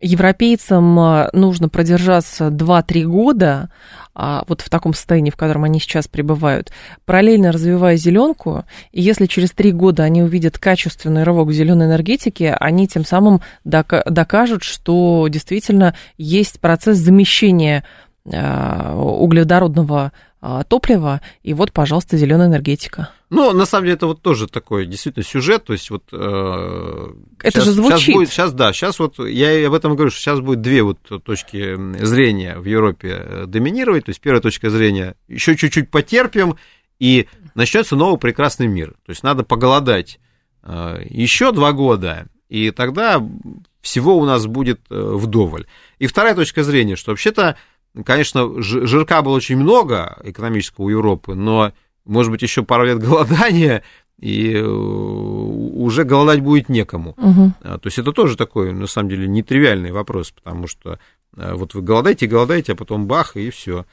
европейцам 0.00 0.98
а, 0.98 1.30
нужно 1.32 1.68
продержаться 1.68 2.48
2-3 2.48 3.04
года 3.04 3.70
а, 4.14 4.44
вот 4.48 4.60
в 4.60 4.70
таком 4.70 4.94
состоянии, 4.94 5.30
в 5.30 5.36
котором 5.36 5.64
они 5.64 5.80
сейчас 5.80 6.08
пребывают, 6.08 6.72
параллельно 7.04 7.52
развивая 7.52 7.96
зеленку, 7.96 8.64
и 8.92 9.02
если 9.02 9.26
через 9.26 9.52
3 9.52 9.72
года 9.72 10.02
они 10.02 10.22
увидят 10.22 10.58
качественный 10.58 11.22
рывок 11.22 11.48
в 11.48 11.52
зеленой 11.52 11.86
энергетике, 11.86 12.54
они 12.54 12.88
тем 12.88 13.04
самым 13.04 13.40
докажут, 13.64 14.62
что 14.62 15.26
действительно 15.28 15.94
есть 16.16 16.60
процесс 16.60 16.98
замещения 16.98 17.84
Э, 18.32 18.92
углеводородного 18.92 20.10
а, 20.40 20.64
топлива, 20.64 21.20
и 21.44 21.54
вот, 21.54 21.72
пожалуйста, 21.72 22.16
зеленая 22.16 22.48
энергетика. 22.48 23.10
Ну, 23.28 23.52
на 23.52 23.66
самом 23.66 23.84
деле, 23.84 23.96
это 23.96 24.06
вот 24.06 24.22
тоже 24.22 24.46
такой 24.46 24.86
действительно 24.86 25.24
сюжет, 25.24 25.64
то 25.64 25.72
есть 25.72 25.90
вот... 25.90 26.04
Э, 26.12 27.08
это 27.40 27.50
сейчас, 27.50 27.64
же 27.64 27.72
звучит. 27.72 27.98
Сейчас, 27.98 28.14
будет, 28.14 28.28
сейчас, 28.28 28.52
да, 28.52 28.72
сейчас 28.72 28.98
вот, 28.98 29.18
я 29.18 29.66
об 29.66 29.74
этом 29.74 29.94
говорю, 29.94 30.10
что 30.10 30.20
сейчас 30.20 30.40
будет 30.40 30.60
две 30.60 30.82
вот 30.82 30.98
точки 31.24 31.76
зрения 32.04 32.58
в 32.58 32.64
Европе 32.64 33.16
э, 33.18 33.44
доминировать, 33.46 34.04
то 34.04 34.10
есть 34.10 34.20
первая 34.20 34.40
точка 34.40 34.70
зрения, 34.70 35.16
еще 35.26 35.56
чуть-чуть 35.56 35.90
потерпим, 35.90 36.56
и 37.00 37.26
начнется 37.54 37.96
новый 37.96 38.18
прекрасный 38.18 38.68
мир, 38.68 38.94
то 39.04 39.10
есть 39.10 39.22
надо 39.22 39.42
поголодать 39.42 40.18
еще 41.08 41.52
два 41.52 41.72
года, 41.72 42.26
и 42.48 42.70
тогда 42.70 43.22
всего 43.86 44.18
у 44.18 44.24
нас 44.24 44.46
будет 44.46 44.80
э, 44.90 44.94
вдоволь. 44.94 45.66
И 45.98 46.06
вторая 46.06 46.34
точка 46.34 46.64
зрения, 46.64 46.96
что 46.96 47.12
вообще-то, 47.12 47.56
конечно, 48.04 48.60
жирка 48.60 49.22
было 49.22 49.34
очень 49.34 49.56
много 49.56 50.18
экономического 50.24 50.86
у 50.86 50.88
Европы, 50.88 51.34
но, 51.34 51.72
может 52.06 52.30
быть, 52.30 52.42
еще 52.42 52.62
пару 52.62 52.86
лет 52.86 52.98
голодания, 52.98 53.82
и 54.18 54.54
э, 54.54 54.64
уже 54.64 56.04
голодать 56.04 56.40
будет 56.40 56.68
некому. 56.68 57.14
Угу. 57.18 57.52
То 57.62 57.80
есть 57.84 57.98
это 57.98 58.12
тоже 58.12 58.36
такой, 58.36 58.72
на 58.72 58.86
самом 58.86 59.10
деле, 59.10 59.28
нетривиальный 59.28 59.92
вопрос, 59.92 60.30
потому 60.30 60.66
что 60.66 60.98
э, 61.36 61.54
вот 61.54 61.74
вы 61.74 61.82
голодаете, 61.82 62.26
голодаете, 62.26 62.72
а 62.72 62.76
потом 62.76 63.06
бах, 63.06 63.36
и 63.36 63.50
все. 63.50 63.84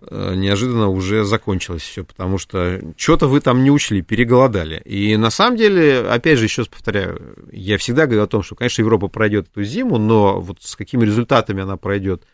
Э, 0.00 0.34
неожиданно 0.34 0.88
уже 0.88 1.24
закончилось 1.24 1.82
все, 1.82 2.02
потому 2.02 2.38
что 2.38 2.80
что-то 2.96 3.28
вы 3.28 3.40
там 3.40 3.62
не 3.62 3.70
учли, 3.70 4.02
переголодали. 4.02 4.82
И 4.84 5.16
на 5.16 5.30
самом 5.30 5.56
деле, 5.56 6.00
опять 6.08 6.38
же, 6.38 6.46
еще 6.46 6.62
раз 6.62 6.68
повторяю, 6.68 7.36
я 7.52 7.78
всегда 7.78 8.06
говорю 8.06 8.24
о 8.24 8.28
том, 8.28 8.42
что, 8.42 8.56
конечно, 8.56 8.82
Европа 8.82 9.06
пройдет 9.06 9.46
эту 9.48 9.62
зиму, 9.62 9.98
но 9.98 10.40
вот 10.40 10.60
с 10.60 10.74
какими 10.74 11.04
результатами 11.04 11.62
она 11.62 11.76
пройдет 11.76 12.24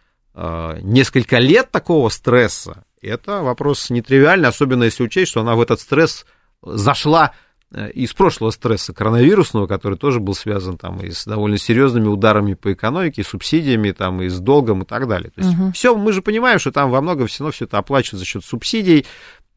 несколько 0.82 1.38
лет 1.38 1.72
такого 1.72 2.10
стресса, 2.10 2.84
это 3.02 3.42
вопрос 3.42 3.90
нетривиальный, 3.90 4.48
особенно 4.48 4.84
если 4.84 5.02
учесть, 5.04 5.30
что 5.30 5.40
она 5.40 5.54
в 5.54 5.60
этот 5.60 5.80
стресс 5.80 6.26
зашла 6.62 7.32
Э, 7.70 7.90
из 7.90 8.14
прошлого 8.14 8.50
стресса 8.50 8.94
коронавирусного, 8.94 9.66
который 9.66 9.98
тоже 9.98 10.20
был 10.20 10.34
связан 10.34 10.78
там 10.78 11.00
и 11.00 11.10
с 11.10 11.26
довольно 11.26 11.58
серьезными 11.58 12.06
ударами 12.06 12.54
по 12.54 12.72
экономике, 12.72 13.22
субсидиями, 13.22 13.90
там, 13.90 14.22
и 14.22 14.28
с 14.28 14.40
долгом 14.40 14.82
и 14.82 14.86
так 14.86 15.06
далее. 15.06 15.30
То 15.30 15.42
есть 15.42 15.52
угу. 15.52 15.72
все, 15.72 15.94
мы 15.94 16.14
же 16.14 16.22
понимаем, 16.22 16.58
что 16.58 16.72
там 16.72 16.90
во 16.90 17.02
многом 17.02 17.26
все 17.26 17.40
равно 17.40 17.52
все 17.52 17.66
это 17.66 17.76
оплачивается 17.76 18.16
за 18.16 18.24
счет 18.24 18.42
субсидий, 18.42 19.04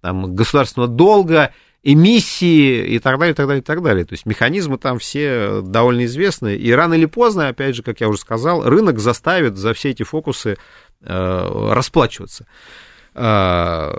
там, 0.02 0.36
государственного 0.36 0.92
долга, 0.92 1.54
эмиссии 1.84 2.86
и 2.86 3.00
так 3.00 3.18
далее, 3.18 3.32
и 3.32 3.36
так 3.36 3.48
далее, 3.48 3.62
и 3.62 3.66
так 3.66 3.82
далее. 3.82 4.04
То 4.04 4.14
есть 4.14 4.26
механизмы 4.26 4.78
там 4.78 5.00
все 5.00 5.62
довольно 5.62 6.04
известны. 6.04 6.58
И 6.58 6.70
рано 6.74 6.96
или 6.96 7.06
поздно, 7.06 7.48
опять 7.48 7.78
же, 7.78 7.82
как 7.82 8.02
я 8.02 8.10
уже 8.10 8.20
сказал, 8.20 8.68
рынок 8.68 9.00
заставит 9.00 9.56
за 9.56 9.74
все 9.74 9.92
эти 9.92 10.04
фокусы 10.04 10.58
э, 11.02 11.72
расплачиваться. 11.72 12.46
А, 13.14 13.92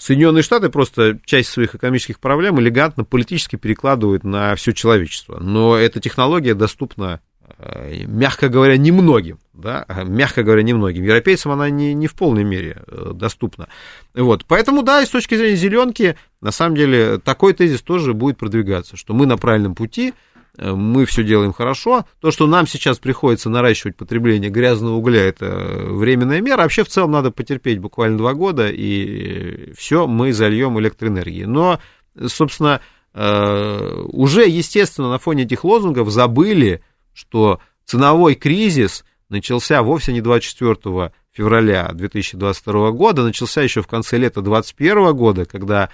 Соединенные 0.00 0.42
Штаты 0.42 0.68
просто 0.68 1.18
часть 1.24 1.50
своих 1.50 1.74
экономических 1.74 2.18
проблем 2.18 2.58
элегантно 2.58 3.04
политически 3.04 3.56
перекладывают 3.56 4.24
на 4.24 4.54
все 4.56 4.72
человечество. 4.72 5.38
Но 5.38 5.76
эта 5.76 6.00
технология 6.00 6.54
доступна, 6.54 7.20
а, 7.58 7.88
мягко 8.06 8.48
говоря, 8.48 8.76
немногим. 8.76 9.38
Да? 9.52 9.86
Мягко 10.04 10.42
говоря, 10.42 10.62
немногим. 10.62 11.04
Европейцам 11.04 11.52
она 11.52 11.70
не, 11.70 11.94
не 11.94 12.08
в 12.08 12.14
полной 12.14 12.42
мере 12.42 12.82
э, 12.86 13.12
доступна. 13.14 13.68
Вот. 14.14 14.44
Поэтому, 14.46 14.82
да, 14.82 15.02
и 15.02 15.06
с 15.06 15.10
точки 15.10 15.36
зрения 15.36 15.56
зеленки, 15.56 16.16
на 16.40 16.50
самом 16.50 16.74
деле, 16.74 17.18
такой 17.18 17.52
тезис 17.52 17.82
тоже 17.82 18.14
будет 18.14 18.38
продвигаться, 18.38 18.96
что 18.96 19.14
мы 19.14 19.26
на 19.26 19.36
правильном 19.36 19.74
пути, 19.74 20.14
мы 20.58 21.06
все 21.06 21.24
делаем 21.24 21.52
хорошо. 21.52 22.04
То, 22.20 22.30
что 22.30 22.46
нам 22.46 22.66
сейчас 22.66 22.98
приходится 22.98 23.48
наращивать 23.48 23.96
потребление 23.96 24.50
грязного 24.50 24.96
угля, 24.96 25.22
это 25.22 25.46
временная 25.46 26.40
мера. 26.40 26.62
Вообще, 26.62 26.84
в 26.84 26.88
целом, 26.88 27.12
надо 27.12 27.30
потерпеть 27.30 27.78
буквально 27.78 28.18
два 28.18 28.34
года, 28.34 28.68
и 28.68 29.72
все, 29.74 30.06
мы 30.06 30.32
зальем 30.32 30.78
электроэнергией. 30.78 31.46
Но, 31.46 31.80
собственно, 32.26 32.80
э, 33.14 34.02
уже, 34.08 34.46
естественно, 34.46 35.10
на 35.10 35.18
фоне 35.18 35.44
этих 35.44 35.64
лозунгов 35.64 36.10
забыли, 36.10 36.82
что 37.14 37.60
ценовой 37.86 38.34
кризис 38.34 39.04
начался 39.30 39.82
вовсе 39.82 40.12
не 40.12 40.20
24 40.20 41.12
февраля 41.32 41.90
2022 41.92 42.90
года, 42.90 43.22
начался 43.22 43.62
еще 43.62 43.80
в 43.80 43.86
конце 43.86 44.18
лета 44.18 44.42
2021 44.42 45.16
года, 45.16 45.44
когда 45.46 45.88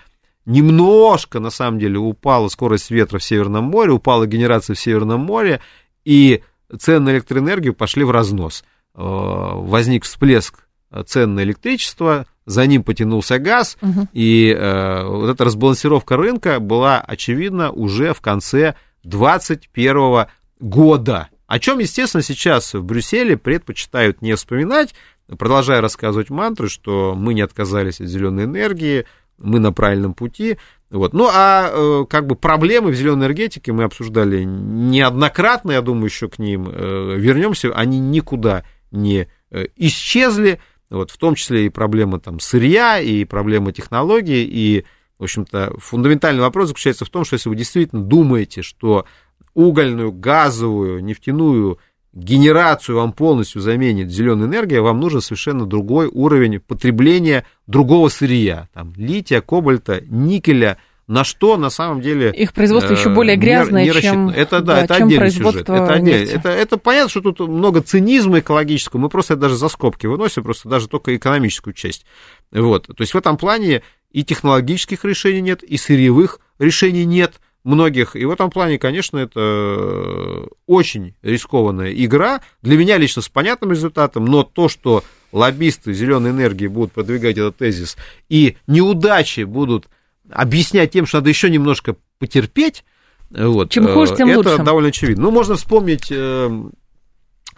немножко, 0.49 1.41
на 1.41 1.51
самом 1.51 1.79
деле, 1.79 1.99
упала 1.99 2.49
скорость 2.49 2.91
ветра 2.91 3.19
в 3.19 3.25
Северном 3.25 3.65
море, 3.65 3.93
упала 3.93 4.27
генерация 4.27 4.75
в 4.75 4.81
Северном 4.81 5.21
море, 5.21 5.61
и 6.05 6.43
цены 6.77 7.01
на 7.01 7.11
электроэнергию 7.11 7.75
пошли 7.75 8.03
в 8.03 8.11
разнос. 8.11 8.65
Э, 8.95 9.01
возник 9.05 10.05
всплеск 10.05 10.67
цен 11.07 11.35
на 11.35 11.43
электричество, 11.43 12.27
за 12.47 12.67
ним 12.67 12.83
потянулся 12.83 13.39
газ, 13.39 13.77
угу. 13.83 14.09
и 14.15 14.49
э, 14.51 15.05
вот 15.05 15.29
эта 15.29 15.45
разбалансировка 15.45 16.17
рынка 16.17 16.61
была 16.61 17.01
очевидна 17.01 17.71
уже 17.71 18.15
в 18.15 18.23
конце 18.23 18.75
2021 19.05 20.27
года. 20.61 21.29
О 21.47 21.59
чем, 21.59 21.79
естественно, 21.79 22.23
сейчас 22.23 22.73
в 22.73 22.83
Брюсселе 22.83 23.37
предпочитают 23.37 24.23
не 24.23 24.35
вспоминать, 24.35 24.95
продолжая 25.39 25.83
рассказывать 25.83 26.31
мантры, 26.31 26.69
что 26.69 27.15
мы 27.15 27.35
не 27.35 27.43
отказались 27.43 28.01
от 28.01 28.09
зеленой 28.09 28.45
энергии, 28.45 29.05
мы 29.39 29.59
на 29.59 29.72
правильном 29.72 30.14
пути. 30.14 30.59
Вот. 30.91 31.12
Ну, 31.12 31.28
а 31.32 31.70
э, 31.70 32.05
как 32.09 32.26
бы 32.26 32.34
проблемы 32.34 32.91
в 32.91 32.95
зеленой 32.95 33.26
энергетике 33.26 33.72
мы 33.72 33.84
обсуждали 33.84 34.45
неоднократно, 34.45 35.72
я 35.72 35.82
думаю, 35.82 36.07
еще 36.07 36.28
к 36.28 36.39
ним 36.39 36.68
э, 36.68 37.14
вернемся. 37.16 37.72
Они 37.74 37.99
никуда 37.99 38.64
не 38.91 39.28
э, 39.51 39.66
исчезли, 39.76 40.61
вот, 40.91 41.11
в 41.11 41.18
том 41.18 41.34
числе 41.34 41.66
и 41.66 41.70
проблема 41.70 42.20
там, 42.20 42.41
сырья, 42.41 42.99
и 42.99 43.24
проблема 43.24 43.72
технологий, 43.72 44.45
и, 44.45 44.86
в 45.18 45.24
общем-то, 45.24 45.74
фундаментальный 45.78 46.41
вопрос 46.41 46.68
заключается 46.68 47.05
в 47.05 47.11
том, 47.11 47.24
что 47.24 47.34
если 47.34 47.51
вы 47.51 47.57
действительно 47.57 48.03
думаете, 48.03 48.62
что 48.62 49.05
угольную, 49.53 50.12
газовую, 50.12 51.05
нефтяную 51.05 51.78
генерацию 52.19 52.97
вам 52.97 53.12
полностью 53.12 53.61
заменит 53.61 54.11
зеленая 54.11 54.49
энергия, 54.49 54.81
вам 54.81 55.01
нужен 55.01 55.21
совершенно 55.21 55.66
другой 55.66 56.09
уровень 56.09 56.61
потребления 56.61 57.45
другого 57.66 58.09
сырья, 58.09 58.69
там, 58.75 58.93
лития, 58.97 59.41
кобальта, 59.41 60.03
никеля, 60.09 60.79
на 61.07 61.25
что 61.25 61.57
на 61.57 61.71
самом 61.71 62.03
деле... 62.03 62.33
Их 62.33 62.53
производство 62.53 62.93
э, 62.93 62.97
еще 62.97 63.09
более 63.09 63.37
грязное, 63.37 63.85
не, 63.85 63.91
не 63.91 64.03
чем, 64.03 64.29
это, 64.29 64.61
да, 64.61 64.75
да, 64.75 64.85
это 64.85 64.97
чем 64.97 65.07
отдельный 65.07 65.31
сюжет. 65.31 65.57
Это, 65.62 65.87
отдельный, 65.87 66.33
это, 66.33 66.49
это 66.51 66.77
понятно, 66.77 67.09
что 67.09 67.21
тут 67.33 67.49
много 67.49 67.81
цинизма 67.81 68.41
экологического, 68.41 69.01
мы 69.01 69.09
просто 69.09 69.35
это 69.35 69.43
даже 69.43 69.57
за 69.57 69.69
скобки 69.69 70.07
выносим, 70.07 70.43
просто 70.43 70.69
даже 70.69 70.89
только 70.89 71.16
экономическую 71.16 71.73
часть. 71.73 72.05
Вот. 72.51 72.89
То 72.89 73.01
есть 73.01 73.14
в 73.14 73.16
этом 73.16 73.39
плане 73.39 73.83
и 74.11 74.23
технологических 74.23 75.05
решений 75.05 75.41
нет, 75.41 75.62
и 75.62 75.77
сырьевых 75.77 76.41
решений 76.59 77.05
нет– 77.05 77.35
многих. 77.69 78.16
И 78.16 78.25
в 78.25 78.31
этом 78.31 78.51
плане, 78.51 78.79
конечно, 78.79 79.19
это 79.19 80.47
очень 80.66 81.14
рискованная 81.23 81.93
игра. 81.93 82.41
Для 82.62 82.77
меня 82.77 82.97
лично 82.97 83.23
с 83.23 83.29
понятным 83.29 83.71
результатом, 83.71 84.25
но 84.25 84.43
то, 84.43 84.69
что 84.69 85.05
лоббисты 85.33 85.93
зеленой 85.93 86.31
энергии 86.31 86.66
будут 86.66 86.93
продвигать 86.93 87.37
этот 87.37 87.59
тезис, 87.59 87.97
и 88.29 88.57
неудачи 88.66 89.43
будут 89.43 89.89
объяснять 90.31 90.91
тем, 90.91 91.07
что 91.07 91.19
надо 91.19 91.29
еще 91.29 91.51
немножко 91.51 91.97
потерпеть, 92.19 92.85
вот, 93.31 93.71
Чем 93.71 93.87
хуже, 93.89 94.16
тем 94.16 94.31
это 94.31 94.51
лучше. 94.51 94.62
довольно 94.62 94.89
очевидно. 94.89 95.25
Ну, 95.25 95.31
можно 95.31 95.57
вспомнить 95.57 96.11
э, 96.11 96.51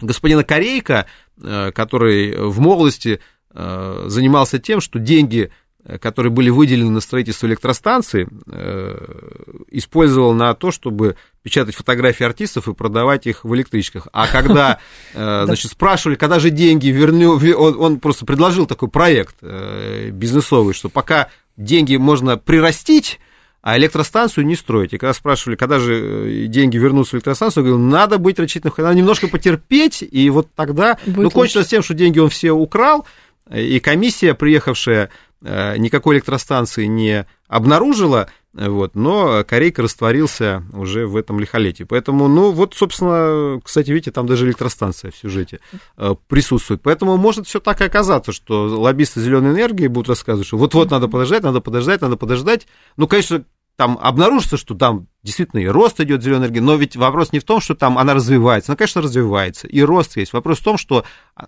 господина 0.00 0.42
Корейка, 0.42 1.06
э, 1.40 1.70
который 1.72 2.36
в 2.36 2.58
молодости 2.58 3.20
э, 3.54 4.04
занимался 4.08 4.58
тем, 4.58 4.80
что 4.80 4.98
деньги 4.98 5.44
Э, 5.44 5.54
которые 6.00 6.30
были 6.30 6.50
выделены 6.50 6.90
на 6.90 7.00
строительство 7.00 7.46
электростанции, 7.46 8.28
э, 8.46 9.64
использовал 9.70 10.34
на 10.34 10.54
то, 10.54 10.70
чтобы 10.70 11.16
печатать 11.42 11.74
фотографии 11.74 12.24
артистов 12.24 12.68
и 12.68 12.74
продавать 12.74 13.26
их 13.26 13.44
в 13.44 13.54
электричках. 13.54 14.08
А 14.12 14.26
когда, 14.26 14.78
э, 15.14 15.42
значит, 15.46 15.70
спрашивали, 15.70 16.16
когда 16.16 16.38
же 16.38 16.50
деньги 16.50 16.88
верню, 16.88 17.40
он, 17.56 17.80
он 17.80 18.00
просто 18.00 18.26
предложил 18.26 18.66
такой 18.66 18.88
проект 18.88 19.36
бизнесовый, 19.42 20.74
что 20.74 20.88
пока 20.90 21.28
деньги 21.56 21.96
можно 21.96 22.36
прирастить, 22.36 23.18
а 23.62 23.76
электростанцию 23.78 24.46
не 24.46 24.56
строить. 24.56 24.92
И 24.92 24.98
когда 24.98 25.12
спрашивали, 25.12 25.56
когда 25.56 25.78
же 25.78 26.46
деньги 26.46 26.76
вернутся 26.76 27.12
в 27.12 27.14
электростанцию, 27.14 27.64
я 27.64 27.70
говорил, 27.70 27.86
надо 27.86 28.18
быть 28.18 28.38
рачительным, 28.38 28.74
надо 28.76 28.94
немножко 28.94 29.28
потерпеть, 29.28 30.02
и 30.02 30.30
вот 30.30 30.48
тогда, 30.54 30.98
Будет 31.06 31.24
ну, 31.24 31.30
кончилось 31.30 31.66
лучше. 31.66 31.70
тем, 31.70 31.82
что 31.82 31.94
деньги 31.94 32.18
он 32.18 32.30
все 32.30 32.52
украл, 32.52 33.06
и 33.52 33.80
комиссия, 33.80 34.34
приехавшая 34.34 35.06
Э, 35.06 35.08
никакой 35.42 36.16
электростанции 36.16 36.84
не 36.84 37.26
обнаружила, 37.48 38.28
вот, 38.52 38.96
но 38.96 39.44
Корейка 39.44 39.82
растворился 39.82 40.64
уже 40.72 41.06
в 41.06 41.16
этом 41.16 41.38
лихолетии. 41.38 41.84
Поэтому, 41.84 42.26
ну, 42.26 42.50
вот, 42.50 42.74
собственно, 42.74 43.60
кстати, 43.62 43.90
видите, 43.90 44.10
там 44.10 44.26
даже 44.26 44.44
электростанция 44.44 45.12
в 45.12 45.16
сюжете 45.16 45.60
э, 45.96 46.14
присутствует. 46.26 46.82
Поэтому 46.82 47.16
может 47.16 47.46
все 47.46 47.60
так 47.60 47.80
и 47.80 47.84
оказаться, 47.84 48.32
что 48.32 48.64
лоббисты 48.64 49.20
зеленой 49.20 49.52
энергии 49.52 49.86
будут 49.86 50.08
рассказывать, 50.08 50.48
что 50.48 50.56
вот-вот 50.56 50.90
надо 50.90 51.06
подождать, 51.06 51.44
надо 51.44 51.60
подождать, 51.60 52.00
надо 52.00 52.16
подождать. 52.16 52.66
Ну, 52.96 53.06
конечно, 53.06 53.44
там 53.76 53.96
обнаружится, 54.02 54.56
что 54.56 54.74
там 54.74 55.06
действительно 55.22 55.60
и 55.60 55.66
рост 55.66 56.00
идет 56.00 56.20
зеленой 56.20 56.48
энергии, 56.48 56.60
но 56.60 56.74
ведь 56.74 56.96
вопрос 56.96 57.32
не 57.32 57.38
в 57.38 57.44
том, 57.44 57.60
что 57.60 57.76
там 57.76 57.98
она 57.98 58.14
развивается, 58.14 58.72
она, 58.72 58.76
конечно, 58.76 59.00
развивается, 59.00 59.68
и 59.68 59.80
рост 59.80 60.16
есть. 60.16 60.32
Вопрос 60.32 60.58
в 60.58 60.64
том, 60.64 60.76
что 60.76 61.04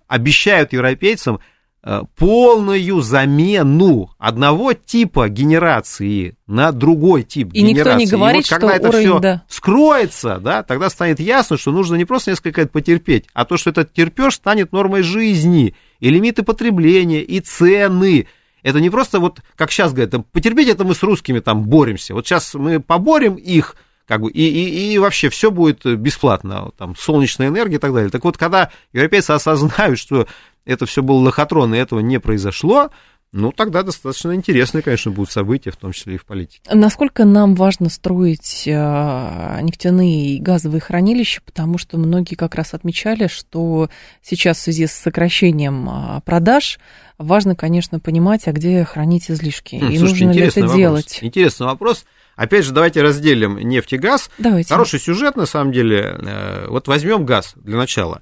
обещают 0.07 0.73
европейцам 0.73 1.37
Э, 1.37 1.39
полную 2.17 3.03
замену 3.03 4.11
одного 4.19 4.73
типа 4.73 5.29
генерации 5.29 6.37
на 6.47 6.71
другой 6.71 7.25
тип 7.25 7.49
и 7.53 7.61
генерации. 7.61 7.79
никто 7.79 7.95
не 7.95 8.07
говорит, 8.07 8.47
и 8.47 8.55
вот, 8.55 8.61
когда 8.61 8.69
что 8.69 8.77
это 8.77 8.89
уровень, 8.89 9.07
все 9.07 9.19
да. 9.19 9.43
скроется, 9.49 10.39
да, 10.39 10.63
тогда 10.63 10.91
станет 10.91 11.19
ясно, 11.19 11.57
что 11.57 11.73
нужно 11.73 11.97
не 11.97 12.05
просто 12.05 12.31
несколько 12.31 12.61
лет 12.61 12.71
потерпеть, 12.71 13.25
а 13.35 13.45
то, 13.45 13.57
что 13.57 13.71
этот 13.71 13.93
терпеж 13.93 14.35
станет 14.35 14.71
нормой 14.73 15.03
жизни, 15.03 15.75
и 15.99 16.09
лимиты 16.09 16.45
потребления, 16.45 17.23
и 17.23 17.41
цены. 17.41 18.29
Это 18.63 18.81
не 18.81 18.91
просто 18.91 19.19
вот, 19.19 19.41
как 19.57 19.73
сейчас 19.73 19.93
говорят, 19.93 20.15
потерпеть 20.31 20.69
это 20.69 20.85
мы 20.85 20.95
с 20.95 21.03
русскими 21.03 21.41
там 21.41 21.65
боремся. 21.65 22.15
Вот 22.15 22.27
сейчас 22.27 22.55
мы 22.55 22.79
поборем 22.79 23.35
их, 23.35 23.75
как 24.07 24.21
бы, 24.21 24.31
и, 24.31 24.45
и, 24.45 24.95
и 24.95 24.99
вообще 24.99 25.31
все 25.31 25.51
будет 25.51 25.85
бесплатно, 25.85 26.71
там, 26.79 26.95
солнечная 26.97 27.49
энергия 27.49 27.77
и 27.77 27.81
так 27.81 27.93
далее. 27.93 28.11
Так 28.11 28.23
вот, 28.23 28.37
когда 28.37 28.71
европейцы 28.93 29.33
осознают, 29.33 29.99
что 29.99 30.29
это 30.65 30.87
все 30.87 31.03
было 31.03 31.19
лохотрон, 31.19 31.75
и 31.75 31.79
этого 31.79 32.01
не 32.01 32.19
произошло, 32.21 32.91
ну, 33.35 33.51
тогда 33.51 33.83
достаточно 33.83 34.35
интересные, 34.35 34.83
конечно, 34.83 35.11
будут 35.11 35.31
события, 35.33 35.71
в 35.71 35.77
том 35.77 35.93
числе 35.93 36.17
и 36.17 36.19
в 36.19 36.27
политике. 36.27 36.61
Насколько 36.71 37.25
нам 37.25 37.55
важно 37.55 37.89
строить 37.89 38.65
э, 38.67 38.71
нефтяные 39.63 40.35
и 40.35 40.39
газовые 40.39 40.83
хранилища, 40.83 41.41
потому 41.43 41.79
что 41.79 41.97
многие 41.97 42.35
как 42.35 42.55
раз 42.55 42.75
отмечали, 42.75 43.29
что 43.29 43.89
сейчас 44.21 44.59
в 44.59 44.61
связи 44.61 44.87
с 44.87 44.93
сокращением 44.93 45.89
а, 45.89 46.21
продаж 46.27 46.79
важно, 47.17 47.57
конечно, 47.57 48.01
понимать, 48.01 48.47
а 48.49 48.53
где 48.53 48.85
хранить 48.85 49.31
излишки, 49.31 49.77
Хм, 49.77 49.89
и 49.89 49.97
слушайте, 49.97 50.27
нужно 50.27 50.39
ли 50.39 50.41
это 50.43 50.61
интересный 50.61 50.77
делать. 50.77 51.07
Вопрос. 51.15 51.23
Интересный 51.23 51.67
вопрос. 51.67 52.05
Опять 52.37 52.65
же, 52.67 52.73
давайте 52.73 53.01
разделим 53.01 53.57
нефть 53.57 53.95
и 53.95 53.99
газ. 53.99 54.31
Давайте. 54.37 54.69
Хороший 54.69 55.01
сюжет, 55.01 55.37
на 55.37 55.47
самом 55.47 55.73
деле. 55.73 56.19
Э, 56.21 56.67
Вот 56.69 56.87
возьмем 56.87 57.25
газ 57.25 57.55
для 57.57 57.79
начала. 57.79 58.21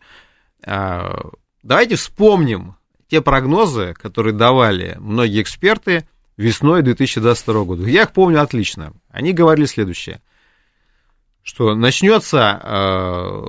Давайте 1.62 1.96
вспомним 1.96 2.76
те 3.08 3.20
прогнозы, 3.20 3.94
которые 3.94 4.32
давали 4.32 4.96
многие 5.00 5.42
эксперты 5.42 6.06
весной 6.36 6.82
2022 6.82 7.64
года. 7.64 7.84
Я 7.84 8.02
их 8.02 8.12
помню 8.12 8.40
отлично. 8.40 8.92
Они 9.10 9.32
говорили 9.32 9.66
следующее, 9.66 10.22
что 11.42 11.74
начнется 11.74 12.60
э, 12.62 13.42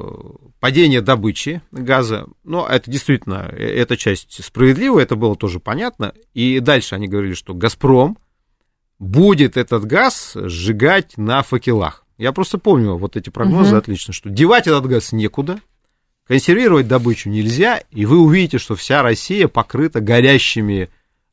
падение 0.59 1.01
добычи 1.01 1.61
газа, 1.71 2.25
но 2.43 2.67
это 2.67 2.89
действительно, 2.89 3.49
э, 3.51 3.63
эта 3.63 3.95
часть 3.97 4.43
справедлива, 4.43 4.99
это 4.99 5.15
было 5.15 5.35
тоже 5.35 5.59
понятно. 5.59 6.13
И 6.33 6.59
дальше 6.59 6.95
они 6.95 7.07
говорили, 7.07 7.33
что 7.33 7.53
«Газпром» 7.53 8.17
будет 8.99 9.57
этот 9.57 9.85
газ 9.85 10.33
сжигать 10.35 11.17
на 11.17 11.43
факелах. 11.43 12.05
Я 12.17 12.31
просто 12.33 12.57
помню 12.57 12.97
вот 12.97 13.15
эти 13.17 13.29
прогнозы 13.29 13.71
Мгм. 13.71 13.77
отлично, 13.79 14.13
что 14.13 14.29
девать 14.29 14.67
этот 14.67 14.85
газ 14.85 15.11
некуда, 15.11 15.59
консервировать 16.31 16.87
добычу 16.87 17.29
нельзя, 17.29 17.81
и 17.91 18.05
вы 18.05 18.17
увидите, 18.19 18.57
что 18.57 18.77
вся 18.77 19.03
Россия 19.03 19.49
покрыта 19.49 19.99
горящими 19.99 20.87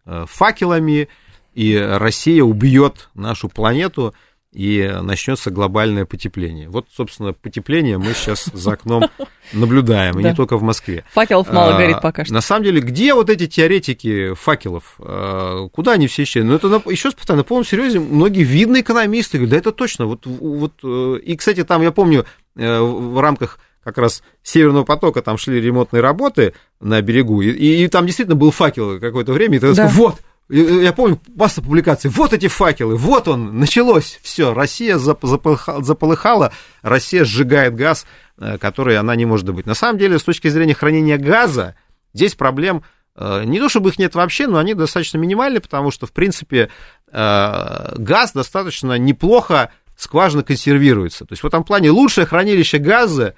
э, 0.04 0.24
факелами, 0.28 1.08
и 1.54 1.76
Россия 1.76 2.42
убьет 2.42 3.08
нашу 3.14 3.48
планету, 3.48 4.12
и 4.52 4.92
начнется 5.00 5.52
глобальное 5.52 6.04
потепление. 6.04 6.68
Вот, 6.68 6.88
собственно, 6.92 7.32
потепление 7.32 7.96
мы 7.96 8.12
сейчас 8.12 8.46
за 8.46 8.72
окном 8.72 9.04
наблюдаем, 9.52 10.18
и 10.18 10.24
не 10.24 10.34
только 10.34 10.56
в 10.56 10.64
Москве. 10.64 11.04
Факелов 11.12 11.52
мало 11.52 11.76
А, 11.76 11.78
горит 11.78 12.00
пока 12.02 12.24
что. 12.24 12.34
На 12.34 12.40
самом 12.40 12.64
деле, 12.64 12.80
где 12.80 13.14
вот 13.14 13.30
эти 13.30 13.46
теоретики 13.46 14.34
факелов? 14.34 14.96
А, 14.98 15.68
Куда 15.68 15.92
они 15.92 16.08
все 16.08 16.24
исчезли? 16.24 16.48
Ну, 16.48 16.56
это, 16.56 16.66
еще 16.90 17.10
раз 17.10 17.14
повторяю, 17.14 17.38
на 17.38 17.44
полном 17.44 17.64
серьезе, 17.64 18.00
многие 18.00 18.42
видные 18.42 18.82
экономисты 18.82 19.38
говорят, 19.38 19.52
да 19.52 19.58
это 19.58 19.70
точно. 19.70 20.06
Вот, 20.06 20.26
вот, 20.26 20.72
э, 20.82 21.20
и, 21.22 21.36
кстати, 21.36 21.62
там, 21.62 21.82
я 21.82 21.92
помню, 21.92 22.26
э, 22.56 22.80
в 22.80 23.20
рамках 23.20 23.60
как 23.88 23.98
раз 23.98 24.22
Северного 24.42 24.84
потока 24.84 25.22
там 25.22 25.38
шли 25.38 25.60
ремонтные 25.60 26.00
работы 26.00 26.54
на 26.80 27.00
берегу, 27.02 27.42
и, 27.42 27.50
и 27.50 27.88
там 27.88 28.06
действительно 28.06 28.36
был 28.36 28.50
факел 28.50 29.00
какое-то 29.00 29.32
время, 29.32 29.56
и 29.56 29.58
тогда 29.58 29.74
Да. 29.74 29.88
сказал, 29.88 30.06
вот, 30.10 30.20
и, 30.48 30.60
я 30.60 30.92
помню 30.92 31.20
масса 31.34 31.60
публикаций, 31.62 32.10
вот 32.10 32.32
эти 32.32 32.48
факелы, 32.48 32.96
вот 32.96 33.28
он, 33.28 33.58
началось, 33.58 34.18
все, 34.22 34.54
Россия 34.54 34.96
зап- 34.96 35.20
заполыха- 35.22 35.82
заполыхала, 35.82 36.52
Россия 36.82 37.24
сжигает 37.24 37.74
газ, 37.74 38.06
э, 38.38 38.58
который 38.58 38.96
она 38.98 39.14
не 39.16 39.26
может 39.26 39.46
добыть. 39.46 39.66
На 39.66 39.74
самом 39.74 39.98
деле, 39.98 40.18
с 40.18 40.22
точки 40.22 40.48
зрения 40.48 40.74
хранения 40.74 41.18
газа, 41.18 41.74
здесь 42.14 42.34
проблем 42.34 42.82
э, 43.16 43.42
не 43.44 43.58
то 43.58 43.68
чтобы 43.68 43.90
их 43.90 43.98
нет 43.98 44.14
вообще, 44.14 44.46
но 44.46 44.58
они 44.58 44.74
достаточно 44.74 45.18
минимальны, 45.18 45.60
потому 45.60 45.90
что, 45.90 46.06
в 46.06 46.12
принципе, 46.12 46.70
э, 47.10 47.94
газ 47.98 48.32
достаточно 48.32 48.96
неплохо 48.98 49.72
скважина 49.96 50.44
консервируется. 50.44 51.24
То 51.24 51.32
есть 51.32 51.42
в 51.42 51.46
этом 51.46 51.64
плане 51.64 51.90
лучшее 51.90 52.24
хранилище 52.26 52.78
газа 52.78 53.34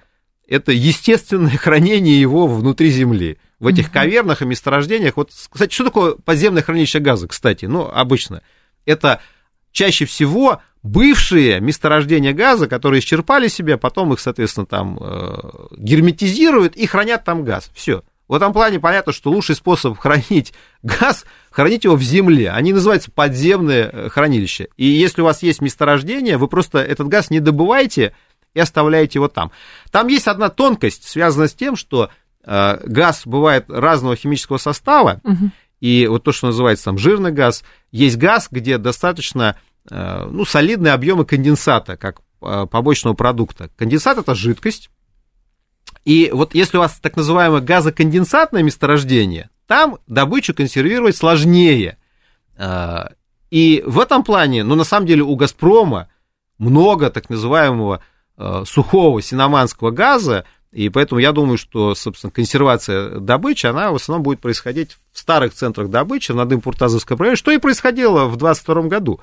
это 0.50 0.72
естественное 0.72 1.56
хранение 1.56 2.20
его 2.20 2.46
внутри 2.46 2.90
земли. 2.90 3.38
В 3.58 3.68
этих 3.68 3.90
кавернах 3.90 4.42
и 4.42 4.46
месторождениях. 4.46 5.16
Вот, 5.16 5.30
кстати, 5.30 5.72
что 5.72 5.84
такое 5.84 6.14
подземное 6.16 6.62
хранилище 6.62 6.98
газа, 6.98 7.28
кстати? 7.28 7.66
Ну, 7.66 7.88
обычно. 7.88 8.42
Это 8.84 9.20
чаще 9.70 10.06
всего 10.06 10.60
бывшие 10.82 11.60
месторождения 11.60 12.32
газа, 12.32 12.68
которые 12.68 13.00
исчерпали 13.00 13.48
себя, 13.48 13.78
потом 13.78 14.12
их, 14.12 14.20
соответственно, 14.20 14.66
там 14.66 14.98
э, 15.00 15.38
герметизируют 15.76 16.74
и 16.74 16.86
хранят 16.86 17.24
там 17.24 17.44
газ. 17.44 17.70
Все. 17.74 18.02
В 18.26 18.34
этом 18.34 18.52
плане 18.52 18.80
понятно, 18.80 19.12
что 19.12 19.30
лучший 19.30 19.54
способ 19.54 19.98
хранить 20.00 20.52
газ, 20.82 21.26
хранить 21.50 21.84
его 21.84 21.96
в 21.96 22.02
земле. 22.02 22.50
Они 22.50 22.72
называются 22.72 23.10
подземные 23.10 23.90
э, 23.92 24.08
хранилища. 24.08 24.68
И 24.76 24.86
если 24.86 25.20
у 25.20 25.26
вас 25.26 25.42
есть 25.42 25.60
месторождение, 25.60 26.38
вы 26.38 26.48
просто 26.48 26.78
этот 26.78 27.08
газ 27.08 27.30
не 27.30 27.40
добываете 27.40 28.14
и 28.54 28.60
оставляете 28.60 29.18
его 29.18 29.28
там. 29.28 29.50
Там 29.90 30.08
есть 30.08 30.26
одна 30.28 30.48
тонкость, 30.48 31.08
связанная 31.08 31.48
с 31.48 31.54
тем, 31.54 31.76
что 31.76 32.10
э, 32.44 32.80
газ 32.86 33.22
бывает 33.26 33.66
разного 33.68 34.16
химического 34.16 34.58
состава, 34.58 35.20
Мгм. 35.24 35.52
и 35.80 36.06
вот 36.06 36.24
то, 36.24 36.32
что 36.32 36.46
называется 36.48 36.86
там 36.86 36.98
жирный 36.98 37.32
газ, 37.32 37.62
есть 37.92 38.16
газ, 38.16 38.48
где 38.50 38.78
достаточно 38.78 39.56
э, 39.90 40.24
ну, 40.30 40.44
солидные 40.44 40.92
объемы 40.92 41.24
конденсата, 41.24 41.96
как 41.96 42.20
э, 42.42 42.66
побочного 42.70 43.14
продукта. 43.14 43.70
Конденсат 43.76 44.18
это 44.18 44.34
жидкость. 44.34 44.90
И 46.04 46.30
вот 46.32 46.54
если 46.54 46.76
у 46.78 46.80
вас 46.80 46.98
так 47.00 47.16
называемое 47.16 47.60
газоконденсатное 47.60 48.62
месторождение, 48.62 49.50
там 49.66 49.98
добычу 50.06 50.54
консервировать 50.54 51.16
сложнее. 51.16 51.98
И 53.50 53.82
в 53.86 53.98
этом 53.98 54.22
плане, 54.24 54.64
ну, 54.64 54.74
на 54.76 54.84
самом 54.84 55.06
деле, 55.06 55.22
у 55.22 55.34
«Газпрома» 55.36 56.08
много 56.58 57.10
так 57.10 57.28
называемого 57.30 58.02
сухого 58.64 59.20
синоманского 59.22 59.90
газа, 59.90 60.44
и 60.72 60.88
поэтому 60.88 61.20
я 61.20 61.32
думаю, 61.32 61.58
что, 61.58 61.94
собственно, 61.96 62.30
консервация 62.30 63.18
добычи, 63.18 63.66
она 63.66 63.90
в 63.90 63.96
основном 63.96 64.22
будет 64.22 64.40
происходить 64.40 64.96
в 65.12 65.18
старых 65.18 65.52
центрах 65.52 65.90
добычи, 65.90 66.30
над 66.30 66.52
Импуртазовской 66.52 67.16
проекте, 67.16 67.38
что 67.38 67.50
и 67.50 67.58
происходило 67.58 68.26
в 68.26 68.36
2022 68.36 68.82
году. 68.82 69.20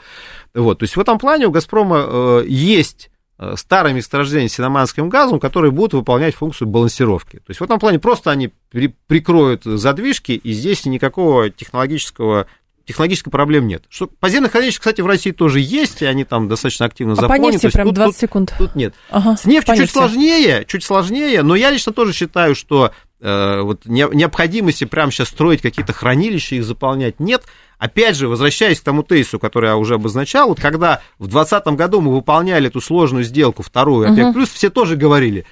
Вот, 0.53 0.79
то 0.79 0.83
есть 0.83 0.97
в 0.97 0.99
этом 0.99 1.17
плане 1.17 1.47
у 1.47 1.51
«Газпрома» 1.51 2.05
э, 2.05 2.43
есть 2.47 3.09
э, 3.39 3.53
старые 3.55 3.93
месторождения 3.93 4.49
синоманским 4.49 5.07
газом, 5.07 5.39
которые 5.39 5.71
будут 5.71 5.93
выполнять 5.93 6.35
функцию 6.35 6.67
балансировки. 6.67 7.37
То 7.37 7.49
есть 7.49 7.61
в 7.61 7.63
этом 7.63 7.79
плане 7.79 7.99
просто 7.99 8.29
они 8.29 8.51
при- 8.69 8.93
прикроют 9.07 9.63
задвижки, 9.63 10.33
и 10.33 10.51
здесь 10.51 10.85
никакого 10.85 11.49
технологического 11.49 12.47
технологической 12.87 13.29
проблем 13.31 13.67
нет. 13.67 13.83
Что 13.89 14.07
подземных 14.07 14.51
хранилищ, 14.53 14.79
кстати, 14.79 15.01
в 15.01 15.05
России 15.05 15.31
тоже 15.31 15.59
есть, 15.59 16.01
и 16.01 16.05
они 16.05 16.23
там 16.23 16.47
достаточно 16.47 16.85
активно 16.85 17.13
А 17.13 17.15
по 17.17 17.21
заполнены. 17.21 17.45
нефти 17.51 17.61
То 17.61 17.67
есть 17.67 17.73
прям 17.75 17.87
тут- 17.87 17.95
20 17.95 18.11
тут- 18.13 18.19
секунд. 18.29 18.55
Тут 18.57 18.75
нет. 18.75 18.93
Ага, 19.09 19.35
С 19.37 19.45
нефтью 19.45 19.73
по 19.73 19.77
чуть 19.77 19.81
нефти. 19.81 19.93
сложнее, 19.93 20.65
чуть 20.67 20.83
сложнее, 20.83 21.43
но 21.43 21.55
я 21.55 21.69
лично 21.69 21.91
тоже 21.93 22.13
считаю, 22.13 22.55
что 22.55 22.91
э, 23.19 23.61
вот 23.61 23.83
не- 23.85 24.07
необходимости 24.15 24.83
прямо 24.83 25.11
сейчас 25.11 25.29
строить 25.29 25.63
какие-то 25.63 25.91
хранилища, 25.91 26.53
их 26.55 26.63
заполнять 26.63 27.19
нет. 27.19 27.41
Опять 27.79 28.15
же, 28.15 28.27
возвращаясь 28.27 28.79
к 28.79 28.83
тому 28.83 29.01
тейсу, 29.01 29.39
который 29.39 29.69
я 29.69 29.75
уже 29.75 29.95
обозначал, 29.95 30.49
вот 30.49 30.59
когда 30.59 31.01
в 31.17 31.27
2020 31.27 31.75
году 31.75 31.99
мы 32.01 32.13
выполняли 32.13 32.67
эту 32.67 32.79
сложную 32.79 33.23
сделку, 33.23 33.63
вторую 33.63 34.07
ОПЕК+, 34.11 34.23
Мгм. 34.25 34.33
плюс 34.35 34.49
все 34.49 34.69
тоже 34.69 34.95
говорили, 34.97 35.45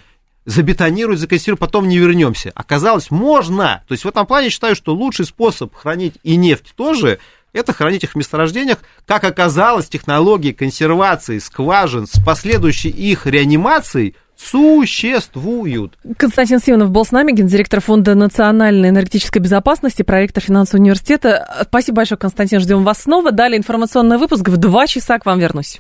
забетонировать, 0.46 1.20
законсервировать, 1.20 1.60
потом 1.60 1.88
не 1.88 1.98
вернемся. 1.98 2.52
Оказалось, 2.56 3.12
можно. 3.12 3.84
То 3.88 3.94
есть 3.94 4.06
в 4.06 4.08
этом 4.08 4.26
плане 4.26 4.50
считаю, 4.50 4.76
что 4.76 4.94
лучший 4.94 5.26
способ 5.26 5.74
хранить 5.76 6.16
и 6.24 6.36
нефть 6.36 6.74
тоже, 6.76 7.20
это 7.54 7.74
хранить 7.74 8.04
их 8.04 8.12
в 8.12 8.16
месторождениях. 8.16 8.80
Как 9.06 9.24
оказалось, 9.24 9.88
технологии 9.88 10.52
консервации 10.52 11.40
скважин 11.40 12.06
с 12.06 12.24
последующей 12.24 12.90
их 12.90 13.26
реанимацией 13.26 14.16
существуют. 14.36 15.98
Константин 16.18 16.60
Симонов 16.60 16.92
был 16.92 17.06
с 17.06 17.12
нами, 17.12 17.32
гендиректор 17.32 17.80
Фонда 17.80 18.16
национальной 18.16 18.90
энергетической 18.90 19.40
безопасности, 19.40 20.02
проректор 20.04 20.44
финансового 20.44 20.84
университета. 20.84 21.66
Спасибо 21.70 21.98
большое, 21.98 22.20
Константин, 22.20 22.60
ждем 22.60 22.84
вас 22.84 23.04
снова. 23.04 23.32
Далее 23.32 23.58
информационный 23.58 24.18
выпуск. 24.18 24.50
В 24.50 24.58
два 24.58 24.88
часа 24.88 25.18
к 25.20 25.26
вам 25.26 25.40
вернусь. 25.40 25.80